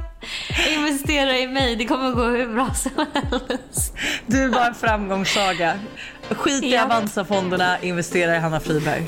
investera 0.77 1.37
i 1.37 1.47
mig. 1.47 1.75
Det 1.75 1.85
kommer 1.85 2.11
gå 2.11 2.23
hur 2.23 2.53
bra 2.53 2.73
som 2.73 2.91
helst. 3.13 3.93
du 4.25 4.43
är 4.43 4.49
bara 4.49 4.67
en 4.67 4.75
framgångssaga. 4.75 5.79
Skit 6.29 6.63
i 6.63 6.73
Ja. 6.73 6.83
Avanza-fonderna, 6.83 7.79
investera 7.81 8.35
i 8.35 8.39
Hanna 8.39 8.59
Friberg. 8.59 9.07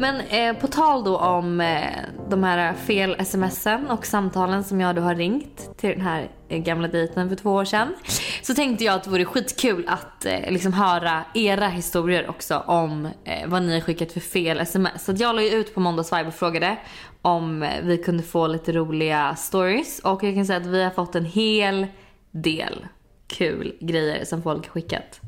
Men 0.00 0.20
eh, 0.20 0.60
på 0.60 0.66
tal 0.66 1.04
då 1.04 1.18
om 1.18 1.60
eh, 1.60 1.82
de 2.28 2.44
här 2.44 2.74
fel 2.74 3.24
smsen 3.24 3.90
och 3.90 4.06
samtalen 4.06 4.64
som 4.64 4.80
jag 4.80 4.96
då 4.96 5.02
har 5.02 5.14
ringt 5.14 5.70
till 5.76 5.90
den 5.90 6.00
här 6.00 6.30
eh, 6.48 6.58
gamla 6.58 6.88
dejten 6.88 7.28
för 7.28 7.36
två 7.36 7.50
år 7.50 7.64
sedan. 7.64 7.94
Så 8.42 8.54
tänkte 8.54 8.84
jag 8.84 8.94
att 8.94 9.04
det 9.04 9.10
vore 9.10 9.24
skitkul 9.24 9.84
att 9.88 10.26
eh, 10.26 10.50
liksom 10.50 10.72
höra 10.72 11.24
era 11.34 11.68
historier 11.68 12.30
också 12.30 12.58
om 12.58 13.08
eh, 13.24 13.46
vad 13.48 13.62
ni 13.62 13.74
har 13.74 13.80
skickat 13.80 14.12
för 14.12 14.20
fel 14.20 14.60
sms. 14.60 15.04
Så 15.04 15.12
jag 15.16 15.36
la 15.36 15.42
ju 15.42 15.48
ut 15.48 15.74
på 15.74 15.80
Måndags 15.80 16.12
Vibe 16.12 16.28
och 16.28 16.34
frågade 16.34 16.76
om 17.22 17.62
eh, 17.62 17.70
vi 17.82 17.98
kunde 17.98 18.22
få 18.22 18.46
lite 18.46 18.72
roliga 18.72 19.36
stories. 19.36 19.98
Och 19.98 20.22
jag 20.22 20.34
kan 20.34 20.46
säga 20.46 20.60
att 20.60 20.66
vi 20.66 20.82
har 20.82 20.90
fått 20.90 21.14
en 21.14 21.24
hel 21.24 21.86
del 22.30 22.86
kul 23.26 23.76
grejer 23.80 24.24
som 24.24 24.42
folk 24.42 24.66
har 24.66 24.72
skickat. 24.72 25.20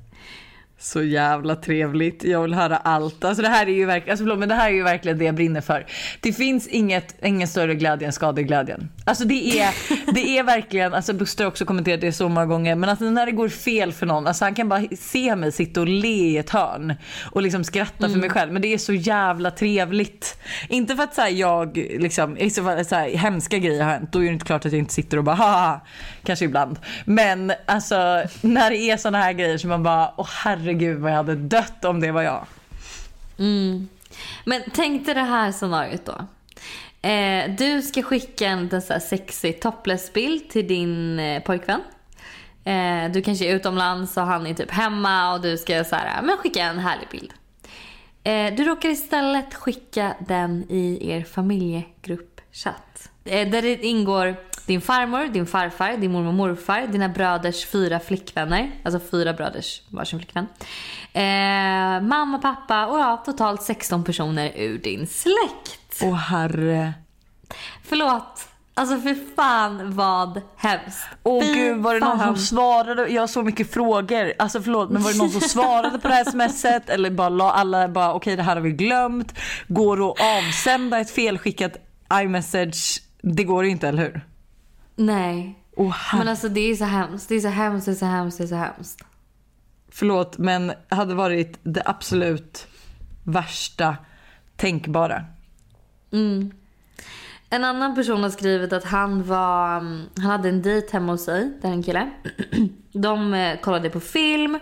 Så 0.82 1.02
jävla 1.02 1.56
trevligt. 1.56 2.24
Jag 2.24 2.42
vill 2.42 2.54
höra 2.54 2.76
allt. 2.76 3.24
Alltså 3.24 3.42
det 3.42 3.48
här 3.48 3.66
är 3.66 3.72
ju 3.72 3.86
verkligen, 3.86 4.12
alltså 4.12 4.24
förlåt, 4.24 4.38
men 4.38 4.48
det 4.48 4.54
här 4.54 4.70
är 4.70 4.74
ju 4.74 4.82
verkligen 4.82 5.18
det 5.18 5.24
jag 5.24 5.34
brinner 5.34 5.60
för. 5.60 5.86
Det 6.20 6.32
finns 6.32 6.66
inget, 6.66 7.14
ingen 7.22 7.48
större 7.48 7.74
glädje 7.74 8.06
än 8.06 8.12
skadeglädjen. 8.12 8.88
Alltså 9.04 9.24
det 9.24 9.60
är, 9.60 9.74
det 10.12 10.38
är 10.38 10.42
verkligen, 10.42 10.94
alltså 10.94 11.12
Buster 11.12 11.44
har 11.44 11.50
också 11.50 11.64
kommenterat 11.64 12.00
det 12.00 12.12
så 12.12 12.28
många 12.28 12.46
gånger, 12.46 12.74
men 12.74 12.90
alltså 12.90 13.04
när 13.04 13.26
det 13.26 13.32
går 13.32 13.48
fel 13.48 13.92
för 13.92 14.06
någon, 14.06 14.26
alltså 14.26 14.44
han 14.44 14.54
kan 14.54 14.68
bara 14.68 14.82
se 14.98 15.36
mig 15.36 15.52
sitta 15.52 15.80
och 15.80 15.88
le 15.88 16.08
i 16.08 16.38
ett 16.38 16.50
hörn 16.50 16.94
och 17.30 17.42
liksom 17.42 17.64
skratta 17.64 18.08
för 18.08 18.16
mig 18.16 18.30
själv. 18.30 18.52
Men 18.52 18.62
det 18.62 18.74
är 18.74 18.78
så 18.78 18.92
jävla 18.92 19.50
trevligt. 19.50 20.38
Inte 20.68 20.96
för 20.96 21.02
att 21.02 21.14
så 21.14 21.26
jag 21.30 21.76
liksom, 21.76 22.38
i 22.38 22.50
så 22.50 22.64
fall 22.64 22.84
så 22.84 22.94
här, 22.94 23.08
hemska 23.08 23.58
grejer 23.58 23.82
har 23.82 23.90
hänt, 23.90 24.12
då 24.12 24.18
är 24.18 24.24
det 24.24 24.32
inte 24.32 24.46
klart 24.46 24.66
att 24.66 24.72
jag 24.72 24.78
inte 24.78 24.94
sitter 24.94 25.16
och 25.16 25.24
bara 25.24 25.36
haha, 25.36 25.80
kanske 26.24 26.44
ibland. 26.44 26.78
Men 27.04 27.52
alltså 27.66 28.22
när 28.40 28.70
det 28.70 28.76
är 28.76 28.96
såna 28.96 29.18
här 29.18 29.32
grejer 29.32 29.58
som 29.58 29.70
man 29.70 29.82
bara, 29.82 30.12
åh 30.16 30.28
herregud 30.44 30.98
vad 30.98 31.10
jag 31.10 31.16
hade 31.16 31.34
dött 31.34 31.84
om 31.84 32.00
det 32.00 32.12
var 32.12 32.22
jag. 32.22 32.46
Men 34.44 34.62
tänk 34.74 35.06
dig 35.06 35.14
det 35.14 35.20
här 35.20 35.52
scenariot 35.52 36.04
då. 36.04 36.26
Eh, 37.02 37.50
du 37.58 37.82
ska 37.82 38.02
skicka 38.02 38.46
en 38.46 38.82
så 38.82 39.00
sexig 39.00 39.60
topless-bild 39.60 40.50
till 40.50 40.68
din 40.68 41.18
eh, 41.18 41.42
pojkvän. 41.42 41.80
Eh, 42.64 43.12
du 43.12 43.22
kanske 43.22 43.44
är 43.44 43.54
utomlands 43.54 44.16
och 44.16 44.22
han 44.22 44.46
är 44.46 44.54
typ 44.54 44.70
hemma 44.70 45.34
och 45.34 45.40
du 45.40 45.58
ska 45.58 45.84
så 45.84 45.96
här, 45.96 46.22
men 46.22 46.36
skicka 46.36 46.62
en 46.64 46.78
härlig 46.78 47.08
bild. 47.10 47.32
Eh, 48.24 48.54
du 48.54 48.64
råkar 48.64 48.88
istället 48.88 49.54
skicka 49.54 50.14
den 50.20 50.66
i 50.68 51.10
er 51.10 51.24
familjegruppchatt. 51.24 53.10
Eh, 53.24 53.48
där 53.48 53.62
det 53.62 53.84
ingår 53.84 54.36
din 54.66 54.80
farmor, 54.80 55.26
din 55.26 55.46
farfar, 55.46 55.96
din 55.96 56.12
mormor 56.12 56.28
och 56.28 56.34
morfar, 56.34 56.86
dina 56.86 57.08
bröders 57.08 57.66
fyra 57.66 58.00
flickvänner. 58.00 58.70
Alltså 58.84 59.00
fyra 59.10 59.32
bröders 59.32 59.82
varsin 59.88 60.18
flickvän. 60.18 60.46
Eh, 61.12 62.02
mamma, 62.08 62.38
pappa 62.38 62.86
och 62.86 62.98
ja, 62.98 63.22
totalt 63.26 63.62
16 63.62 64.04
personer 64.04 64.52
ur 64.56 64.78
din 64.78 65.06
släkt. 65.06 65.81
Åh 66.02 66.14
herre. 66.14 66.94
Förlåt. 67.84 68.48
Alltså 68.74 69.00
för 69.00 69.34
fan 69.36 69.96
vad 69.96 70.40
hemskt. 70.56 71.06
Åh 71.22 71.42
Fy 71.42 71.54
gud 71.54 71.78
var 71.78 71.94
det 71.94 72.00
någon 72.00 72.18
som 72.18 72.36
svarade? 72.36 73.08
Jag 73.08 73.22
har 73.22 73.26
så 73.26 73.42
mycket 73.42 73.72
frågor. 73.72 74.32
Alltså 74.38 74.62
förlåt 74.62 74.90
men 74.90 75.02
var 75.02 75.12
det 75.12 75.18
någon 75.18 75.30
som 75.30 75.40
svarade 75.40 75.98
på 75.98 76.08
det 76.08 76.14
här 76.14 76.48
smset? 76.48 76.90
Eller 76.90 77.10
bara 77.10 77.28
la 77.28 77.52
alla 77.52 77.88
bara 77.88 78.14
okej 78.14 78.36
det 78.36 78.42
här 78.42 78.56
har 78.56 78.62
vi 78.62 78.72
glömt. 78.72 79.38
Går 79.68 79.96
det 79.96 80.04
att 80.04 80.48
avsända 80.48 81.00
ett 81.00 81.10
felskickat 81.10 81.72
iMessage? 82.12 83.02
Det 83.22 83.44
går 83.44 83.64
inte 83.64 83.88
eller 83.88 84.02
hur? 84.02 84.26
Nej. 84.96 85.58
Herre. 85.76 86.18
Men 86.18 86.28
alltså 86.28 86.48
det 86.48 86.60
är 86.60 86.74
så 86.76 86.84
hemskt. 86.84 87.28
Det 87.28 87.34
är 87.34 87.40
så 87.40 87.48
hemskt, 87.48 87.86
det 87.86 87.92
är 87.92 87.96
så 87.96 88.06
hemskt, 88.06 88.38
det 88.38 88.44
är 88.44 88.48
så 88.48 88.54
hemskt. 88.54 89.04
Förlåt 89.88 90.38
men 90.38 90.72
hade 90.88 91.14
varit 91.14 91.58
det 91.62 91.82
absolut 91.84 92.66
värsta 93.24 93.96
tänkbara. 94.56 95.24
Mm. 96.12 96.50
En 97.50 97.64
annan 97.64 97.94
person 97.94 98.22
har 98.22 98.30
skrivit 98.30 98.72
att 98.72 98.84
han 98.84 99.22
var, 99.22 99.76
mm, 99.76 100.02
han 100.16 100.30
hade 100.30 100.48
en 100.48 100.62
dejt 100.62 100.88
hemma 100.92 101.12
hos 101.12 101.24
sig, 101.24 101.52
där 101.62 101.68
en 101.68 101.82
kille. 101.82 102.10
De 102.92 103.34
eh, 103.34 103.60
kollade 103.60 103.90
på 103.90 104.00
film 104.00 104.58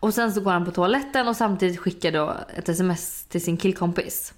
och 0.00 0.14
sen 0.14 0.32
så 0.32 0.40
går 0.40 0.52
han 0.52 0.64
på 0.64 0.70
toaletten 0.70 1.28
och 1.28 1.36
samtidigt 1.36 1.80
skickar 1.80 2.12
då 2.12 2.36
ett 2.56 2.68
sms 2.68 3.24
till 3.24 3.44
sin 3.44 3.56
killkompis. 3.56 4.34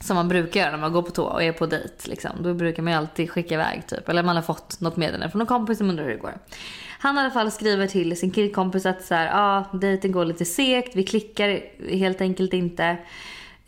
Som 0.00 0.16
man 0.16 0.28
brukar 0.28 0.60
göra 0.60 0.70
när 0.70 0.78
man 0.78 0.92
går 0.92 1.02
på 1.02 1.10
toa 1.10 1.32
och 1.32 1.42
är 1.42 1.52
på 1.52 1.66
dejt. 1.66 2.10
Liksom. 2.10 2.30
Då 2.40 2.54
brukar 2.54 2.82
man 2.82 2.92
ju 2.92 2.98
alltid 2.98 3.30
skicka 3.30 3.54
iväg 3.54 3.86
typ. 3.86 4.08
Eller 4.08 4.22
man 4.22 4.36
har 4.36 4.42
fått 4.42 4.80
något 4.80 4.96
meddelande 4.96 5.30
från 5.30 5.38
någon 5.38 5.46
kompis 5.46 5.78
som 5.78 5.90
undrar 5.90 6.04
hur 6.04 6.10
det 6.10 6.18
går. 6.18 6.38
Han 6.98 7.16
i 7.16 7.20
alla 7.20 7.30
fall 7.30 7.50
skriver 7.50 7.86
till 7.86 8.18
sin 8.18 8.30
killkompis 8.30 8.86
att 8.86 9.04
så 9.04 9.14
här, 9.14 9.30
ah, 9.34 9.64
dejten 9.72 10.12
går 10.12 10.24
lite 10.24 10.44
segt, 10.44 10.96
vi 10.96 11.04
klickar 11.04 11.60
helt 11.96 12.20
enkelt 12.20 12.52
inte. 12.52 12.96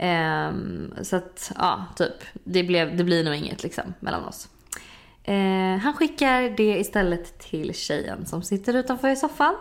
Ehm, 0.02 0.94
så 1.02 1.16
att, 1.16 1.52
ja, 1.58 1.86
typ. 1.96 2.14
Det, 2.44 2.62
blev, 2.62 2.96
det 2.96 3.04
blir 3.04 3.24
nog 3.24 3.34
inget 3.34 3.62
liksom 3.62 3.94
mellan 4.00 4.24
oss. 4.24 4.48
Eh, 5.24 5.76
han 5.82 5.94
skickar 5.94 6.56
det 6.56 6.78
istället 6.78 7.38
till 7.38 7.74
tjejen 7.74 8.26
som 8.26 8.42
sitter 8.42 8.76
utanför 8.76 9.08
i 9.08 9.16
soffan. 9.16 9.54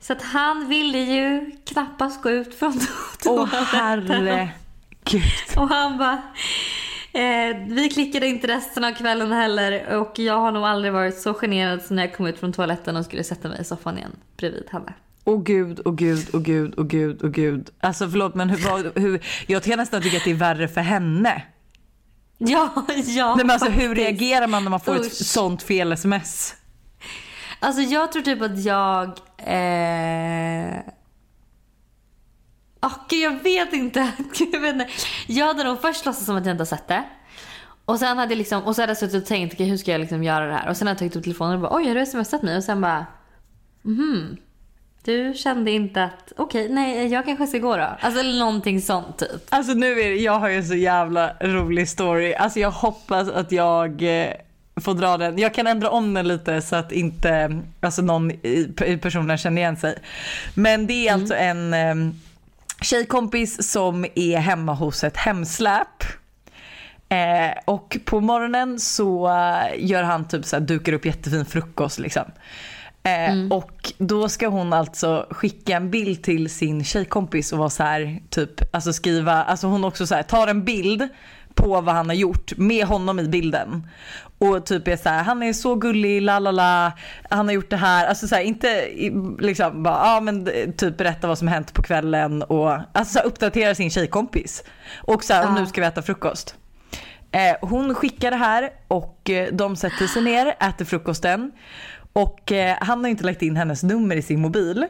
Så 0.00 0.12
att 0.12 0.22
han 0.22 0.68
ville 0.68 0.98
ju 0.98 1.50
knappast 1.64 2.22
gå 2.22 2.30
ut 2.30 2.54
från 2.54 2.72
Åh 3.26 3.50
toaletten. 3.50 3.66
herregud. 3.66 5.22
Och 5.56 5.68
han 5.68 5.98
bara... 5.98 6.22
Eh, 7.12 7.56
vi 7.66 7.90
klickade 7.94 8.26
inte 8.26 8.46
resten 8.46 8.84
av 8.84 8.92
kvällen 8.92 9.32
heller 9.32 9.96
och 9.96 10.18
jag 10.18 10.38
har 10.38 10.52
nog 10.52 10.64
aldrig 10.64 10.92
varit 10.92 11.18
så 11.18 11.34
generad 11.34 11.82
som 11.82 11.96
när 11.96 12.02
jag 12.02 12.16
kom 12.16 12.26
ut 12.26 12.38
från 12.38 12.52
toaletten 12.52 12.96
och 12.96 13.04
skulle 13.04 13.24
sätta 13.24 13.48
mig 13.48 13.60
i 13.60 13.64
soffan 13.64 13.98
igen 13.98 14.16
bredvid 14.36 14.68
henne. 14.70 14.92
Åh 15.28 15.42
gud, 15.42 15.80
åh 15.84 15.94
gud, 15.94 16.28
åh 16.32 16.40
gud, 16.40 16.74
åh 16.76 16.86
gud, 16.86 17.20
åh 17.24 17.30
gud. 17.30 17.70
Alltså 17.80 18.10
förlåt 18.10 18.34
men 18.34 18.50
hur, 18.50 19.00
hur, 19.00 19.24
jag 19.46 19.62
kan 19.62 19.78
nästan 19.78 20.02
tycka 20.02 20.16
att 20.16 20.24
det 20.24 20.30
är 20.30 20.34
värre 20.34 20.68
för 20.68 20.80
henne. 20.80 21.42
Ja, 22.38 22.72
ja 23.06 23.34
Nej, 23.34 23.46
men 23.46 23.50
alltså, 23.50 23.70
hur 23.70 23.94
reagerar 23.94 24.46
man 24.46 24.64
när 24.64 24.70
man 24.70 24.80
får 24.80 24.96
ett 24.96 25.06
Usch. 25.06 25.12
sånt 25.12 25.62
fel 25.62 25.92
sms? 25.92 26.54
Alltså 27.60 27.82
jag 27.82 28.12
tror 28.12 28.22
typ 28.22 28.42
att 28.42 28.64
jag... 28.64 29.06
Eh... 29.36 30.78
Oh, 32.82 32.94
gud, 33.08 33.22
jag 33.22 33.42
vet 33.42 33.72
inte. 33.72 34.12
Jag, 34.52 34.60
vet 34.60 34.72
inte. 34.72 34.88
jag 35.26 35.46
hade 35.46 35.64
nog 35.64 35.80
först 35.80 36.06
låtsats 36.06 36.26
som 36.26 36.36
att 36.36 36.46
jag 36.46 36.52
inte 36.52 36.60
har 36.60 36.66
sett 36.66 36.88
det. 36.88 37.04
Och 37.84 37.98
sen 37.98 38.18
hade 38.18 38.32
jag 38.32 38.38
liksom, 38.38 38.62
och 38.62 38.76
så 38.76 38.82
hade 38.82 38.90
jag 38.90 38.98
suttit 38.98 39.22
och 39.22 39.28
tänkt, 39.28 39.54
okej, 39.54 39.66
hur 39.66 39.76
ska 39.76 39.92
jag 39.92 40.00
liksom 40.00 40.24
göra 40.24 40.46
det 40.46 40.52
här? 40.52 40.68
Och 40.68 40.76
sen 40.76 40.86
hade 40.86 40.94
jag 40.94 40.98
tagit 40.98 41.16
upp 41.16 41.24
telefonen 41.24 41.54
och 41.54 41.60
bara, 41.60 41.76
oj 41.76 41.88
har 41.88 41.94
du 41.94 42.06
smsat 42.06 42.42
mig? 42.42 42.56
Och 42.56 42.64
sen 42.64 42.80
bara, 42.80 43.06
mhm. 43.82 44.36
Du 45.06 45.34
kände 45.34 45.70
inte 45.70 46.04
att, 46.04 46.32
okej, 46.36 46.68
nej 46.68 47.06
jag 47.06 47.24
kanske 47.24 47.46
ska 47.46 47.58
gå 47.58 47.76
då. 47.76 47.96
Alltså 48.00 48.20
eller 48.20 48.38
någonting 48.38 48.80
sånt 48.80 49.18
typ. 49.18 49.42
Alltså 49.48 49.74
nu 49.74 50.00
är 50.00 50.10
det, 50.10 50.16
jag 50.16 50.38
har 50.38 50.48
ju 50.48 50.56
en 50.56 50.64
så 50.64 50.74
jävla 50.74 51.32
rolig 51.40 51.88
story. 51.88 52.34
Alltså 52.34 52.60
jag 52.60 52.70
hoppas 52.70 53.28
att 53.28 53.52
jag 53.52 54.02
eh, 54.02 54.32
får 54.80 54.94
dra 54.94 55.16
den. 55.16 55.38
Jag 55.38 55.54
kan 55.54 55.66
ändra 55.66 55.90
om 55.90 56.14
den 56.14 56.28
lite 56.28 56.62
så 56.62 56.76
att 56.76 56.92
inte 56.92 57.60
alltså 57.80 58.02
någon 58.02 58.30
i, 58.30 58.74
i 58.86 58.96
personen 58.96 59.38
känner 59.38 59.62
igen 59.62 59.76
sig. 59.76 59.98
Men 60.54 60.86
det 60.86 61.08
är 61.08 61.12
alltså 61.12 61.34
en 61.34 61.74
eh, 61.74 61.94
tjejkompis 62.82 63.72
som 63.72 64.06
är 64.14 64.38
hemma 64.38 64.74
hos 64.74 65.04
ett 65.04 65.16
hemsläp. 65.16 66.04
Eh, 67.08 67.58
och 67.64 67.96
på 68.04 68.20
morgonen 68.20 68.80
så 68.80 69.28
eh, 69.28 69.86
gör 69.86 70.02
han 70.02 70.28
typ 70.28 70.44
så 70.44 70.56
här, 70.56 70.60
dukar 70.60 70.92
upp 70.92 71.06
jättefin 71.06 71.44
frukost 71.44 71.98
liksom. 71.98 72.24
Eh, 73.06 73.48
Och 73.50 73.92
då 73.98 74.28
ska 74.28 74.48
hon 74.48 74.72
alltså 74.72 75.26
skicka 75.30 75.76
en 75.76 75.90
bild 75.90 76.22
till 76.22 76.50
sin 76.50 76.84
tjejkompis 76.84 77.52
och 77.52 77.58
vara 77.58 77.70
så 77.70 77.82
här 77.82 78.20
typ, 78.30 78.74
alltså 78.74 78.92
skriva, 78.92 79.32
alltså 79.44 79.66
hon 79.66 79.84
också 79.84 80.06
så 80.06 80.14
här, 80.14 80.22
tar 80.22 80.46
en 80.48 80.64
bild 80.64 81.08
på 81.54 81.80
vad 81.80 81.94
han 81.94 82.08
har 82.08 82.14
gjort 82.16 82.52
med 82.56 82.86
honom 82.86 83.20
i 83.20 83.28
bilden. 83.28 83.88
Och 84.38 84.66
typ 84.66 84.88
är 84.88 84.96
så 84.96 85.08
här, 85.08 85.22
han 85.22 85.42
är 85.42 85.52
så 85.52 85.74
gullig, 85.74 86.22
la 86.22 86.38
la 86.38 86.50
la, 86.50 86.92
han 87.30 87.46
har 87.46 87.54
gjort 87.54 87.70
det 87.70 87.76
här. 87.76 88.06
Alltså 88.06 88.28
så 88.28 88.34
här, 88.34 88.42
inte 88.42 88.88
liksom 89.38 89.82
bara, 89.82 89.94
ja 90.06 90.20
men 90.20 90.48
eh, 90.48 90.70
typ 90.70 90.96
berätta 90.96 91.28
vad 91.28 91.38
som 91.38 91.48
hänt 91.48 91.72
på 91.74 91.82
kvällen 91.82 92.42
och 92.42 92.70
alltså 92.70 93.12
så 93.12 93.18
här, 93.18 93.26
uppdatera 93.26 93.74
sin 93.74 93.90
tjejkompis. 93.90 94.64
Och 94.96 95.24
så 95.24 95.34
här, 95.34 95.48
och 95.48 95.54
nu 95.54 95.66
ska 95.66 95.80
vi 95.80 95.86
äta 95.86 96.02
frukost. 96.02 96.54
Eh, 97.32 97.68
hon 97.68 97.94
skickar 97.94 98.30
det 98.30 98.36
här 98.36 98.70
och 98.88 99.30
eh, 99.30 99.48
de 99.52 99.76
sätter 99.76 100.06
sig 100.06 100.22
ner, 100.22 100.46
äter 100.60 100.84
frukosten. 100.84 101.52
Och 102.16 102.52
eh, 102.52 102.76
han 102.80 103.04
har 103.04 103.10
inte 103.10 103.24
lagt 103.24 103.42
in 103.42 103.56
hennes 103.56 103.82
nummer 103.82 104.16
i 104.16 104.22
sin 104.22 104.40
mobil. 104.40 104.86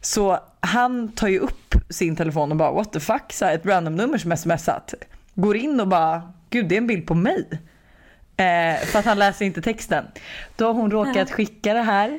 Så 0.00 0.38
han 0.60 1.08
tar 1.12 1.28
ju 1.28 1.38
upp 1.38 1.74
sin 1.90 2.16
telefon 2.16 2.50
och 2.50 2.56
bara 2.56 2.72
what 2.72 2.92
the 2.92 3.00
fuck, 3.00 3.32
så 3.32 3.44
här, 3.44 3.54
ett 3.54 3.66
random 3.66 3.96
nummer 3.96 4.18
som 4.18 4.36
smsat. 4.36 4.94
Går 5.34 5.56
in 5.56 5.80
och 5.80 5.88
bara, 5.88 6.22
gud 6.50 6.68
det 6.68 6.74
är 6.74 6.78
en 6.78 6.86
bild 6.86 7.06
på 7.06 7.14
mig. 7.14 7.48
Eh, 8.36 8.86
för 8.86 8.98
att 8.98 9.04
han 9.04 9.18
läser 9.18 9.44
inte 9.44 9.62
texten. 9.62 10.04
Då 10.56 10.66
har 10.66 10.74
hon 10.74 10.90
råkat 10.90 11.30
skicka 11.30 11.74
det 11.74 11.82
här 11.82 12.18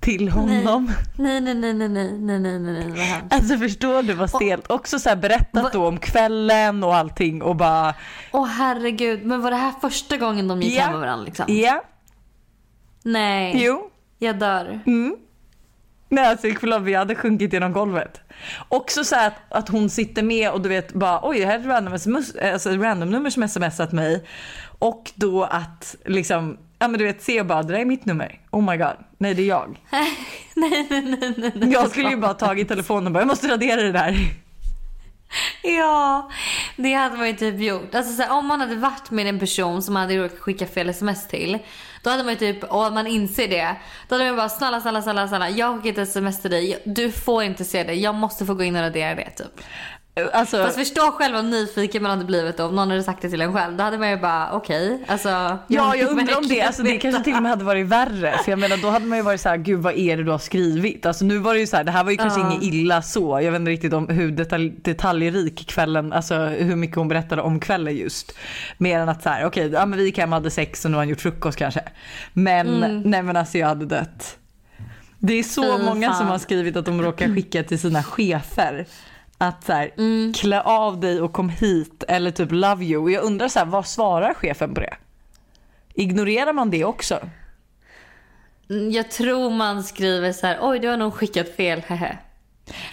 till 0.00 0.28
honom. 0.28 0.92
Nej, 1.16 1.40
nej, 1.40 1.54
nej, 1.54 1.74
nej, 1.74 1.88
nej, 1.88 2.12
nej, 2.12 2.38
nej, 2.40 2.58
nej, 2.58 2.86
nej, 2.88 3.20
vad. 3.22 3.32
Alltså 3.40 3.58
förstår 3.58 4.02
du 4.02 4.14
vad 4.14 4.30
stelt? 4.30 4.70
Också 4.70 4.98
så 4.98 5.08
här 5.08 5.16
berättat 5.16 5.72
då 5.72 5.88
om 5.88 5.98
kvällen 5.98 6.84
och 6.84 6.94
allting 6.96 7.42
och 7.42 7.56
bara 7.56 7.94
Åh 8.32 8.46
herregud, 8.46 9.24
men 9.24 9.42
var 9.42 9.50
det 9.50 9.56
här 9.56 9.72
första 9.80 10.16
gången 10.16 10.48
de 10.48 10.62
gick 10.62 10.74
Ja. 10.78 10.82
hem 10.82 10.90
med 10.92 11.00
varandra 11.00 11.24
liksom? 11.24 11.44
ja, 11.48 11.82
Nej, 13.12 13.64
jo. 13.64 13.90
jag 14.18 14.38
dör. 14.38 14.80
Nej 16.08 16.26
alltså 16.26 16.48
förlåt 16.60 16.82
vi 16.82 16.94
hade 16.94 17.14
sjunkit 17.14 17.52
genom 17.52 17.72
golvet. 17.72 18.20
Också 18.68 19.04
så 19.04 19.16
att, 19.16 19.34
att 19.48 19.68
hon 19.68 19.90
sitter 19.90 20.22
med 20.22 20.50
och 20.50 20.60
du 20.60 20.68
vet 20.68 20.92
bara 20.92 21.20
oj 21.22 21.38
det 21.38 21.46
här 21.46 21.54
är 21.54 21.60
ett 21.60 21.66
random, 21.66 21.94
sms, 21.94 22.36
alltså 22.36 22.70
random 22.70 23.10
nummer 23.10 23.30
som 23.30 23.48
smsat 23.48 23.92
mig. 23.92 24.24
Och 24.78 25.12
då 25.14 25.44
att 25.44 25.96
liksom, 26.04 26.58
ja 26.78 26.88
men 26.88 26.98
du 26.98 27.04
vet 27.04 27.22
se 27.22 27.40
och 27.40 27.46
bara 27.46 27.62
det 27.62 27.72
där 27.72 27.80
är 27.80 27.84
mitt 27.84 28.04
nummer. 28.04 28.40
Oh 28.50 28.70
my 28.70 28.76
god, 28.76 28.96
nej 29.18 29.34
det 29.34 29.42
är 29.42 29.46
jag. 29.46 29.80
nej, 29.90 30.16
nej, 30.56 30.86
nej, 30.90 31.34
nej, 31.36 31.52
nej. 31.54 31.72
Jag 31.72 31.90
skulle 31.90 32.10
ju 32.10 32.16
bara 32.16 32.34
tagit 32.34 32.68
telefonen 32.68 33.06
och 33.06 33.12
bara 33.12 33.20
jag 33.20 33.28
måste 33.28 33.48
radera 33.48 33.82
det 33.82 33.92
där. 33.92 34.16
Ja, 35.62 36.30
det 36.76 36.92
hade 36.94 37.16
man 37.16 37.26
ju 37.26 37.32
typ 37.32 37.60
gjort. 37.60 37.94
Alltså 37.94 38.12
så 38.12 38.22
här, 38.22 38.32
om 38.32 38.46
man 38.46 38.60
hade 38.60 38.76
varit 38.76 39.10
med 39.10 39.26
en 39.26 39.38
person 39.38 39.82
som 39.82 39.94
man 39.94 40.02
hade 40.02 40.18
råkat 40.18 40.38
skicka 40.38 40.66
fel 40.66 40.88
sms 40.88 41.28
till. 41.28 41.58
Då 42.02 42.10
hade 42.10 42.22
man 42.22 42.32
ju 42.32 42.38
typ, 42.38 42.64
och 42.64 42.92
man 42.92 43.06
inser 43.06 43.48
det. 43.48 43.76
Då 44.08 44.14
hade 44.14 44.24
man 44.26 44.36
bara 44.36 44.48
snälla, 44.48 44.80
snälla, 44.80 45.02
snälla, 45.02 45.28
snälla. 45.28 45.50
Jag 45.50 45.66
har 45.66 45.80
skickat 45.80 45.98
ett 45.98 46.08
sms 46.08 46.42
till 46.42 46.50
dig. 46.50 46.82
Du 46.84 47.12
får 47.12 47.42
inte 47.42 47.64
se 47.64 47.84
det. 47.84 47.94
Jag 47.94 48.14
måste 48.14 48.46
få 48.46 48.54
gå 48.54 48.64
in 48.64 48.76
och 48.76 48.82
radera 48.82 49.14
det 49.14 49.30
typ. 49.30 49.60
Alltså, 50.32 50.56
Fast 50.64 50.76
förstå 50.78 51.00
själv 51.12 51.34
vad 51.34 51.44
nyfiken 51.44 52.02
man 52.02 52.10
hade 52.10 52.24
blivit 52.24 52.56
då, 52.56 52.64
om 52.64 52.74
någon 52.76 52.90
hade 52.90 53.02
sagt 53.02 53.22
det 53.22 53.30
till 53.30 53.40
en 53.40 53.52
själv. 53.52 53.76
Då 53.76 53.84
hade 53.84 53.98
man 53.98 54.10
ju 54.10 54.16
bara 54.16 54.52
okej, 54.52 55.04
alltså. 55.06 55.28
Ja, 55.28 55.96
jag 55.96 56.10
undrar 56.10 56.38
om 56.38 56.48
det, 56.48 56.60
alltså, 56.62 56.82
det 56.82 56.96
kanske 56.96 57.24
till 57.24 57.34
och 57.36 57.42
med 57.42 57.50
hade 57.50 57.64
varit 57.64 57.86
värre. 57.86 58.38
För 58.44 58.52
jag 58.52 58.58
menar 58.58 58.76
då 58.76 58.90
hade 58.90 59.06
man 59.06 59.18
ju 59.18 59.24
varit 59.24 59.40
så 59.40 59.48
här, 59.48 59.56
gud 59.56 59.80
vad 59.80 59.94
är 59.94 60.16
det 60.16 60.24
du 60.24 60.30
har 60.30 60.38
skrivit? 60.38 61.06
Alltså 61.06 61.24
nu 61.24 61.38
var 61.38 61.54
det 61.54 61.60
ju 61.60 61.66
så 61.66 61.76
här, 61.76 61.84
det 61.84 61.90
här 61.90 62.04
var 62.04 62.10
ju 62.10 62.16
kanske 62.16 62.40
Ja. 62.40 62.50
inget 62.52 62.62
illa 62.62 63.02
så. 63.02 63.40
Jag 63.40 63.52
vet 63.52 63.58
inte 63.60 63.70
riktigt 63.70 63.92
om 63.92 64.08
hur 64.08 64.30
detalj, 64.30 64.70
detaljrik 64.82 65.66
kvällen, 65.68 66.12
alltså 66.12 66.34
hur 66.38 66.76
mycket 66.76 66.96
hon 66.96 67.08
berättade 67.08 67.42
om 67.42 67.60
kvällen 67.60 67.96
just. 67.96 68.32
Mer 68.78 68.98
än 68.98 69.08
att 69.08 69.22
så 69.22 69.28
här, 69.28 69.46
okej, 69.46 69.70
ja 69.72 69.86
men 69.86 69.98
vi 69.98 70.04
gick 70.04 70.18
hem 70.18 70.32
och 70.32 70.36
hade 70.36 70.50
sex 70.50 70.84
och 70.84 70.90
nu 70.90 70.96
har 70.96 71.00
han 71.02 71.08
gjort 71.08 71.20
frukost 71.20 71.58
kanske. 71.58 71.80
Men 72.32 72.66
nej 73.04 73.22
men 73.22 73.36
alltså 73.36 73.58
jag 73.58 73.66
hade 73.66 73.86
dött. 73.86 74.36
Det 75.18 75.32
är 75.34 75.42
så 75.42 75.78
Fy 75.78 75.84
många 75.84 76.08
som 76.12 76.18
fan. 76.18 76.26
har 76.26 76.38
skrivit 76.38 76.76
att 76.76 76.84
de 76.84 77.02
råkar 77.02 77.34
skicka 77.34 77.62
till 77.62 77.78
sina 77.78 78.02
chefer. 78.02 78.86
Att 79.38 79.64
så 79.64 79.72
här, 79.72 79.90
Mm. 79.98 80.32
klä 80.32 80.60
av 80.60 81.00
dig 81.00 81.20
och 81.20 81.32
kom 81.32 81.48
hit 81.48 82.04
eller 82.08 82.30
typ 82.30 82.48
love 82.52 82.84
you. 82.84 83.02
Och 83.02 83.10
jag 83.10 83.24
undrar 83.24 83.48
så 83.48 83.58
här, 83.58 83.66
vad 83.66 83.86
svarar 83.86 84.34
chefen 84.34 84.74
på 84.74 84.80
det? 84.80 84.94
Ignorerar 85.94 86.52
man 86.52 86.70
det 86.70 86.84
också? 86.84 87.18
Mm, 88.70 88.90
Jag 88.90 89.10
tror 89.10 89.50
man 89.50 89.82
skriver 89.84 90.32
så 90.32 90.46
här, 90.46 90.58
oj 90.60 90.78
du 90.78 90.88
har 90.88 90.96
nog 90.96 91.14
skickat 91.14 91.48
fel, 91.56 91.82
hehe. 91.86 92.18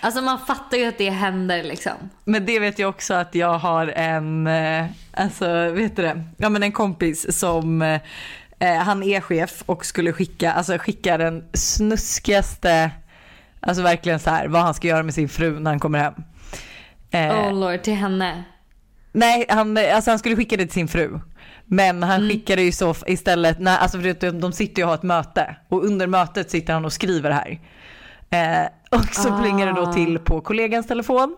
Alltså 0.01 0.21
man 0.21 0.39
fattar 0.39 0.77
ju 0.77 0.85
att 0.85 0.97
det 0.97 1.09
händer 1.09 1.63
liksom. 1.63 1.91
Men 2.25 2.45
det 2.45 2.59
vet 2.59 2.79
jag 2.79 2.89
också 2.89 3.13
att 3.13 3.35
jag 3.35 3.53
har 3.59 3.87
en, 3.87 4.47
eh, 4.47 4.85
alltså 5.13 5.69
vet 5.71 5.95
du 5.95 6.01
det, 6.01 6.23
ja 6.37 6.49
men 6.49 6.63
en 6.63 6.71
kompis 6.71 7.39
som 7.39 7.81
eh, 7.81 8.01
eh, 8.59 8.75
han 8.77 9.03
är 9.03 9.21
chef 9.21 9.63
och 9.65 9.85
skulle 9.85 10.13
skicka, 10.13 10.51
alltså 10.53 10.77
skicka 10.77 11.17
den 11.17 11.43
snuskigaste, 11.53 12.91
alltså 13.59 13.83
verkligen 13.83 14.19
så 14.19 14.29
här 14.29 14.47
vad 14.47 14.61
han 14.61 14.73
ska 14.73 14.87
göra 14.87 15.03
med 15.03 15.13
sin 15.13 15.29
fru 15.29 15.59
när 15.59 15.71
han 15.71 15.79
kommer 15.79 15.99
hem. 15.99 16.13
Eh, 17.15 17.47
Oh 17.47 17.53
lord, 17.59 17.81
till 17.83 17.93
henne. 17.93 18.43
Nej, 19.11 19.45
han, 19.49 19.77
alltså 19.77 20.11
han 20.11 20.19
skulle 20.19 20.35
skicka 20.35 20.57
det 20.57 20.63
till 20.63 20.73
sin 20.73 20.87
fru. 20.87 21.19
Men 21.65 22.03
han 22.03 22.29
skickade 22.29 22.61
ju 22.61 22.71
så 22.71 22.95
istället, 23.07 23.59
när, 23.59 23.77
alltså 23.77 23.99
för 24.01 24.31
de 24.31 24.51
sitter 24.51 24.81
ju 24.81 24.83
och 24.83 24.89
har 24.89 24.95
ett 24.95 25.03
möte 25.03 25.55
och 25.69 25.85
under 25.85 26.07
mötet 26.07 26.51
sitter 26.51 26.73
han 26.73 26.85
och 26.85 26.93
skriver 26.93 27.31
här. 27.31 27.59
Eh, 28.29 28.67
och 28.99 29.05
så 29.15 29.33
Ah. 29.33 29.41
plingar 29.41 29.65
det 29.67 29.73
då 29.73 29.93
till 29.93 30.19
på 30.19 30.41
kollegans 30.41 30.87
telefon. 30.87 31.35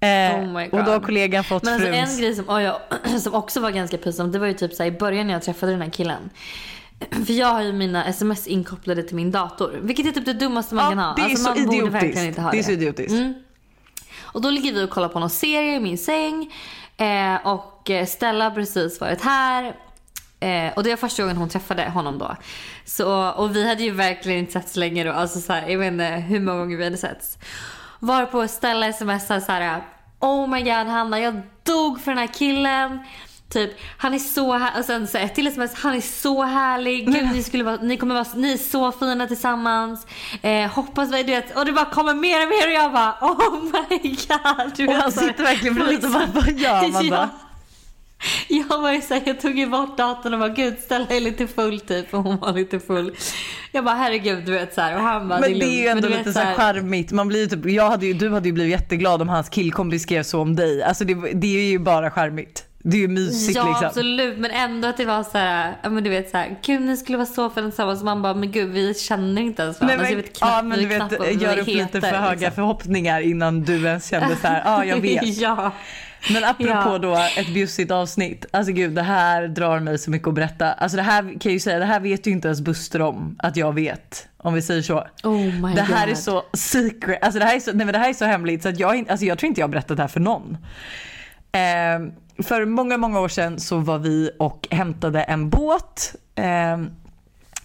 Eh, 0.00 0.08
Oh 0.40 0.62
och 0.78 0.84
då 0.84 0.90
har 0.90 1.00
kollegan 1.00 1.44
fått 1.44 1.62
Men 1.62 1.74
alltså 1.74 1.88
fruns... 1.88 2.10
en 2.14 2.20
grej 2.20 2.34
som, 2.34 2.44
oj, 2.48 2.62
ja, 2.62 2.80
som 3.20 3.34
också 3.34 3.60
var 3.60 3.70
ganska 3.70 3.96
pinsamt, 3.98 4.32
det 4.32 4.38
var 4.38 4.46
ju 4.46 4.52
typ 4.54 4.72
så 4.72 4.82
här, 4.82 4.90
i 4.90 4.98
början 4.98 5.26
när 5.26 5.34
jag 5.34 5.42
träffade 5.42 5.72
den 5.72 5.82
här 5.82 5.90
killen. 5.90 6.30
För 7.26 7.32
jag 7.32 7.46
har 7.46 7.62
ju 7.62 7.72
mina 7.72 8.04
sms 8.04 8.46
inkopplade 8.46 9.02
till 9.02 9.16
min 9.16 9.30
dator. 9.30 9.78
Vilket 9.82 10.06
är 10.06 10.10
typ 10.10 10.24
det 10.24 10.32
dummaste 10.32 10.74
man 10.74 10.88
kan 10.90 10.98
ha. 10.98 11.14
det 11.14 11.22
är 11.22 11.24
Alltså, 11.24 11.44
så 11.44 11.50
man 11.50 11.64
borde 11.64 11.76
idiotiskt. 11.76 11.94
verkligen 12.04 12.26
inte 12.28 12.40
ha 12.40 12.50
det 12.50 12.56
är 12.56 12.58
det. 12.58 12.64
så 12.64 12.70
idiotiskt. 12.72 13.12
Mm. 13.12 13.34
Och 14.34 14.40
då 14.40 14.50
ligger 14.50 14.72
vi 14.72 14.84
och 14.84 14.90
kollar 14.90 15.08
på 15.08 15.18
någon 15.20 15.30
serie 15.30 15.74
i 15.74 15.80
min 15.80 15.98
säng. 15.98 16.52
Eh, 16.96 17.46
och 17.46 17.90
eh, 17.90 18.06
Stella 18.06 18.44
har 18.44 18.50
precis 18.50 19.00
varit 19.00 19.20
här. 19.20 19.76
Eh, 20.40 20.72
och 20.76 20.82
det 20.84 20.90
var 20.90 20.96
första 20.96 21.22
gången 21.22 21.36
hon 21.36 21.48
träffade 21.48 21.90
honom 21.90 22.18
då. 22.18 22.36
Så, 22.84 23.30
och 23.30 23.56
vi 23.56 23.68
hade 23.68 23.82
ju 23.82 23.90
verkligen 23.90 24.38
inte 24.38 24.52
setts 24.52 24.76
länge 24.76 25.04
då. 25.04 25.12
Alltså 25.12 25.40
så 25.40 25.52
här, 25.52 25.68
jag 25.68 25.78
vet 25.78 25.92
inte 25.92 26.04
hur 26.04 26.40
många 26.40 26.58
gånger 26.58 26.76
vi 26.76 26.84
hade 26.84 26.96
setts. 26.96 27.38
Varpå 27.98 28.48
Stella 28.48 28.92
smsar 28.92 29.40
så 29.40 29.52
här. 29.52 29.82
Oh 30.20 30.48
my 30.48 30.62
god 30.62 30.86
Hanna, 30.86 31.20
jag 31.20 31.42
dog 31.62 32.00
för 32.00 32.10
den 32.10 32.18
här 32.18 32.34
killen. 32.34 32.98
Typ, 33.54 33.70
han 33.98 34.14
är 34.14 34.18
så 34.18 34.52
här, 34.52 34.78
och 34.78 34.84
sen 34.84 35.06
så 35.06 35.18
ett 35.18 35.34
till 35.34 35.46
sms, 35.46 35.74
han 35.74 35.94
är 35.94 36.00
så 36.00 36.42
härlig. 36.42 37.12
Gud, 37.12 37.32
ni, 37.32 37.42
skulle 37.42 37.64
vara, 37.64 37.76
ni 37.76 37.96
kommer 37.96 38.14
vara, 38.14 38.26
ni 38.36 38.52
är 38.52 38.56
så 38.56 38.92
fina 38.92 39.26
tillsammans. 39.26 40.06
Eh, 40.42 40.70
hoppas 40.70 41.12
vi, 41.12 41.22
du 41.22 41.30
vet, 41.32 41.56
och 41.56 41.64
det 41.64 41.72
bara 41.72 41.84
kommer 41.84 42.14
mer 42.14 42.42
och 42.42 42.48
mer 42.48 42.66
och 42.68 42.72
jag 42.72 42.92
bara 42.92 43.14
oh 43.20 43.62
my 43.62 43.98
god. 44.08 44.72
Du 44.76 44.86
Och 44.88 44.94
han 44.94 45.12
så 45.12 45.20
här, 45.20 45.28
sitter 45.28 45.42
verkligen 45.44 45.74
bredvid 45.74 46.04
och 46.04 46.10
bara, 46.10 46.26
vad 46.34 46.50
gör 46.50 46.92
man 46.92 47.08
då? 47.08 47.14
Ja. 47.14 47.28
Jag 48.48 48.82
var 48.82 48.92
ju 48.92 49.00
såhär, 49.00 49.22
jag 49.26 49.40
tog 49.40 49.58
ju 49.58 49.66
bort 49.66 49.96
datorn 49.96 50.32
och 50.34 50.40
bara 50.40 50.48
gud 50.48 50.78
Stella 50.78 51.06
är 51.08 51.20
lite 51.20 51.46
full 51.46 51.80
typ 51.80 52.14
och 52.14 52.22
hon 52.22 52.36
var 52.38 52.52
lite 52.52 52.80
full. 52.80 53.16
Jag 53.72 53.84
bara 53.84 53.94
herregud 53.94 54.44
du 54.46 54.52
vet 54.52 54.74
såhär 54.74 54.94
och 54.96 55.02
han 55.02 55.28
bara 55.28 55.40
Men 55.40 55.50
är 55.54 55.58
det 55.58 55.64
är 55.64 55.68
ju 55.70 55.84
lugnt." 55.84 55.96
ändå 56.04 56.08
lite 56.08 56.22
vet, 56.22 56.34
så 56.34 56.40
här 56.40 56.54
så 56.54 56.60
här- 56.60 56.72
charmigt. 56.74 57.12
Man 57.12 57.28
blir 57.28 57.46
typ, 57.46 57.66
jag 57.66 57.90
hade 57.90 58.06
ju, 58.06 58.12
du 58.12 58.30
hade 58.30 58.48
ju 58.48 58.52
blivit 58.52 58.72
jätteglad 58.72 59.22
om 59.22 59.28
hans 59.28 59.48
killkompis 59.48 60.02
skrev 60.02 60.22
så 60.22 60.40
om 60.40 60.56
dig. 60.56 60.82
Alltså 60.82 61.04
det, 61.04 61.14
det 61.14 61.46
är 61.46 61.70
ju 61.70 61.78
bara 61.78 62.10
charmigt. 62.10 62.64
Det 62.86 62.96
är 62.96 63.00
ju 63.00 63.08
mysigt 63.08 63.56
Ja 63.56 63.68
liksom. 63.68 63.86
absolut 63.86 64.38
men 64.38 64.50
ändå 64.50 64.88
att 64.88 64.96
det 64.96 65.04
var 65.04 65.22
så 65.22 65.38
här, 65.38 65.76
ja 65.82 65.90
men 65.90 66.04
du 66.04 66.10
vet 66.10 66.30
såhär, 66.30 66.56
gud 66.62 66.80
ni 66.82 66.96
skulle 66.96 67.18
vara 67.18 67.26
så 67.26 67.50
fina 67.50 67.66
tillsammans. 67.68 68.02
Man 68.02 68.22
bara, 68.22 68.34
men 68.34 68.50
gud 68.52 68.70
vi 68.70 68.94
känner 68.94 69.42
inte 69.42 69.62
ens 69.62 69.80
varandra. 69.80 70.02
Nej, 70.02 70.14
alltså, 70.14 70.16
men, 70.16 70.18
jag 70.18 70.22
vet 70.22 70.38
knappt, 70.38 70.52
ja 70.54 70.62
men 70.62 70.78
du 70.78 70.86
vet, 71.26 71.42
gör 71.42 71.58
upp 71.58 71.66
lite 71.66 71.78
heter, 71.80 72.00
för 72.00 72.08
höga 72.16 72.32
liksom. 72.32 72.52
förhoppningar 72.52 73.20
innan 73.20 73.62
du 73.62 73.86
ens 73.86 74.08
kände 74.10 74.36
så 74.36 74.46
här, 74.46 74.62
ja 74.64 74.84
jag 74.84 75.00
vet. 75.00 75.36
ja. 75.36 75.72
Men 76.32 76.44
apropå 76.44 76.70
Ja. 76.70 76.98
då 76.98 77.16
ett 77.36 77.54
bjussigt 77.54 77.90
avsnitt, 77.90 78.46
alltså 78.50 78.72
gud 78.72 78.92
det 78.92 79.02
här 79.02 79.48
drar 79.48 79.80
mig 79.80 79.98
så 79.98 80.10
mycket 80.10 80.28
att 80.28 80.34
berätta. 80.34 80.72
Alltså 80.72 80.96
det 80.96 81.02
här 81.02 81.22
kan 81.22 81.38
jag 81.42 81.52
ju 81.52 81.60
säga, 81.60 81.78
det 81.78 81.84
här 81.84 82.00
vet 82.00 82.26
ju 82.26 82.30
inte 82.30 82.48
ens 82.48 82.60
Buster 82.60 83.00
om 83.00 83.36
att 83.38 83.56
jag 83.56 83.74
vet. 83.74 84.28
Om 84.36 84.54
vi 84.54 84.62
säger 84.62 84.82
så. 84.82 85.06
Oh 85.22 85.36
my 85.62 85.74
det 85.74 85.82
här 85.82 86.06
god. 86.06 86.12
är 86.12 86.18
så 86.20 86.42
secret, 86.54 87.22
alltså 87.22 87.38
det 87.40 87.44
här 87.46 87.56
är 87.56 87.60
så, 87.60 87.72
nej 87.72 87.86
men 87.86 87.92
det 87.92 87.98
här 87.98 88.08
är 88.08 88.12
så 88.14 88.24
hemligt 88.24 88.62
så 88.62 88.68
att 88.68 88.78
jag, 88.78 89.08
alltså 89.10 89.26
jag 89.26 89.38
tror 89.38 89.48
inte 89.48 89.60
jag 89.60 89.66
har 89.68 89.72
berättat 89.72 89.96
det 89.96 90.02
här 90.02 90.08
för 90.08 90.20
någon. 90.20 90.56
Eh, 91.52 92.10
för 92.42 92.64
många, 92.64 92.96
många 92.96 93.20
år 93.20 93.28
sedan 93.28 93.60
så 93.60 93.78
var 93.78 93.98
vi 93.98 94.30
och 94.38 94.68
hämtade 94.70 95.22
en 95.22 95.50
båt 95.50 96.14
eh, 96.34 96.78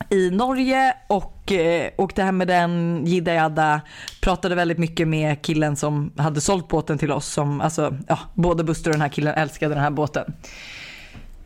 i 0.10 0.32
Norge 0.32 0.94
och 1.08 1.52
eh, 1.52 1.92
åkte 1.98 2.24
hem 2.24 2.38
med 2.38 2.48
den, 2.48 3.04
jidda 3.06 3.34
jadda, 3.34 3.82
pratade 4.22 4.56
väldigt 4.56 4.78
mycket 4.78 5.08
med 5.08 5.42
killen 5.42 5.76
som 5.76 6.12
hade 6.18 6.42
sålt 6.42 6.68
båten 6.68 6.98
till 6.98 7.12
oss. 7.12 7.28
Som, 7.28 7.62
alltså, 7.62 7.98
ja, 8.08 8.20
både 8.34 8.64
Buster 8.64 8.90
och 8.90 8.94
den 8.94 9.02
här 9.02 9.10
killen 9.10 9.34
älskade 9.34 9.76
den 9.76 9.84
här 9.84 9.92
båten. 9.92 10.34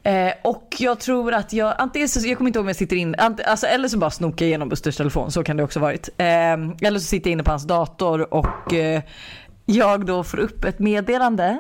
Eh, 0.04 0.34
och 0.42 0.76
jag 0.80 1.00
tror 1.00 1.34
att 1.34 1.54
jag, 1.54 1.76
antingen 1.78 2.10
så, 2.10 2.28
jag 2.28 2.38
kommer 2.38 2.50
inte 2.50 2.60
ihåg 2.60 2.64
om 2.64 2.68
jag 2.68 2.76
sitter 2.76 2.96
in, 2.96 3.16
ant, 3.18 3.42
alltså, 3.42 3.68
eller 3.68 3.88
så 3.88 3.98
bara 3.98 4.12
snokar 4.12 4.46
jag 4.46 4.48
igenom 4.48 4.70
Busters 4.70 4.98
telefon, 4.98 5.32
så 5.32 5.44
kan 5.44 5.58
det 5.58 5.64
också 5.64 5.80
varit. 5.80 6.10
Eh, 6.18 6.26
eller 6.82 7.00
så 7.00 7.06
sitter 7.06 7.30
jag 7.30 7.32
inne 7.32 7.44
på 7.44 7.52
hans 7.52 7.68
dator 7.68 8.34
och 8.34 8.74
eh, 8.74 9.02
jag 9.66 10.06
då 10.06 10.24
får 10.24 10.40
upp 10.40 10.66
ett 10.66 10.80
meddelande 10.80 11.60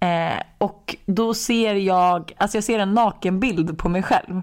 eh, 0.00 0.42
och 0.58 0.96
då 1.06 1.34
ser 1.34 1.74
jag, 1.74 2.32
alltså 2.36 2.56
jag 2.56 2.64
ser 2.64 2.78
en 2.78 2.94
nakenbild 2.94 3.78
på 3.78 3.88
mig 3.88 4.02
själv 4.02 4.42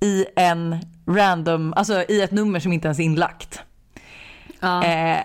i 0.00 0.26
en 0.36 0.76
random, 1.06 1.72
alltså 1.76 2.04
i 2.08 2.22
ett 2.22 2.30
nummer 2.30 2.60
som 2.60 2.72
inte 2.72 2.88
ens 2.88 2.98
är 2.98 3.02
inlagt. 3.02 3.60
Ja. 4.60 4.84
Eh, 4.84 5.18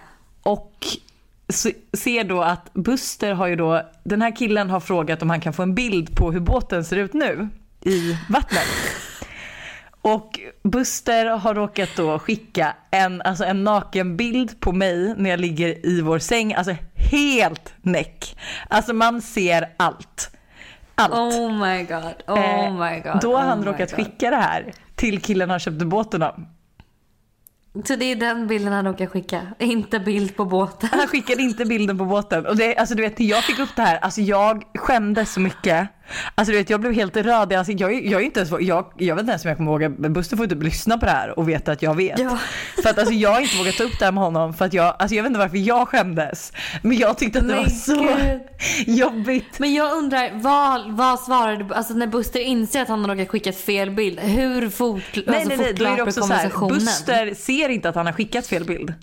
och 0.44 0.74
se- 1.50 1.76
ser 1.94 2.24
då 2.24 2.42
att 2.42 2.74
Buster 2.74 3.34
har 3.34 3.48
ju 3.48 3.56
då, 3.56 3.82
den 4.04 4.22
här 4.22 4.36
killen 4.36 4.70
har 4.70 4.80
frågat 4.80 5.22
om 5.22 5.30
han 5.30 5.42
kan 5.42 5.54
få 5.54 5.64
en 5.64 5.76
bild 5.76 6.16
på 6.16 6.32
hur 6.32 6.40
båten 6.40 6.86
ser 6.86 6.98
ut 6.98 7.14
nu 7.14 7.50
i 7.82 8.18
vattnet. 8.30 8.68
Och 10.02 10.40
Buster 10.64 11.26
har 11.26 11.54
råkat 11.54 11.90
då 11.96 12.20
skicka 12.20 12.76
en, 12.92 13.22
alltså 13.22 13.44
en 13.44 13.64
nakenbild 13.64 14.60
på 14.60 14.72
mig 14.72 15.14
när 15.18 15.30
jag 15.30 15.40
ligger 15.40 15.86
i 15.86 16.02
vår 16.02 16.20
säng, 16.20 16.54
alltså 16.54 16.76
helt 17.12 17.74
näck. 17.82 18.38
Alltså 18.68 18.94
man 18.94 19.22
ser 19.22 19.70
allt. 19.78 20.30
Allt. 20.96 21.14
Oh 21.14 21.52
my 21.52 21.84
god, 21.84 22.14
oh 22.28 22.40
Eh, 22.40 22.74
my 22.74 23.00
god. 23.00 23.22
Då 23.22 23.36
har 23.38 23.44
oh 23.44 23.48
han 23.48 23.60
my 23.60 23.66
råkat 23.66 23.90
God. 23.92 24.00
skicka 24.06 24.30
det 24.30 24.36
här 24.36 24.74
till 24.96 25.22
killen 25.22 25.50
han 25.50 25.60
köpte 25.60 25.86
båten 25.86 26.24
av. 26.24 26.46
Så 27.86 27.96
det 27.96 28.06
är 28.06 28.16
den 28.16 28.48
bilden 28.48 28.74
han 28.74 28.86
råkar 28.86 29.06
skicka, 29.06 29.42
inte 29.60 30.00
bild 30.00 30.36
på 30.36 30.46
båten. 30.46 30.90
Han 30.92 31.08
skickade 31.08 31.42
inte 31.42 31.66
bilden 31.66 31.98
på 31.98 32.06
båten. 32.06 32.46
Och 32.46 32.56
det, 32.58 32.76
alltså 32.78 32.96
du 32.96 33.02
vet, 33.04 33.20
jag 33.20 33.44
fick 33.44 33.60
upp 33.60 33.76
det 33.76 33.82
här, 33.82 33.98
alltså 33.98 34.22
jag 34.22 34.64
skämdes 34.76 35.34
så 35.34 35.40
mycket. 35.40 35.88
Alltså 36.36 36.52
du 36.52 36.58
vet, 36.58 36.70
jag 36.70 36.82
blev 36.82 36.94
helt 36.94 37.18
röd. 37.18 37.54
Alltså, 37.54 37.72
jag, 37.72 38.06
jag, 38.06 38.22
är 38.22 38.26
inte 38.26 38.40
ens, 38.40 38.52
jag, 38.60 38.86
jag 38.98 39.16
vet 39.16 39.22
inte 39.22 39.32
ens 39.32 39.44
om 39.46 39.50
jag 39.50 39.58
kommer 39.58 39.72
våga, 39.72 39.90
Buster 39.90 40.38
får 40.38 40.48
typ 40.48 40.64
lyssna 40.64 40.98
på 40.98 41.06
det 41.06 41.12
här 41.12 41.40
och 41.40 41.50
veta 41.50 41.72
att 41.72 41.82
jag 41.82 41.96
vet. 41.96 42.20
Ja. 42.20 42.38
För 42.84 42.90
att 42.90 42.98
alltså, 43.00 43.14
jag 43.14 43.30
har 43.32 43.40
inte 43.42 43.58
vågat 43.58 43.76
ta 43.78 43.84
upp 43.84 44.00
det 44.00 44.06
här 44.06 44.12
med 44.12 44.24
honom 44.24 44.54
för 44.54 44.66
att 44.66 44.74
jag, 44.74 44.96
alltså, 45.00 45.16
jag 45.16 45.24
vet 45.24 45.30
inte 45.30 45.40
varför 45.40 45.58
jag 45.58 45.88
skämdes. 45.88 46.54
Men 46.82 46.98
jag 46.98 47.18
tyckte 47.18 47.40
att 47.40 47.48
det 47.48 47.54
Men 47.54 47.64
var 47.64 47.70
så 47.70 47.96
gud. 47.96 48.98
jobbigt. 48.98 49.60
Men 49.60 49.74
jag 49.74 49.98
undrar, 49.98 50.30
vad, 50.34 50.92
vad 50.92 51.20
svarade 51.20 51.64
du? 51.64 51.74
Alltså 51.74 51.94
när 51.94 52.08
Buster 52.08 52.40
inser 52.40 52.82
att 52.82 52.88
han 52.88 53.06
har 53.06 53.16
råkat 53.16 53.30
skicka 53.30 53.52
fel 53.54 53.92
bild, 53.92 54.20
hur 54.20 54.70
fort, 54.70 55.02
Nej 55.16 55.24
alltså, 55.28 55.50
nej 55.50 55.58
nej, 55.58 55.74
då 55.74 55.86
är 55.86 55.96
det 55.96 56.04
också 56.04 56.22
så 56.22 56.34
här? 56.34 56.70
Buster 56.70 57.34
ser 57.34 57.70
inte 57.70 57.90
att 57.90 57.96
han 57.96 58.06
har 58.06 58.14
skickat 58.14 58.48
fel 58.48 58.66
bild. 58.66 58.94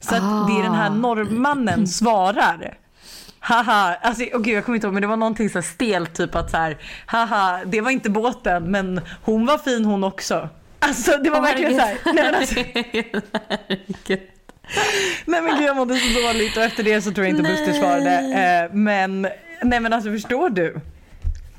Så 0.00 0.14
att 0.14 0.22
Ah. 0.22 0.46
det 0.48 0.58
är 0.60 0.62
den 0.62 0.74
här 0.74 0.90
norrmannen 0.90 1.86
svarar. 1.86 2.74
Haha, 3.48 3.94
alltså 4.02 4.24
oh 4.24 4.40
gud 4.42 4.56
jag 4.56 4.64
kommer 4.64 4.76
inte 4.76 4.86
ihåg 4.86 4.94
men 4.94 5.00
det 5.02 5.06
var 5.08 5.16
någonting 5.16 5.50
så 5.50 5.62
stelt 5.62 6.14
typ 6.14 6.34
att 6.34 6.50
så 6.50 6.56
här, 6.56 6.76
haha 7.06 7.60
det 7.66 7.80
var 7.80 7.90
inte 7.90 8.10
båten 8.10 8.70
men 8.70 9.00
hon 9.22 9.46
var 9.46 9.58
fin 9.58 9.84
hon 9.84 10.04
också. 10.04 10.48
Alltså 10.78 11.10
det 11.18 11.30
var 11.30 11.38
Åh, 11.38 11.44
verkligen 11.44 11.74
så 11.74 11.80
här, 11.80 11.96
nej 12.04 12.14
men, 12.14 12.34
alltså, 12.34 12.54
nej 15.26 15.42
men 15.42 15.56
gud 15.58 15.66
jag 15.68 15.76
mådde 15.76 15.96
så 15.96 16.20
dåligt 16.26 16.56
och 16.56 16.62
efter 16.62 16.82
det 16.82 17.02
så 17.02 17.12
tror 17.12 17.26
jag 17.26 17.36
inte 17.36 17.50
Buster 17.50 17.72
svarade. 17.72 18.10
Eh, 18.18 18.74
men 18.76 19.22
nej 19.62 19.80
men 19.80 19.92
alltså 19.92 20.10
förstår 20.10 20.50
du? 20.50 20.80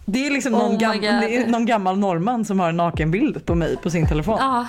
Det 0.06 0.28
är 0.28 0.32
liksom 0.32 0.54
Oh 0.54 0.60
någon, 0.60 0.78
gam- 0.78 0.94
God. 0.94 1.02
det 1.02 1.36
är 1.36 1.48
någon 1.48 1.66
gammal 1.66 2.00
norrman 2.00 2.46
som 2.46 2.60
har 2.60 2.70
en 2.70 2.78
nakenbild 2.78 3.46
på 3.46 3.56
mig 3.56 3.78
på 3.78 3.90
sin 3.90 4.08
telefon. 4.08 4.38
Ja. 4.40 4.68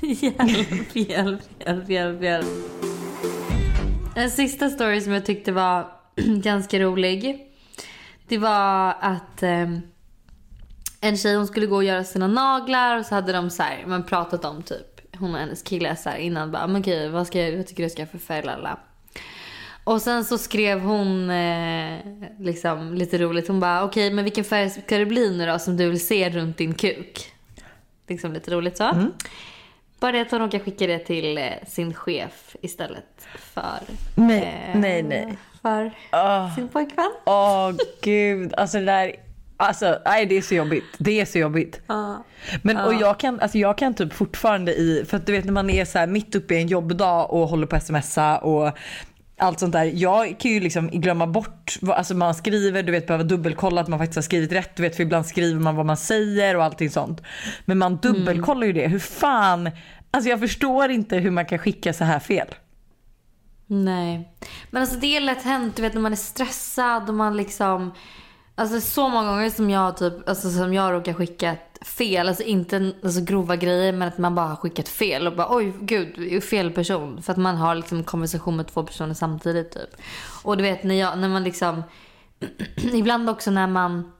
Hjälp, 0.00 0.96
hjälp, 0.96 1.40
hjälp, 1.66 1.88
hjälp, 1.90 2.22
hjälp. 2.22 2.46
En 4.16 4.30
sista 4.30 4.70
story 4.70 5.00
som 5.00 5.12
jag 5.12 5.26
tyckte 5.26 5.52
var 5.52 5.86
ganska 6.42 6.80
rolig. 6.80 7.50
Det 8.28 8.38
var 8.38 8.96
att 9.00 9.42
eh, 9.42 9.68
en 11.00 11.16
tjej 11.16 11.36
hon 11.36 11.46
skulle 11.46 11.66
gå 11.66 11.76
och 11.76 11.84
göra 11.84 12.04
sina 12.04 12.26
naglar 12.26 12.98
och 12.98 13.06
så 13.06 13.14
hade 13.14 13.32
de 13.32 13.50
så 13.50 13.62
här, 13.62 13.84
man 13.86 14.02
pratat 14.02 14.44
om 14.44 14.62
typ 14.62 15.16
hon 15.16 15.34
och 15.34 15.40
hennes 15.40 15.62
kille 15.62 15.96
så 15.96 16.10
här 16.10 16.16
innan 16.16 16.50
bara 16.50 16.66
men 16.66 16.80
okej 16.80 17.08
vad, 17.08 17.26
ska 17.26 17.40
jag, 17.40 17.56
vad 17.56 17.66
tycker 17.66 17.82
du 17.82 17.90
ska 17.90 18.02
jag 18.02 18.10
för 18.10 18.18
färg 18.18 18.42
lala. 18.42 18.78
Och 19.84 20.02
sen 20.02 20.24
så 20.24 20.38
skrev 20.38 20.80
hon 20.80 21.30
eh, 21.30 21.98
liksom 22.38 22.94
lite 22.94 23.18
roligt. 23.18 23.48
Hon 23.48 23.60
bara 23.60 23.84
okej 23.84 24.10
men 24.10 24.24
vilken 24.24 24.44
färg 24.44 24.70
ska 24.70 24.98
det 24.98 25.06
bli 25.06 25.36
nu 25.36 25.46
då 25.46 25.58
som 25.58 25.76
du 25.76 25.90
vill 25.90 26.06
se 26.06 26.30
runt 26.30 26.56
din 26.56 26.74
kuk? 26.74 27.32
Liksom 28.08 28.32
lite 28.32 28.50
roligt 28.50 28.76
så. 28.76 28.84
Mm. 28.84 29.12
Det 30.12 30.20
att 30.20 30.30
hon 30.30 30.40
råkar 30.40 30.58
skicka 30.58 30.86
det 30.86 30.98
till 30.98 31.38
eh, 31.38 31.44
sin 31.66 31.94
chef 31.94 32.56
istället 32.62 33.26
för, 33.38 33.78
Nej, 34.14 34.64
eh, 34.72 34.78
nej, 34.80 35.02
nej. 35.02 35.36
för 35.62 35.90
Åh, 36.12 36.54
sin 36.54 36.68
pojkvän. 36.68 37.10
åh, 37.26 37.70
gud, 38.02 38.54
alltså 38.54 38.78
det 38.78 38.84
där, 38.84 39.12
alltså 39.56 39.98
nej 40.04 40.26
det 40.26 40.36
är 40.36 40.42
så 40.42 40.54
jobbigt. 40.54 40.84
Det 40.98 41.20
är 41.20 41.24
så 41.24 41.38
jobbigt. 41.38 41.80
Ja. 41.86 42.24
Men 42.62 42.76
och 42.76 42.94
jag 42.94 43.18
kan, 43.20 43.40
alltså 43.40 43.58
jag 43.58 43.78
kan 43.78 43.94
typ 43.94 44.12
fortfarande 44.12 44.74
i, 44.74 45.04
för 45.08 45.16
att 45.16 45.26
du 45.26 45.32
vet 45.32 45.44
när 45.44 45.52
man 45.52 45.70
är 45.70 45.84
så 45.84 45.98
här 45.98 46.06
mitt 46.06 46.34
uppe 46.34 46.54
i 46.54 46.60
en 46.62 46.66
jobbdag 46.68 47.24
och 47.24 47.48
håller 47.48 47.66
på 47.66 47.76
att 47.76 47.86
smsa 47.86 48.38
och 48.38 48.72
allt 49.38 49.58
sånt 49.60 49.72
där. 49.72 49.84
Jag 49.94 50.38
kan 50.38 50.50
ju 50.50 50.60
liksom 50.60 50.88
glömma 50.88 51.26
bort 51.26 51.78
vad 51.80 51.96
alltså 51.96 52.14
man 52.14 52.34
skriver, 52.34 52.82
du 52.82 52.92
vet 52.92 53.06
behöva 53.06 53.24
dubbelkolla 53.24 53.80
att 53.80 53.88
man 53.88 53.98
faktiskt 53.98 54.16
har 54.16 54.22
skrivit 54.22 54.52
rätt. 54.52 54.76
Du 54.76 54.82
vet 54.82 54.96
för 54.96 55.02
ibland 55.02 55.26
skriver 55.26 55.60
man 55.60 55.76
vad 55.76 55.86
man 55.86 55.96
säger 55.96 56.56
och 56.56 56.64
allting 56.64 56.90
sånt. 56.90 57.22
Men 57.64 57.78
man 57.78 57.96
dubbelkollar 57.96 58.66
ju 58.66 58.72
det. 58.72 58.88
Hur 58.88 58.98
fan, 58.98 59.70
alltså 60.14 60.30
jag 60.30 60.40
förstår 60.40 60.90
inte 60.90 61.16
hur 61.16 61.30
man 61.30 61.46
kan 61.46 61.58
skicka 61.58 61.92
så 61.92 62.04
här 62.04 62.18
fel. 62.18 62.48
Nej. 63.66 64.34
Men 64.70 64.82
alltså 64.82 64.96
det 64.98 65.16
är 65.16 65.20
lätt 65.20 65.42
hänt, 65.42 65.76
du 65.76 65.82
vet 65.82 65.94
när 65.94 66.00
man 66.00 66.12
är 66.12 66.16
stressad 66.16 67.08
och 67.08 67.14
man 67.14 67.36
liksom... 67.36 67.92
Alltså 68.56 68.80
så 68.80 69.08
många 69.08 69.30
gånger 69.30 69.50
som 69.50 69.70
jag 69.70 69.96
typ, 69.96 70.28
alltså 70.28 70.50
som 70.50 70.74
jag 70.74 70.92
råkar 70.92 71.12
skicka 71.12 71.56
fel, 71.82 72.28
alltså 72.28 72.42
inte 72.42 72.92
alltså 73.04 73.20
grova 73.20 73.56
grejer 73.56 73.92
men 73.92 74.08
att 74.08 74.18
man 74.18 74.34
bara 74.34 74.46
har 74.46 74.56
skickat 74.56 74.88
fel 74.88 75.26
och 75.26 75.36
bara 75.36 75.56
oj 75.56 75.72
gud, 75.80 76.44
fel 76.44 76.70
person. 76.70 77.22
För 77.22 77.32
att 77.32 77.38
man 77.38 77.56
har 77.56 77.74
liksom 77.74 78.04
konversation 78.04 78.56
med 78.56 78.66
två 78.66 78.82
personer 78.82 79.14
samtidigt 79.14 79.72
typ. 79.72 79.96
Och 80.42 80.56
du 80.56 80.62
vet 80.62 80.84
när 80.84 80.94
jag, 80.94 81.18
när 81.18 81.28
man 81.28 81.44
liksom, 81.44 81.82
ibland 82.76 83.30
också 83.30 83.50
när 83.50 83.66
man 83.66 84.12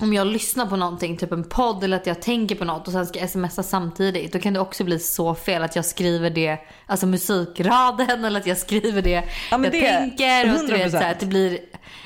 om 0.00 0.12
jag 0.12 0.26
lyssnar 0.26 0.66
på 0.66 0.76
någonting, 0.76 1.16
typ 1.16 1.32
en 1.32 1.44
podd 1.44 1.84
eller 1.84 1.96
att 1.96 2.06
jag 2.06 2.22
tänker 2.22 2.54
på 2.54 2.64
något 2.64 2.86
och 2.86 2.92
sen 2.92 3.06
ska 3.06 3.28
smsa 3.28 3.62
samtidigt. 3.62 4.32
Då 4.32 4.38
kan 4.38 4.52
det 4.52 4.60
också 4.60 4.84
bli 4.84 4.98
så 4.98 5.34
fel 5.34 5.62
att 5.62 5.76
jag 5.76 5.84
skriver 5.84 6.30
det, 6.30 6.58
alltså 6.86 7.06
musikraden 7.06 8.24
eller 8.24 8.40
att 8.40 8.46
jag 8.46 8.58
skriver 8.58 9.02
det 9.02 9.10
Ja, 9.10 9.22
jag 9.50 9.62
det- 9.62 9.70
tänker. 9.70 10.52
Och 10.54 10.66
du 10.66 10.72
vet, 10.72 10.86
100%. 10.86 10.90
så 10.90 10.96
här, 10.96 11.12
att 11.12 11.20
det 11.20 11.26
blir, 11.26 11.58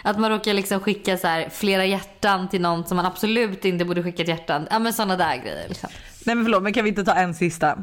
att 0.03 0.19
man 0.19 0.31
råkar 0.31 0.55
liksom 0.55 0.81
skicka 0.81 1.19
så 1.19 1.27
här, 1.27 1.49
flera 1.53 1.85
hjärtan 1.85 2.49
till 2.49 2.61
någon 2.61 2.87
som 2.87 2.97
man 2.97 3.07
absolut 3.07 3.65
inte 3.65 3.85
borde 3.85 4.03
skicka 4.03 4.23
ett 4.23 4.29
hjärtan. 4.29 4.69
Ja 4.71 4.79
men 4.79 4.93
sådana 4.93 5.17
där 5.17 5.37
grejer 5.37 5.69
liksom. 5.69 5.89
Nej 6.27 6.35
men 6.37 6.45
förlåt 6.45 6.63
men 6.63 6.73
kan 6.73 6.85
vi 6.85 6.89
inte 6.91 7.05
ta 7.05 7.15
en 7.15 7.35
sista? 7.35 7.79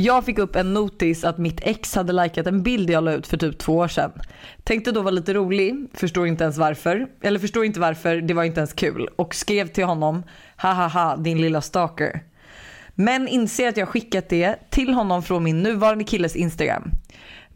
Jag 0.00 0.24
fick 0.24 0.38
upp 0.38 0.56
en 0.56 0.74
notis 0.74 1.24
att 1.24 1.38
mitt 1.38 1.60
ex 1.62 1.94
hade 1.94 2.12
likat 2.12 2.46
en 2.46 2.62
bild 2.62 2.90
jag 2.90 3.04
la 3.04 3.12
ut 3.12 3.26
för 3.26 3.36
typ 3.36 3.58
två 3.58 3.76
år 3.76 3.88
sedan. 3.88 4.12
Tänkte 4.64 4.92
då 4.92 5.02
vara 5.02 5.10
lite 5.10 5.34
rolig, 5.34 5.74
förstår 5.94 6.26
inte 6.26 6.44
ens 6.44 6.58
varför. 6.58 7.06
Eller 7.20 7.38
förstår 7.38 7.64
inte 7.64 7.80
varför, 7.80 8.16
det 8.16 8.34
var 8.34 8.44
inte 8.44 8.60
ens 8.60 8.72
kul. 8.72 9.08
Och 9.16 9.34
skrev 9.34 9.66
till 9.66 9.84
honom, 9.84 10.22
hahaha 10.56 11.16
din 11.16 11.40
lilla 11.40 11.60
stalker. 11.60 12.22
Men 12.94 13.28
inser 13.28 13.68
att 13.68 13.76
jag 13.76 13.88
skickat 13.88 14.28
det 14.28 14.70
till 14.70 14.94
honom 14.94 15.22
från 15.22 15.44
min 15.44 15.62
nuvarande 15.62 16.04
killes 16.04 16.36
Instagram. 16.36 16.90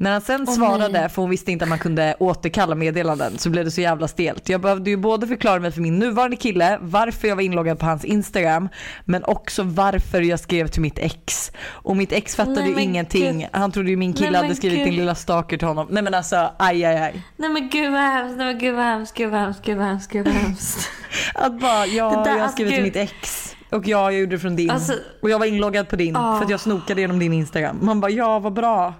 När 0.02 0.12
han 0.12 0.20
sen 0.20 0.44
Åh, 0.48 0.54
svarade, 0.54 0.88
nej. 0.88 1.08
för 1.08 1.22
hon 1.22 1.30
visste 1.30 1.52
inte 1.52 1.64
att 1.64 1.68
man 1.68 1.78
kunde 1.78 2.14
återkalla 2.18 2.74
meddelanden, 2.74 3.38
så 3.38 3.50
blev 3.50 3.64
det 3.64 3.70
så 3.70 3.80
jävla 3.80 4.08
stelt. 4.08 4.48
Jag 4.48 4.60
behövde 4.60 4.90
ju 4.90 4.96
både 4.96 5.26
förklara 5.26 5.60
mig 5.60 5.72
för 5.72 5.80
min 5.80 5.98
nuvarande 5.98 6.36
kille, 6.36 6.78
varför 6.80 7.28
jag 7.28 7.36
var 7.36 7.42
inloggad 7.42 7.78
på 7.78 7.86
hans 7.86 8.04
Instagram, 8.04 8.68
men 9.04 9.24
också 9.24 9.62
varför 9.62 10.20
jag 10.20 10.40
skrev 10.40 10.66
till 10.66 10.82
mitt 10.82 10.98
ex. 10.98 11.52
Och 11.68 11.96
mitt 11.96 12.12
ex 12.12 12.36
fattade 12.36 12.60
Nej, 12.60 12.70
ju 12.76 12.80
ingenting. 12.82 13.38
gud. 13.38 13.48
Han 13.52 13.72
trodde 13.72 13.90
ju 13.90 13.96
min 13.96 14.12
kille 14.12 14.30
Nej, 14.30 14.42
hade 14.42 14.54
skrivit 14.54 14.78
gud. 14.78 14.86
din 14.86 14.96
lilla 14.96 15.14
stalker 15.14 15.56
till 15.58 15.68
honom. 15.68 15.86
Nej 15.90 16.02
men 16.02 16.14
alltså, 16.14 16.50
aj 16.58 16.84
aj 16.84 16.96
aj. 16.96 17.22
Nej 17.36 17.50
men 17.50 17.68
gud 17.68 17.92
vad 17.92 18.00
hemskt, 18.00 18.36
nej 18.36 18.46
men 18.46 18.58
gud 18.58 18.74
vad 18.74 18.84
hemskt, 18.84 19.14
gud 19.16 19.30
vad 19.30 19.40
hemskt, 19.40 19.64
gud 19.64 19.76
vad 19.76 19.86
hemskt, 19.86 20.10
gud 20.12 20.24
vad 20.26 20.34
hemskt. 20.34 20.88
Att 21.34 21.60
bara, 21.60 21.86
ja 21.86 22.10
där, 22.10 22.30
jag 22.30 22.36
har 22.36 22.40
alltså, 22.40 22.54
skrivit 22.54 22.74
till 22.74 22.82
mitt 22.82 22.96
ex. 22.96 23.48
Och 23.70 23.86
ja, 23.88 24.10
jag 24.12 24.20
gjorde 24.20 24.34
det 24.36 24.38
från 24.40 24.56
din. 24.56 24.70
Alltså- 24.70 24.94
och 25.22 25.30
jag 25.30 25.38
var 25.38 25.46
inloggad 25.46 25.88
på 25.88 25.96
din 25.96 26.16
Ah. 26.16 26.36
för 26.38 26.44
att 26.44 26.50
jag 26.50 26.60
snokade 26.60 27.00
genom 27.00 27.18
din 27.18 27.32
Instagram. 27.32 27.78
Man 27.82 28.00
bara, 28.00 28.10
ja 28.10 28.38
vad 28.38 28.52
bra. 28.52 28.94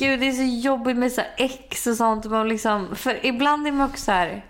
Gud 0.00 0.20
det 0.20 0.28
är 0.28 0.32
så 0.32 0.42
jobbigt 0.68 0.96
med 0.96 1.12
så 1.12 1.22
ex 1.36 1.86
och 1.86 1.96
sånt. 1.96 2.24
Man 2.24 2.48
liksom, 2.48 2.96
för 2.96 3.26
ibland 3.26 3.66
är 3.66 3.72
man 3.72 3.88
också 3.90 4.04
så 4.04 4.12
här, 4.12 4.44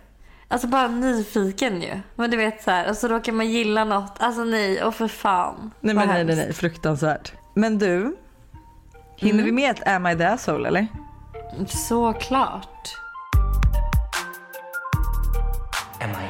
alltså 0.48 0.66
bara 0.66 0.88
nyfiken 0.88 1.82
ju. 1.82 2.00
Men 2.16 2.30
du 2.30 2.36
vet 2.36 2.62
så 2.62 2.70
här, 2.70 2.90
och 2.90 2.96
så 2.96 3.08
råkar 3.08 3.32
man 3.32 3.50
gilla 3.50 3.84
något. 3.84 4.12
Alltså 4.18 4.44
nej, 4.44 4.84
och 4.84 4.94
för 4.94 5.08
fan. 5.08 5.70
Nej 5.80 5.94
men 5.94 6.08
nej, 6.08 6.24
nej, 6.24 6.36
nej, 6.36 6.52
fruktansvärt. 6.52 7.32
Men 7.54 7.78
du, 7.78 8.16
hinner 9.16 9.34
Mm. 9.42 9.44
vi 9.44 9.52
med 9.52 9.70
ett 9.70 9.88
Am 9.88 10.06
I 10.06 10.16
the 10.16 10.24
asshole 10.24 10.68
eller? 10.68 10.86
Såklart. 11.68 12.88
Am 16.00 16.10
I 16.10 16.29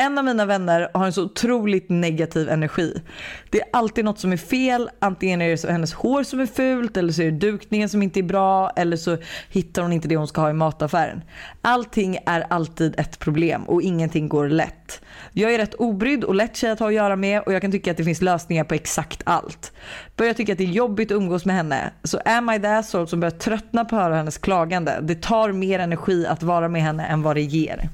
En 0.00 0.18
av 0.18 0.24
mina 0.24 0.46
vänner 0.46 0.90
har 0.94 1.06
en 1.06 1.12
så 1.12 1.24
otroligt 1.24 1.88
negativ 1.88 2.48
energi. 2.48 3.02
Det 3.50 3.60
är 3.60 3.66
alltid 3.72 4.04
något 4.04 4.18
som 4.18 4.32
är 4.32 4.36
fel. 4.36 4.90
Antingen 4.98 5.42
är 5.42 5.50
det 5.50 5.56
så 5.56 5.68
hennes 5.68 5.92
hår 5.92 6.22
som 6.22 6.40
är 6.40 6.46
fult 6.46 6.96
eller 6.96 7.12
så 7.12 7.22
är 7.22 7.30
det 7.30 7.38
dukningen 7.38 7.88
som 7.88 8.02
inte 8.02 8.20
är 8.20 8.22
bra 8.22 8.70
eller 8.70 8.96
så 8.96 9.16
hittar 9.50 9.82
hon 9.82 9.92
inte 9.92 10.08
det 10.08 10.16
hon 10.16 10.28
ska 10.28 10.40
ha 10.40 10.50
i 10.50 10.52
mataffären. 10.52 11.22
Allting 11.62 12.18
är 12.26 12.40
alltid 12.50 12.94
ett 13.00 13.18
problem 13.18 13.62
och 13.62 13.82
ingenting 13.82 14.28
går 14.28 14.48
lätt. 14.48 15.00
Jag 15.32 15.54
är 15.54 15.58
rätt 15.58 15.74
obrydd 15.74 16.24
och 16.24 16.34
lätt 16.34 16.56
tjej 16.56 16.70
att 16.70 16.78
ha 16.78 16.86
att 16.86 16.94
göra 16.94 17.16
med 17.16 17.42
och 17.42 17.52
jag 17.52 17.62
kan 17.62 17.72
tycka 17.72 17.90
att 17.90 17.96
det 17.96 18.04
finns 18.04 18.22
lösningar 18.22 18.64
på 18.64 18.74
exakt 18.74 19.22
allt. 19.24 19.72
Börjar 20.16 20.34
tycka 20.34 20.52
att 20.52 20.58
det 20.58 20.64
är 20.64 20.68
jobbigt 20.68 21.10
att 21.10 21.16
umgås 21.16 21.44
med 21.44 21.56
henne 21.56 21.92
så 22.04 22.20
am 22.24 22.50
I 22.50 22.60
the 22.60 22.66
asshole 22.66 23.06
som 23.06 23.20
börjar 23.20 23.38
tröttna 23.38 23.84
på 23.84 23.96
att 23.96 24.02
höra 24.02 24.16
hennes 24.16 24.38
klagande. 24.38 24.98
Det 25.02 25.22
tar 25.22 25.52
mer 25.52 25.78
energi 25.78 26.26
att 26.26 26.42
vara 26.42 26.68
med 26.68 26.82
henne 26.82 27.06
än 27.06 27.22
vad 27.22 27.36
det 27.36 27.42
ger. 27.42 27.90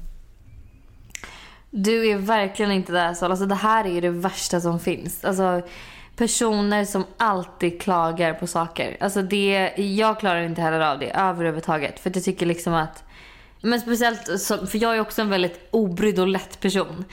Du 1.69 2.07
är 2.07 2.17
verkligen 2.17 2.71
inte 2.71 2.91
där 2.91 3.13
så. 3.13 3.25
Alltså 3.25 3.45
det 3.45 3.55
här 3.55 3.85
är 3.85 3.89
ju 3.89 4.01
det 4.01 4.09
värsta 4.09 4.61
som 4.61 4.79
finns. 4.79 5.25
Alltså 5.25 5.61
personer 6.15 6.85
som 6.85 7.03
alltid 7.17 7.81
klagar 7.81 8.33
på 8.33 8.47
saker. 8.47 8.97
Alltså 8.99 9.21
det, 9.21 9.73
jag 9.77 10.19
klarar 10.19 10.41
inte 10.41 10.61
heller 10.61 10.79
av 10.79 10.99
det 10.99 11.09
överhuvudtaget. 11.09 11.99
För 11.99 12.11
jag 12.13 12.23
tycker 12.23 12.45
liksom 12.45 12.73
att, 12.73 13.03
men 13.61 13.81
speciellt, 13.81 14.41
så, 14.41 14.67
för 14.67 14.77
jag 14.77 14.95
är 14.95 15.01
också 15.01 15.21
en 15.21 15.29
väldigt 15.29 15.67
obrydd 15.71 16.19
och 16.19 16.27
lätt 16.27 16.59
person. 16.59 17.05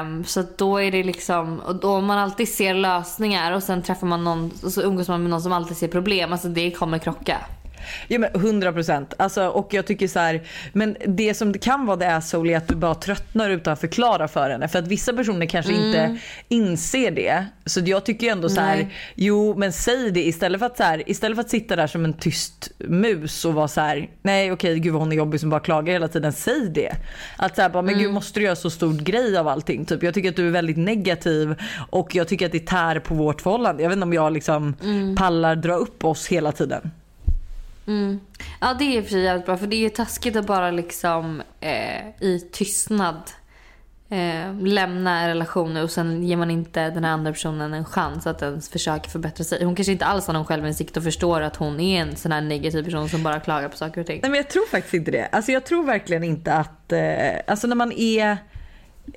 Um, 0.00 0.24
så 0.24 0.44
då 0.56 0.80
är 0.80 0.90
det 0.90 1.02
liksom, 1.02 1.60
och 1.60 1.76
då 1.76 2.00
man 2.00 2.18
alltid 2.18 2.48
ser 2.48 2.74
lösningar 2.74 3.52
och 3.52 3.62
sen 3.62 3.82
träffar 3.82 4.06
man 4.06 4.24
någon 4.24 4.50
och 4.62 4.72
så 4.72 4.82
umgås 4.82 5.08
man 5.08 5.22
med 5.22 5.30
någon 5.30 5.42
som 5.42 5.52
alltid 5.52 5.76
ser 5.76 5.88
problem. 5.88 6.32
Alltså 6.32 6.48
det 6.48 6.70
kommer 6.70 6.98
krocka. 6.98 7.38
Ja 8.08 8.18
men 8.18 8.30
100 8.34 8.72
procent. 8.72 9.14
Alltså, 9.16 9.46
och 9.46 9.74
jag 9.74 9.86
tycker 9.86 10.08
så 10.08 10.18
här, 10.18 10.42
men 10.72 10.96
det 11.06 11.34
som 11.34 11.52
det 11.52 11.58
kan 11.58 11.86
vara 11.86 11.96
det 11.96 12.06
är 12.06 12.20
så 12.20 12.46
är 12.46 12.56
att 12.56 12.68
du 12.68 12.74
bara 12.74 12.94
tröttnar 12.94 13.50
utan 13.50 13.72
att 13.72 13.80
förklara 13.80 14.28
för 14.28 14.50
henne. 14.50 14.68
För 14.68 14.78
att 14.78 14.86
vissa 14.88 15.12
personer 15.12 15.46
kanske 15.46 15.72
inte 15.72 16.18
inser 16.48 17.10
det. 17.10 17.46
Så 17.66 17.80
jag 17.80 18.04
tycker 18.04 18.26
ju 18.26 18.32
ändå 18.32 18.48
så 18.48 18.60
här, 18.60 18.76
Nej. 18.76 18.94
jo 19.14 19.54
men 19.56 19.72
säg 19.72 20.10
det 20.10 20.26
istället 20.26 20.58
för 20.58 20.66
att 20.66 20.76
så 20.76 20.82
här, 20.82 21.10
istället 21.10 21.36
för 21.36 21.40
att 21.40 21.50
sitta 21.50 21.76
där 21.76 21.86
som 21.86 22.04
en 22.04 22.12
tyst 22.12 22.72
mus 22.78 23.44
och 23.44 23.54
vara 23.54 23.68
så 23.68 23.80
här, 23.80 24.08
nej 24.22 24.52
okej 24.52 24.78
gud 24.78 24.92
vad 24.92 25.02
hon 25.02 25.12
är 25.12 25.16
jobbig 25.16 25.40
som 25.40 25.50
bara 25.50 25.60
klagar 25.60 25.92
hela 25.92 26.08
tiden. 26.08 26.32
Säg 26.32 26.68
det. 26.74 26.92
Att 27.36 27.56
så 27.56 27.62
här, 27.62 27.68
bara, 27.68 27.82
men 27.82 27.98
gud 27.98 28.12
måste 28.12 28.40
du 28.40 28.44
göra 28.44 28.56
så 28.56 28.70
stor 28.70 28.94
grej 28.94 29.36
av 29.36 29.48
allting? 29.48 29.84
Typ, 29.84 30.02
jag 30.02 30.14
tycker 30.14 30.28
att 30.28 30.36
du 30.36 30.46
är 30.46 30.50
väldigt 30.50 30.76
negativ 30.76 31.54
och 31.90 32.14
jag 32.14 32.28
tycker 32.28 32.46
att 32.46 32.52
det 32.52 32.66
tär 32.66 32.98
på 32.98 33.14
vårt 33.14 33.40
förhållande. 33.40 33.82
Jag 33.82 33.90
vet 33.90 33.96
inte 33.96 34.04
om 34.04 34.12
jag 34.12 34.32
liksom 34.32 34.74
pallar 35.18 35.56
dra 35.56 35.74
upp 35.74 36.04
oss 36.04 36.26
hela 36.26 36.52
tiden. 36.52 36.90
Mm. 37.86 38.20
Ja 38.60 38.74
det 38.78 38.84
är 38.84 38.98
i 38.98 39.00
och 39.00 39.04
för 39.04 39.10
sig 39.10 39.22
jävligt 39.22 39.46
bra 39.46 39.56
för 39.56 39.66
det 39.66 39.84
är 39.84 39.88
taskigt 39.88 40.36
att 40.36 40.46
bara 40.46 40.70
liksom 40.70 41.42
eh, 41.60 42.08
i 42.20 42.48
tystnad 42.52 43.30
eh, 44.08 44.54
lämna 44.60 45.20
en 45.20 45.28
relation 45.28 45.76
och 45.76 45.90
sen 45.90 46.22
ger 46.22 46.36
man 46.36 46.50
inte 46.50 46.90
den 46.90 47.04
här 47.04 47.12
andra 47.12 47.32
personen 47.32 47.74
en 47.74 47.84
chans 47.84 48.26
att 48.26 48.42
ens 48.42 48.68
försöka 48.68 49.10
förbättra 49.10 49.44
sig. 49.44 49.64
Hon 49.64 49.74
kanske 49.74 49.92
inte 49.92 50.04
alls 50.04 50.26
har 50.26 50.34
någon 50.34 50.44
självinsikt 50.44 50.96
och 50.96 51.04
förstår 51.04 51.40
att 51.40 51.56
hon 51.56 51.80
är 51.80 52.02
en 52.02 52.16
sån 52.16 52.32
här 52.32 52.40
negativ 52.40 52.84
person 52.84 53.08
som 53.08 53.22
bara 53.22 53.40
klagar 53.40 53.68
på 53.68 53.76
saker 53.76 54.00
och 54.00 54.06
ting. 54.06 54.20
Nej 54.22 54.30
men 54.30 54.38
jag 54.38 54.50
tror 54.50 54.66
faktiskt 54.66 54.94
inte 54.94 55.10
det. 55.10 55.28
Alltså 55.32 55.52
jag 55.52 55.64
tror 55.64 55.84
verkligen 55.84 56.24
inte 56.24 56.52
att, 56.52 56.92
eh, 56.92 57.00
alltså 57.46 57.66
när 57.66 57.76
man 57.76 57.92
är 57.92 58.38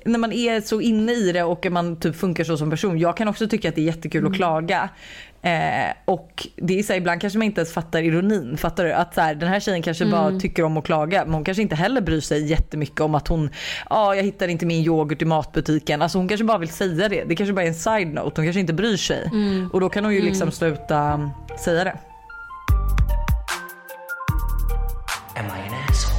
när 0.04 0.18
man 0.18 0.32
är 0.32 0.60
så 0.60 0.80
inne 0.80 1.12
i 1.12 1.32
det 1.32 1.42
och 1.42 1.66
man 1.70 1.96
typ 1.96 2.16
funkar 2.16 2.44
så 2.44 2.56
som 2.56 2.70
person. 2.70 2.98
Jag 2.98 3.16
kan 3.16 3.28
också 3.28 3.48
tycka 3.48 3.68
att 3.68 3.74
det 3.74 3.80
är 3.80 3.86
jättekul 3.86 4.26
att 4.26 4.34
klaga. 4.34 4.88
Eh, 5.42 5.92
och 6.04 6.46
det 6.56 6.78
är 6.78 6.82
så 6.82 6.92
här, 6.92 7.00
ibland 7.00 7.20
kanske 7.20 7.38
man 7.38 7.46
inte 7.46 7.60
ens 7.60 7.72
fattar 7.72 8.02
ironin. 8.02 8.56
Fattar 8.56 8.84
du? 8.84 8.92
Att 8.92 9.14
så 9.14 9.20
här, 9.20 9.34
den 9.34 9.48
här 9.48 9.60
tjejen 9.60 9.82
kanske 9.82 10.06
bara 10.06 10.40
tycker 10.40 10.62
om 10.62 10.76
att 10.76 10.84
klaga 10.84 11.24
men 11.24 11.34
hon 11.34 11.44
kanske 11.44 11.62
inte 11.62 11.76
heller 11.76 12.00
bryr 12.00 12.20
sig 12.20 12.46
jättemycket 12.46 13.00
om 13.00 13.14
att 13.14 13.28
hon, 13.28 13.50
ja 13.90 13.96
ah, 13.96 14.14
jag 14.14 14.22
hittar 14.22 14.48
inte 14.48 14.66
min 14.66 14.84
yoghurt 14.84 15.22
i 15.22 15.24
matbutiken. 15.24 16.02
Alltså 16.02 16.18
hon 16.18 16.28
kanske 16.28 16.44
bara 16.44 16.58
vill 16.58 16.68
säga 16.68 17.08
det. 17.08 17.24
Det 17.24 17.36
kanske 17.36 17.52
bara 17.52 17.62
är 17.62 17.68
en 17.68 17.74
side 17.74 18.14
note. 18.14 18.40
Hon 18.40 18.46
kanske 18.46 18.60
inte 18.60 18.72
bryr 18.72 18.96
sig. 18.96 19.30
Och 19.72 19.80
då 19.80 19.88
kan 19.88 20.04
hon 20.04 20.14
ju 20.14 20.22
liksom 20.22 20.50
sluta 20.50 20.98
mm, 20.98 21.28
säga 21.58 21.84
det. 21.84 21.96
Am 25.36 25.46
I 25.46 25.68
an 25.68 25.74
asshole? 25.88 26.15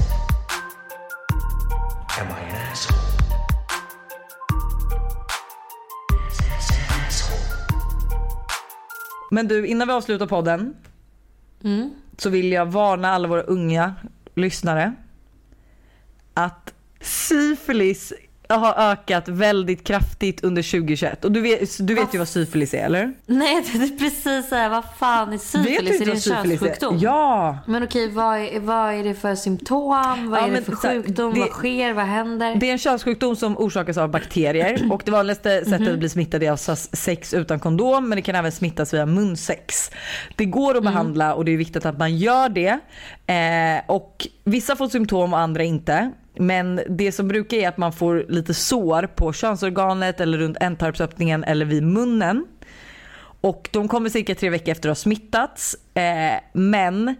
Men 9.31 9.47
du, 9.47 9.67
innan 9.67 9.87
vi 9.87 9.93
avslutar 9.93 10.27
podden 10.27 10.75
så 12.17 12.29
vill 12.29 12.51
jag 12.51 12.65
varna 12.65 13.09
alla 13.09 13.27
våra 13.27 13.41
unga 13.41 13.95
lyssnare 14.35 14.93
att 16.33 16.73
syfilis 17.01 18.13
har 18.55 18.91
ökat 18.91 19.27
väldigt 19.27 19.83
kraftigt 19.87 20.43
under 20.43 20.61
2021. 20.71 21.25
Och 21.25 21.31
du 21.31 21.41
vet, 21.41 21.87
du 21.87 21.93
vet 21.93 22.13
ju 22.13 22.17
vad 22.17 22.27
syfilis 22.27 22.73
är 22.73 22.85
eller? 22.85 23.13
Nej 23.25 23.63
det 23.73 23.77
är 23.83 23.97
precis 23.99 24.49
såhär, 24.49 24.69
vad 24.69 24.83
fan 24.99 25.27
är 25.27 25.31
Vet 25.31 25.41
syfilis? 25.41 26.01
Är 26.01 26.05
det 26.05 26.11
en 26.11 26.17
är? 26.17 26.21
könssjukdom? 26.21 26.97
Ja! 26.99 27.57
Men 27.67 27.83
okej, 27.83 28.09
vad 28.11 28.37
är, 28.37 28.59
vad 28.59 28.93
är 28.93 29.03
det 29.03 29.13
för 29.13 29.35
symptom? 29.35 30.29
Vad 30.29 30.39
Ja, 30.41 30.47
är 30.47 30.51
det 30.51 30.61
för 30.61 30.75
sjukdom? 30.75 31.33
det- 31.33 31.39
vad 31.39 31.49
sker? 31.49 31.93
Vad 31.93 32.05
händer? 32.05 32.55
Det 32.55 32.67
är 32.67 32.71
en 32.71 32.77
könssjukdom 32.77 33.35
som 33.35 33.57
orsakas 33.57 33.97
av 33.97 34.09
bakterier 34.11 34.87
och 34.91 35.01
det 35.05 35.11
vanligaste 35.11 35.65
sättet 35.65 35.87
att 35.87 35.99
bli 35.99 36.09
smittad 36.09 36.43
är 36.43 36.51
av 36.51 36.57
sex 36.57 37.33
utan 37.33 37.59
kondom 37.59 38.09
men 38.09 38.15
det 38.15 38.21
kan 38.21 38.35
även 38.35 38.51
smittas 38.51 38.93
via 38.93 39.05
munsex. 39.05 39.91
Det 40.35 40.45
går 40.45 40.77
att 40.77 40.83
behandla 40.83 41.33
och 41.33 41.45
det 41.45 41.51
är 41.51 41.57
viktigt 41.57 41.85
att 41.85 41.97
man 41.99 42.17
gör 42.17 42.49
det. 42.49 42.79
Eh, 43.33 43.83
och 43.95 44.27
vissa 44.43 44.75
får 44.75 44.87
symptom 44.89 45.33
och 45.33 45.39
andra 45.39 45.63
inte. 45.63 46.11
Men 46.39 46.81
det 46.89 47.11
som 47.11 47.27
brukar 47.27 47.57
är 47.57 47.67
att 47.67 47.77
man 47.77 47.93
får 47.93 48.25
lite 48.29 48.53
sår 48.53 49.03
på 49.15 49.33
könsorganet 49.33 50.19
eller 50.21 50.37
runt 50.37 50.57
ändtarmsöppningen 50.61 51.43
eller 51.43 51.65
vid 51.65 51.83
munnen. 51.83 52.45
Och 53.41 53.69
de 53.71 53.87
kommer 53.87 54.09
cirka 54.09 54.35
tre 54.35 54.49
veckor 54.49 54.71
efter 54.71 54.89
att 54.89 54.97
ha 54.97 55.01
smittats. 55.01 55.75
Eh, 55.93 56.39
men 56.53 57.15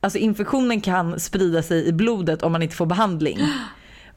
alltså 0.00 0.18
infektionen 0.18 0.80
kan 0.80 1.20
sprida 1.20 1.62
sig 1.62 1.86
i 1.86 1.92
blodet 1.92 2.42
om 2.42 2.52
man 2.52 2.62
inte 2.62 2.76
får 2.76 2.86
behandling. 2.86 3.38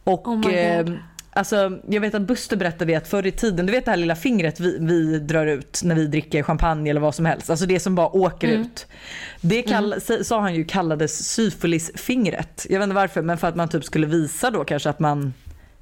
Och 0.04 0.28
Oh 0.32 0.38
my 0.38 0.44
God. 0.44 0.90
eh, 0.90 0.96
alltså, 1.34 1.80
jag 1.90 2.02
vet 2.02 2.16
att 2.16 2.22
Buster 2.22 2.58
berättade 2.58 2.98
att 2.98 3.08
förr 3.08 3.26
i 3.26 3.32
tiden, 3.32 3.66
du 3.66 3.72
vet 3.72 3.86
det 3.86 3.92
här 3.92 3.98
lilla 3.98 4.16
fingret 4.16 4.60
vi, 4.60 4.78
vi 4.82 5.20
drar 5.20 5.46
ut 5.46 5.82
när 5.84 5.96
vi 5.96 6.08
dricker 6.08 6.44
champagne 6.44 6.90
eller 6.90 7.02
vad 7.02 7.16
som 7.16 7.26
helst. 7.26 7.50
Alltså 7.50 7.66
det 7.66 7.80
som 7.80 7.96
bara 7.96 8.08
åker 8.16 8.48
ut. 8.48 8.88
Det 9.42 9.62
kall, 9.62 9.96
sa 10.24 10.42
han 10.42 10.56
ju 10.56 10.64
kallades 10.66 11.28
syfilisfingret. 11.34 12.66
Jag 12.70 12.80
vet 12.80 12.84
inte 12.84 12.96
varför 12.96 13.22
men 13.22 13.38
för 13.38 13.48
att 13.48 13.56
man 13.56 13.70
typ 13.70 13.84
skulle 13.84 14.08
visa 14.08 14.52
då 14.52 14.64
kanske 14.64 14.90
att 14.90 15.00
man 15.00 15.34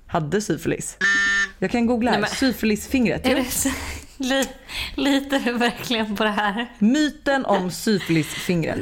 hade 0.08 0.42
syfilis. 0.42 0.98
Jag 1.60 1.72
kan 1.72 1.86
googla 1.86 2.12
här. 2.12 2.18
Nej, 2.20 2.30
men- 2.30 2.38
Syfilisfingret. 2.54 3.26
Är 3.26 3.36
det 3.36 3.46
li, 4.20 4.44
litar 4.96 5.40
du 5.40 5.54
verkligen 5.54 6.16
på 6.16 6.24
det 6.24 6.30
här? 6.30 6.68
Myten 6.80 7.46
om 7.46 7.72
syfilisfingret. 7.72 8.80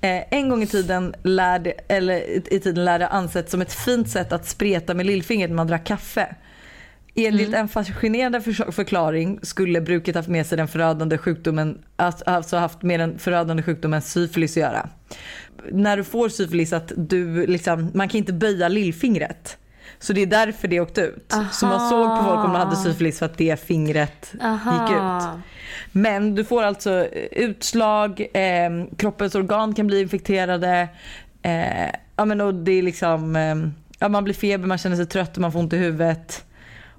Eh, 0.00 0.22
en 0.30 0.48
gång 0.48 0.62
i 0.62 0.66
tiden 0.66 1.14
lärde, 1.22 1.70
eller 1.88 2.52
i 2.54 2.60
tiden 2.60 2.84
lärde 2.84 3.08
ansett 3.08 3.50
som 3.50 3.60
ett 3.62 3.72
fint 3.72 4.10
sätt 4.10 4.32
att 4.32 4.46
spreta 4.48 4.94
med 4.94 5.06
lillfingret 5.06 5.50
när 5.50 5.56
man 5.56 5.66
drack 5.66 5.86
kaffe. 5.86 6.34
Enligt 7.14 7.54
en 7.54 7.68
fascinerande 7.68 8.40
för- 8.40 8.72
förklaring 8.72 9.38
skulle 9.42 9.80
bruket 9.80 10.14
haft 10.14 10.28
med 10.28 10.46
sig 10.46 10.58
den 10.58 10.68
förödande 10.68 11.18
sjukdomen, 11.18 11.78
alltså 11.96 12.56
haft 12.56 12.82
med 12.82 13.00
den 13.00 13.18
förödande 13.18 13.62
sjukdomen 13.62 14.02
syfilis 14.02 14.52
att 14.52 14.56
göra. 14.56 14.88
När 15.72 15.96
du 15.96 16.04
får 16.04 16.28
syfilis 16.28 16.72
att 16.72 16.92
du 16.96 17.46
liksom, 17.46 17.90
man 17.94 18.08
kan 18.08 18.18
inte 18.18 18.32
böja 18.32 18.68
lillfingret. 18.68 19.58
Så 20.00 20.12
det 20.12 20.22
är 20.22 20.26
därför 20.26 20.68
det 20.68 20.80
åkte 20.80 21.00
ut. 21.00 21.34
Så 21.52 21.66
man 21.66 21.88
såg 21.90 22.18
på 22.18 22.24
folk 22.24 22.44
om 22.44 22.52
de 22.52 22.54
hade 22.54 22.76
syfilis 22.76 23.18
för 23.18 23.26
att 23.26 23.38
det 23.38 23.60
fingret 23.60 24.32
gick 24.32 24.96
ut. 24.96 25.42
Men 25.92 26.34
du 26.34 26.44
får 26.44 26.62
alltså 26.62 26.90
eh, 27.04 27.26
utslag, 27.32 28.20
eh, 28.20 28.70
kroppens 28.96 29.34
organ 29.34 29.74
kan 29.74 29.86
bli 29.86 30.00
infekterade. 30.02 30.88
Eh, 31.42 31.90
ja, 32.16 32.24
men 32.24 32.40
och 32.40 32.54
det 32.54 32.72
är 32.72 32.82
liksom, 32.82 33.36
eh, 33.36 33.54
ja, 33.98 34.08
man 34.08 34.24
blir 34.24 34.34
feber, 34.34 34.66
man 34.66 34.78
känner 34.78 34.96
sig 34.96 35.06
trött 35.06 35.36
och 35.36 35.40
man 35.40 35.52
får 35.52 35.58
ont 35.58 35.72
i 35.72 35.76
huvudet. 35.76 36.44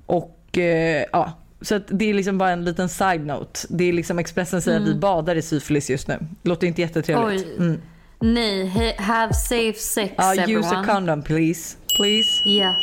Och 0.06 0.58
eh, 0.58 1.06
ja, 1.12 1.34
så 1.62 1.80
det 1.88 2.10
är 2.10 2.14
liksom 2.14 2.38
bara 2.38 2.50
en 2.52 2.66
liten 2.66 2.89
side 2.89 3.26
note. 3.26 3.60
Det 3.70 3.84
är 3.84 3.93
liksom 3.93 4.20
Expressen 4.20 4.62
säger 4.62 4.80
att 4.80 4.88
vi 4.88 4.95
badar 4.95 5.36
i 5.36 5.41
syfilis 5.41 5.89
just 5.89 6.08
nu. 6.08 6.20
Låter 6.43 6.68
inte 6.68 6.82
jättetrevligt. 6.82 7.58
Mm. 7.58 7.82
Nej, 8.22 8.95
have 9.00 9.34
safe 9.34 9.74
sex 9.74 10.14
Ja, 10.18 10.36
everyone. 10.36 10.68
use 10.68 10.76
a 10.76 10.84
condom 10.88 11.22
please. 11.22 11.78
Please. 11.97 12.50
Ja. 12.50 12.74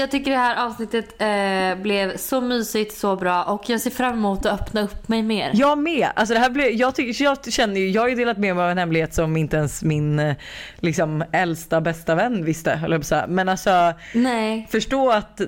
Jag 0.00 0.10
tycker 0.10 0.30
det 0.30 0.36
här 0.36 0.66
avsnittet 0.66 1.14
eh, 1.18 1.82
blev 1.82 2.16
så 2.16 2.40
mysigt, 2.40 2.94
så 2.96 3.16
bra 3.16 3.44
och 3.44 3.70
jag 3.70 3.80
ser 3.80 3.90
fram 3.90 4.12
emot 4.12 4.46
att 4.46 4.60
öppna 4.60 4.82
upp 4.82 5.08
mig 5.08 5.22
mer. 5.22 5.50
Jag 5.54 5.78
med. 5.78 6.08
Alltså 6.14 6.34
det 6.34 6.40
här 6.40 6.50
blev, 6.50 6.70
jag, 6.70 6.94
tycker, 6.94 7.24
jag 7.24 7.52
känner 7.52 7.80
ju, 7.80 7.90
jag 7.90 8.02
har 8.02 8.08
ju 8.08 8.14
delat 8.14 8.38
med 8.38 8.56
mig 8.56 8.64
av 8.64 8.70
en 8.70 8.78
hemlighet 8.78 9.14
som 9.14 9.36
inte 9.36 9.56
ens 9.56 9.82
min 9.82 10.18
eh, 10.18 10.36
liksom, 10.76 11.24
äldsta 11.32 11.80
bästa 11.80 12.14
vän 12.14 12.44
visste. 12.44 12.80
Men 13.28 13.48
alltså 13.48 13.92
Nej. 14.14 14.68
förstå 14.70 15.10
att 15.10 15.40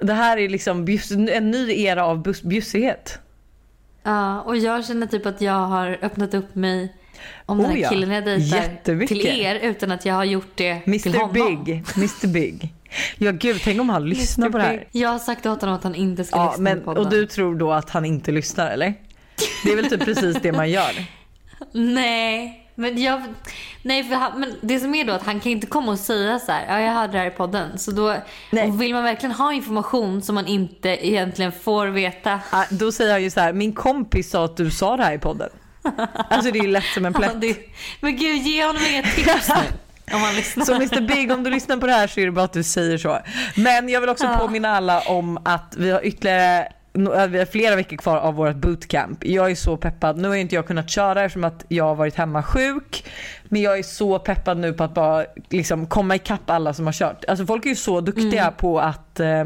det 0.00 0.12
här 0.12 0.36
är 0.36 0.48
liksom 0.48 0.84
bjus, 0.84 1.10
en 1.10 1.50
ny 1.50 1.82
era 1.82 2.04
av 2.04 2.32
bjussighet. 2.42 3.18
Ja, 4.02 4.40
och 4.40 4.56
jag 4.56 4.84
känner 4.84 5.06
typ 5.06 5.26
att 5.26 5.40
jag 5.40 5.66
har 5.66 5.98
öppnat 6.02 6.34
upp 6.34 6.54
mig 6.54 6.94
om 7.46 7.58
den 7.58 7.66
Oh 7.66 7.70
här 7.70 7.78
ja, 7.78 7.88
killen 7.88 8.10
jag 8.10 8.24
dejtar 8.24 9.06
till 9.06 9.26
er 9.26 9.54
utan 9.54 9.90
att 9.92 10.04
jag 10.06 10.14
har 10.14 10.24
gjort 10.24 10.52
det 10.54 10.80
till 10.80 11.14
Mr 11.14 11.18
honom. 11.18 11.64
Big. 11.64 11.82
Mr 11.96 12.26
Big. 12.26 12.72
Ja 13.18 13.30
gud, 13.30 13.60
tänk 13.64 13.80
om 13.80 13.88
han 13.88 14.08
lyssnar 14.08 14.50
på 14.50 14.58
det 14.58 14.64
här. 14.64 14.86
Jag 14.92 15.08
har 15.08 15.18
sagt 15.18 15.46
åt 15.46 15.60
honom 15.60 15.76
att 15.76 15.84
han 15.84 15.94
inte 15.94 16.24
ska 16.24 16.36
Ja, 16.36 16.50
lyssna 16.50 16.62
men, 16.62 16.78
på 16.78 16.84
podden. 16.84 17.04
och 17.04 17.10
du 17.10 17.26
tror 17.26 17.54
då 17.58 17.72
att 17.72 17.90
han 17.90 18.04
inte 18.04 18.32
lyssnar 18.32 18.70
eller? 18.70 18.94
Det 19.64 19.72
är 19.72 19.76
väl 19.76 19.90
typ 19.90 20.04
precis 20.04 20.36
det 20.42 20.52
man 20.52 20.70
gör. 20.70 20.92
Nej, 21.72 22.64
men 22.74 23.02
jag... 23.02 23.22
Nej, 23.82 24.04
för 24.04 24.14
han, 24.14 24.40
men 24.40 24.54
det 24.60 24.80
som 24.80 24.94
är 24.94 25.04
då 25.04 25.12
att 25.12 25.22
han 25.26 25.40
kan 25.40 25.52
inte 25.52 25.66
komma 25.66 25.92
och 25.92 25.98
säga 25.98 26.38
så 26.38 26.52
här, 26.52 26.64
ja 26.68 26.80
jag 26.80 26.92
hörde 26.92 27.12
det 27.12 27.18
här 27.18 27.26
i 27.26 27.30
podden. 27.30 27.78
Så 27.78 27.90
då 27.90 28.16
vill 28.72 28.94
man 28.94 29.04
verkligen 29.04 29.34
ha 29.34 29.52
information 29.52 30.22
som 30.22 30.34
man 30.34 30.46
inte 30.46 30.88
egentligen 31.08 31.52
får 31.52 31.86
veta. 31.86 32.40
Ah, 32.50 32.64
Då 32.70 32.92
säger 32.92 33.12
han 33.12 33.22
ju 33.22 33.30
så 33.30 33.40
här, 33.40 33.52
min 33.52 33.72
kompis 33.72 34.30
sa 34.30 34.44
att 34.44 34.56
du 34.56 34.70
sa 34.70 34.96
det 34.96 35.04
här 35.04 35.14
i 35.14 35.18
podden. 35.18 35.48
Alltså 36.30 36.50
det 36.50 36.58
är 36.58 36.62
ju 36.62 36.68
lätt 36.70 36.84
som 36.94 37.04
en 37.06 37.12
Ja, 37.12 37.18
plätt. 37.18 37.40
det, 37.40 37.56
men 38.00 38.16
gud, 38.16 38.42
ge 38.42 38.64
honom 38.64 38.82
inga 38.90 39.02
tips 39.02 39.48
nu. 39.48 39.54
Om 40.14 40.20
han 40.20 40.34
lyssnar. 40.34 40.64
Så 40.64 40.74
Mr 40.74 41.00
Big 41.00 41.32
om 41.32 41.44
du 41.44 41.50
lyssnar 41.50 41.76
på 41.76 41.86
det 41.86 41.92
här 41.92 42.06
så 42.06 42.20
är 42.20 42.24
det 42.26 42.32
bara 42.32 42.44
att 42.44 42.52
du 42.52 42.62
säger 42.62 42.98
så. 42.98 43.18
Men 43.56 43.88
jag 43.88 44.00
vill 44.00 44.10
också 44.10 44.24
Ja. 44.24 44.38
påminna 44.38 44.76
alla 44.76 45.00
om 45.00 45.38
att 45.44 45.74
vi 45.78 45.90
har 45.90 46.06
ytterligare 46.06 46.68
vi 47.28 47.38
har 47.38 47.44
flera 47.52 47.76
veckor 47.76 47.96
kvar 47.96 48.16
av 48.16 48.34
vårt 48.34 48.56
bootcamp. 48.56 49.24
Jag 49.24 49.50
är 49.50 49.54
så 49.54 49.76
peppad. 49.76 50.18
Nu 50.18 50.28
har 50.28 50.34
inte 50.34 50.54
jag 50.54 50.66
kunnat 50.66 50.90
köra 50.90 51.22
eftersom 51.24 51.44
att 51.44 51.64
jag 51.68 51.84
har 51.84 51.94
varit 51.94 52.14
hemma 52.14 52.42
sjuk. 52.42 53.04
Men 53.44 53.62
jag 53.62 53.78
är 53.78 53.82
så 53.82 54.18
peppad 54.18 54.58
nu 54.58 54.72
på 54.72 54.84
att 54.84 54.94
bara 54.94 55.24
liksom 55.50 55.86
komma 55.86 56.14
ikapp 56.14 56.50
alla 56.50 56.74
som 56.74 56.86
har 56.86 56.92
kört. 56.92 57.24
Alltså 57.28 57.46
folk 57.46 57.64
är 57.64 57.68
ju 57.70 57.76
så 57.76 58.00
duktiga 58.00 58.42
Mm. 58.42 58.54
på 58.54 58.80
att 58.80 59.20
eh, 59.20 59.44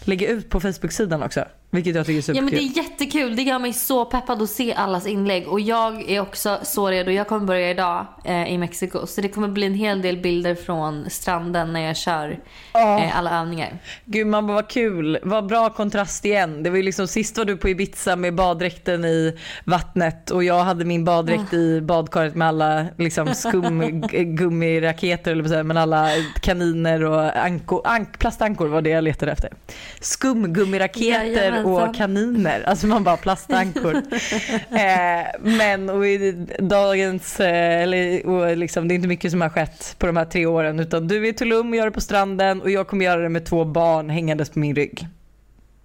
lägga 0.00 0.28
ut 0.28 0.50
på 0.50 0.60
Facebook-sidan 0.60 1.22
också. 1.22 1.44
Vilket 1.70 1.94
jag 1.94 2.06
tycker 2.06 2.30
är 2.30 2.36
Ja 2.36 2.42
men 2.42 2.50
superkul. 2.50 2.72
det 2.74 2.80
är 2.80 2.84
jättekul. 2.84 3.36
Det 3.36 3.42
gör 3.42 3.58
mig 3.58 3.72
så 3.72 4.04
peppad 4.04 4.42
att 4.42 4.50
se 4.50 4.74
allas 4.74 5.06
inlägg. 5.06 5.48
Och 5.48 5.60
jag 5.60 6.10
är 6.10 6.20
också 6.20 6.58
så 6.62 6.88
redo. 6.88 7.10
Jag 7.10 7.28
kommer 7.28 7.46
börja 7.46 7.70
idag 7.70 8.06
eh, 8.24 8.52
i 8.52 8.58
Mexiko. 8.58 9.06
Så 9.06 9.20
det 9.20 9.28
kommer 9.28 9.48
bli 9.48 9.66
en 9.66 9.74
hel 9.74 10.02
del 10.02 10.16
bilder 10.16 10.54
från 10.54 11.10
stranden 11.10 11.72
när 11.72 11.80
jag 11.80 11.96
kör 11.96 12.38
Ja. 12.72 12.98
eh, 13.04 13.18
alla 13.18 13.40
övningar. 13.40 13.78
Gud 14.04 14.26
man 14.26 14.46
bara 14.46 14.54
vad 14.54 14.68
kul, 14.68 15.18
vad 15.22 15.46
bra 15.46 15.70
kontrast 15.70 16.24
igen. 16.24 16.62
Det 16.62 16.70
var 16.70 16.76
ju 16.76 16.82
liksom 16.82 17.08
sist 17.08 17.38
var 17.38 17.44
du 17.44 17.56
på 17.56 17.68
Ibiza 17.68 18.16
med 18.16 18.34
baddräkten 18.34 19.04
i 19.04 19.38
vattnet 19.64 20.30
och 20.30 20.44
jag 20.44 20.60
hade 20.64 20.84
min 20.84 21.04
baddräkt 21.04 21.52
i 21.54 21.80
badkaret 21.80 22.34
med 22.34 22.48
alla 22.48 22.86
liksom 22.96 23.34
skumgummiraketer 23.34 25.30
eller 25.32 25.42
vad 25.42 25.50
säga, 25.50 25.62
men 25.62 25.76
alla 25.76 26.08
kaniner 26.40 27.04
och 27.04 27.36
ankor, 27.44 27.82
ank, 27.84 28.18
plastankor 28.18 28.68
var 28.68 28.82
det 28.82 28.90
jag 28.90 29.04
letade 29.04 29.32
efter. 29.32 29.50
Skumgummiraketer 30.00 31.57
och 31.64 31.94
kaniner. 31.94 32.62
Alltså 32.62 32.86
man 32.86 33.04
bara 33.04 33.16
plastankor. 33.16 33.94
eh, 34.70 35.26
men 35.40 35.90
och 35.90 36.06
i 36.06 36.46
dagens, 36.58 37.40
eh, 37.40 37.82
eller, 37.82 38.26
och 38.26 38.56
liksom, 38.56 38.88
det 38.88 38.94
är 38.94 38.96
inte 38.96 39.08
mycket 39.08 39.30
som 39.30 39.40
har 39.40 39.48
skett 39.48 39.96
på 39.98 40.06
de 40.06 40.16
här 40.16 40.24
tre 40.24 40.46
åren 40.46 40.80
utan 40.80 41.08
du 41.08 41.26
är 41.26 41.30
i 41.30 41.32
Tulum 41.32 41.70
och 41.70 41.76
gör 41.76 41.84
det 41.84 41.90
på 41.90 42.00
stranden 42.00 42.62
och 42.62 42.70
jag 42.70 42.88
kommer 42.88 43.04
göra 43.04 43.20
det 43.20 43.28
med 43.28 43.44
två 43.44 43.64
barn 43.64 44.10
hängandes 44.10 44.50
på 44.50 44.58
min 44.58 44.74
rygg. 44.74 45.08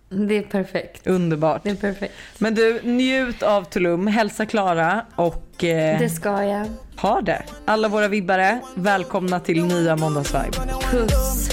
Det 0.10 0.38
är 0.38 0.42
perfekt. 0.42 1.08
Underbart. 1.08 1.64
Det 1.64 1.70
är 1.70 1.76
perfekt. 1.76 2.14
Men 2.38 2.56
du, 2.56 2.80
njut 2.84 3.44
av 3.44 3.64
Tulum. 3.64 4.08
Hälsa 4.08 4.46
Klara 4.46 5.06
och... 5.16 5.64
Eh, 5.64 6.00
det 6.00 6.10
ska 6.10 6.44
jag. 6.44 6.68
Ha 6.98 7.22
det. 7.22 7.44
Alla 7.66 7.88
våra 7.88 8.08
vibbare, 8.08 8.60
välkomna 8.76 9.40
till 9.40 9.66
nya 9.66 9.96
Måndagsvibe. 9.96 10.58
Puss. 10.92 11.50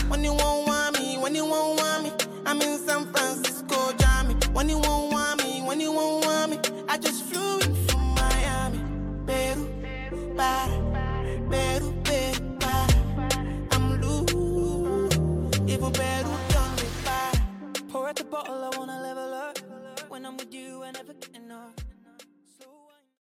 better. 10.40 10.80
Pour 17.90 18.08
out 18.08 18.16
the 18.16 18.24
bottle, 18.24 18.64
I 18.64 18.78
wanna 18.78 18.99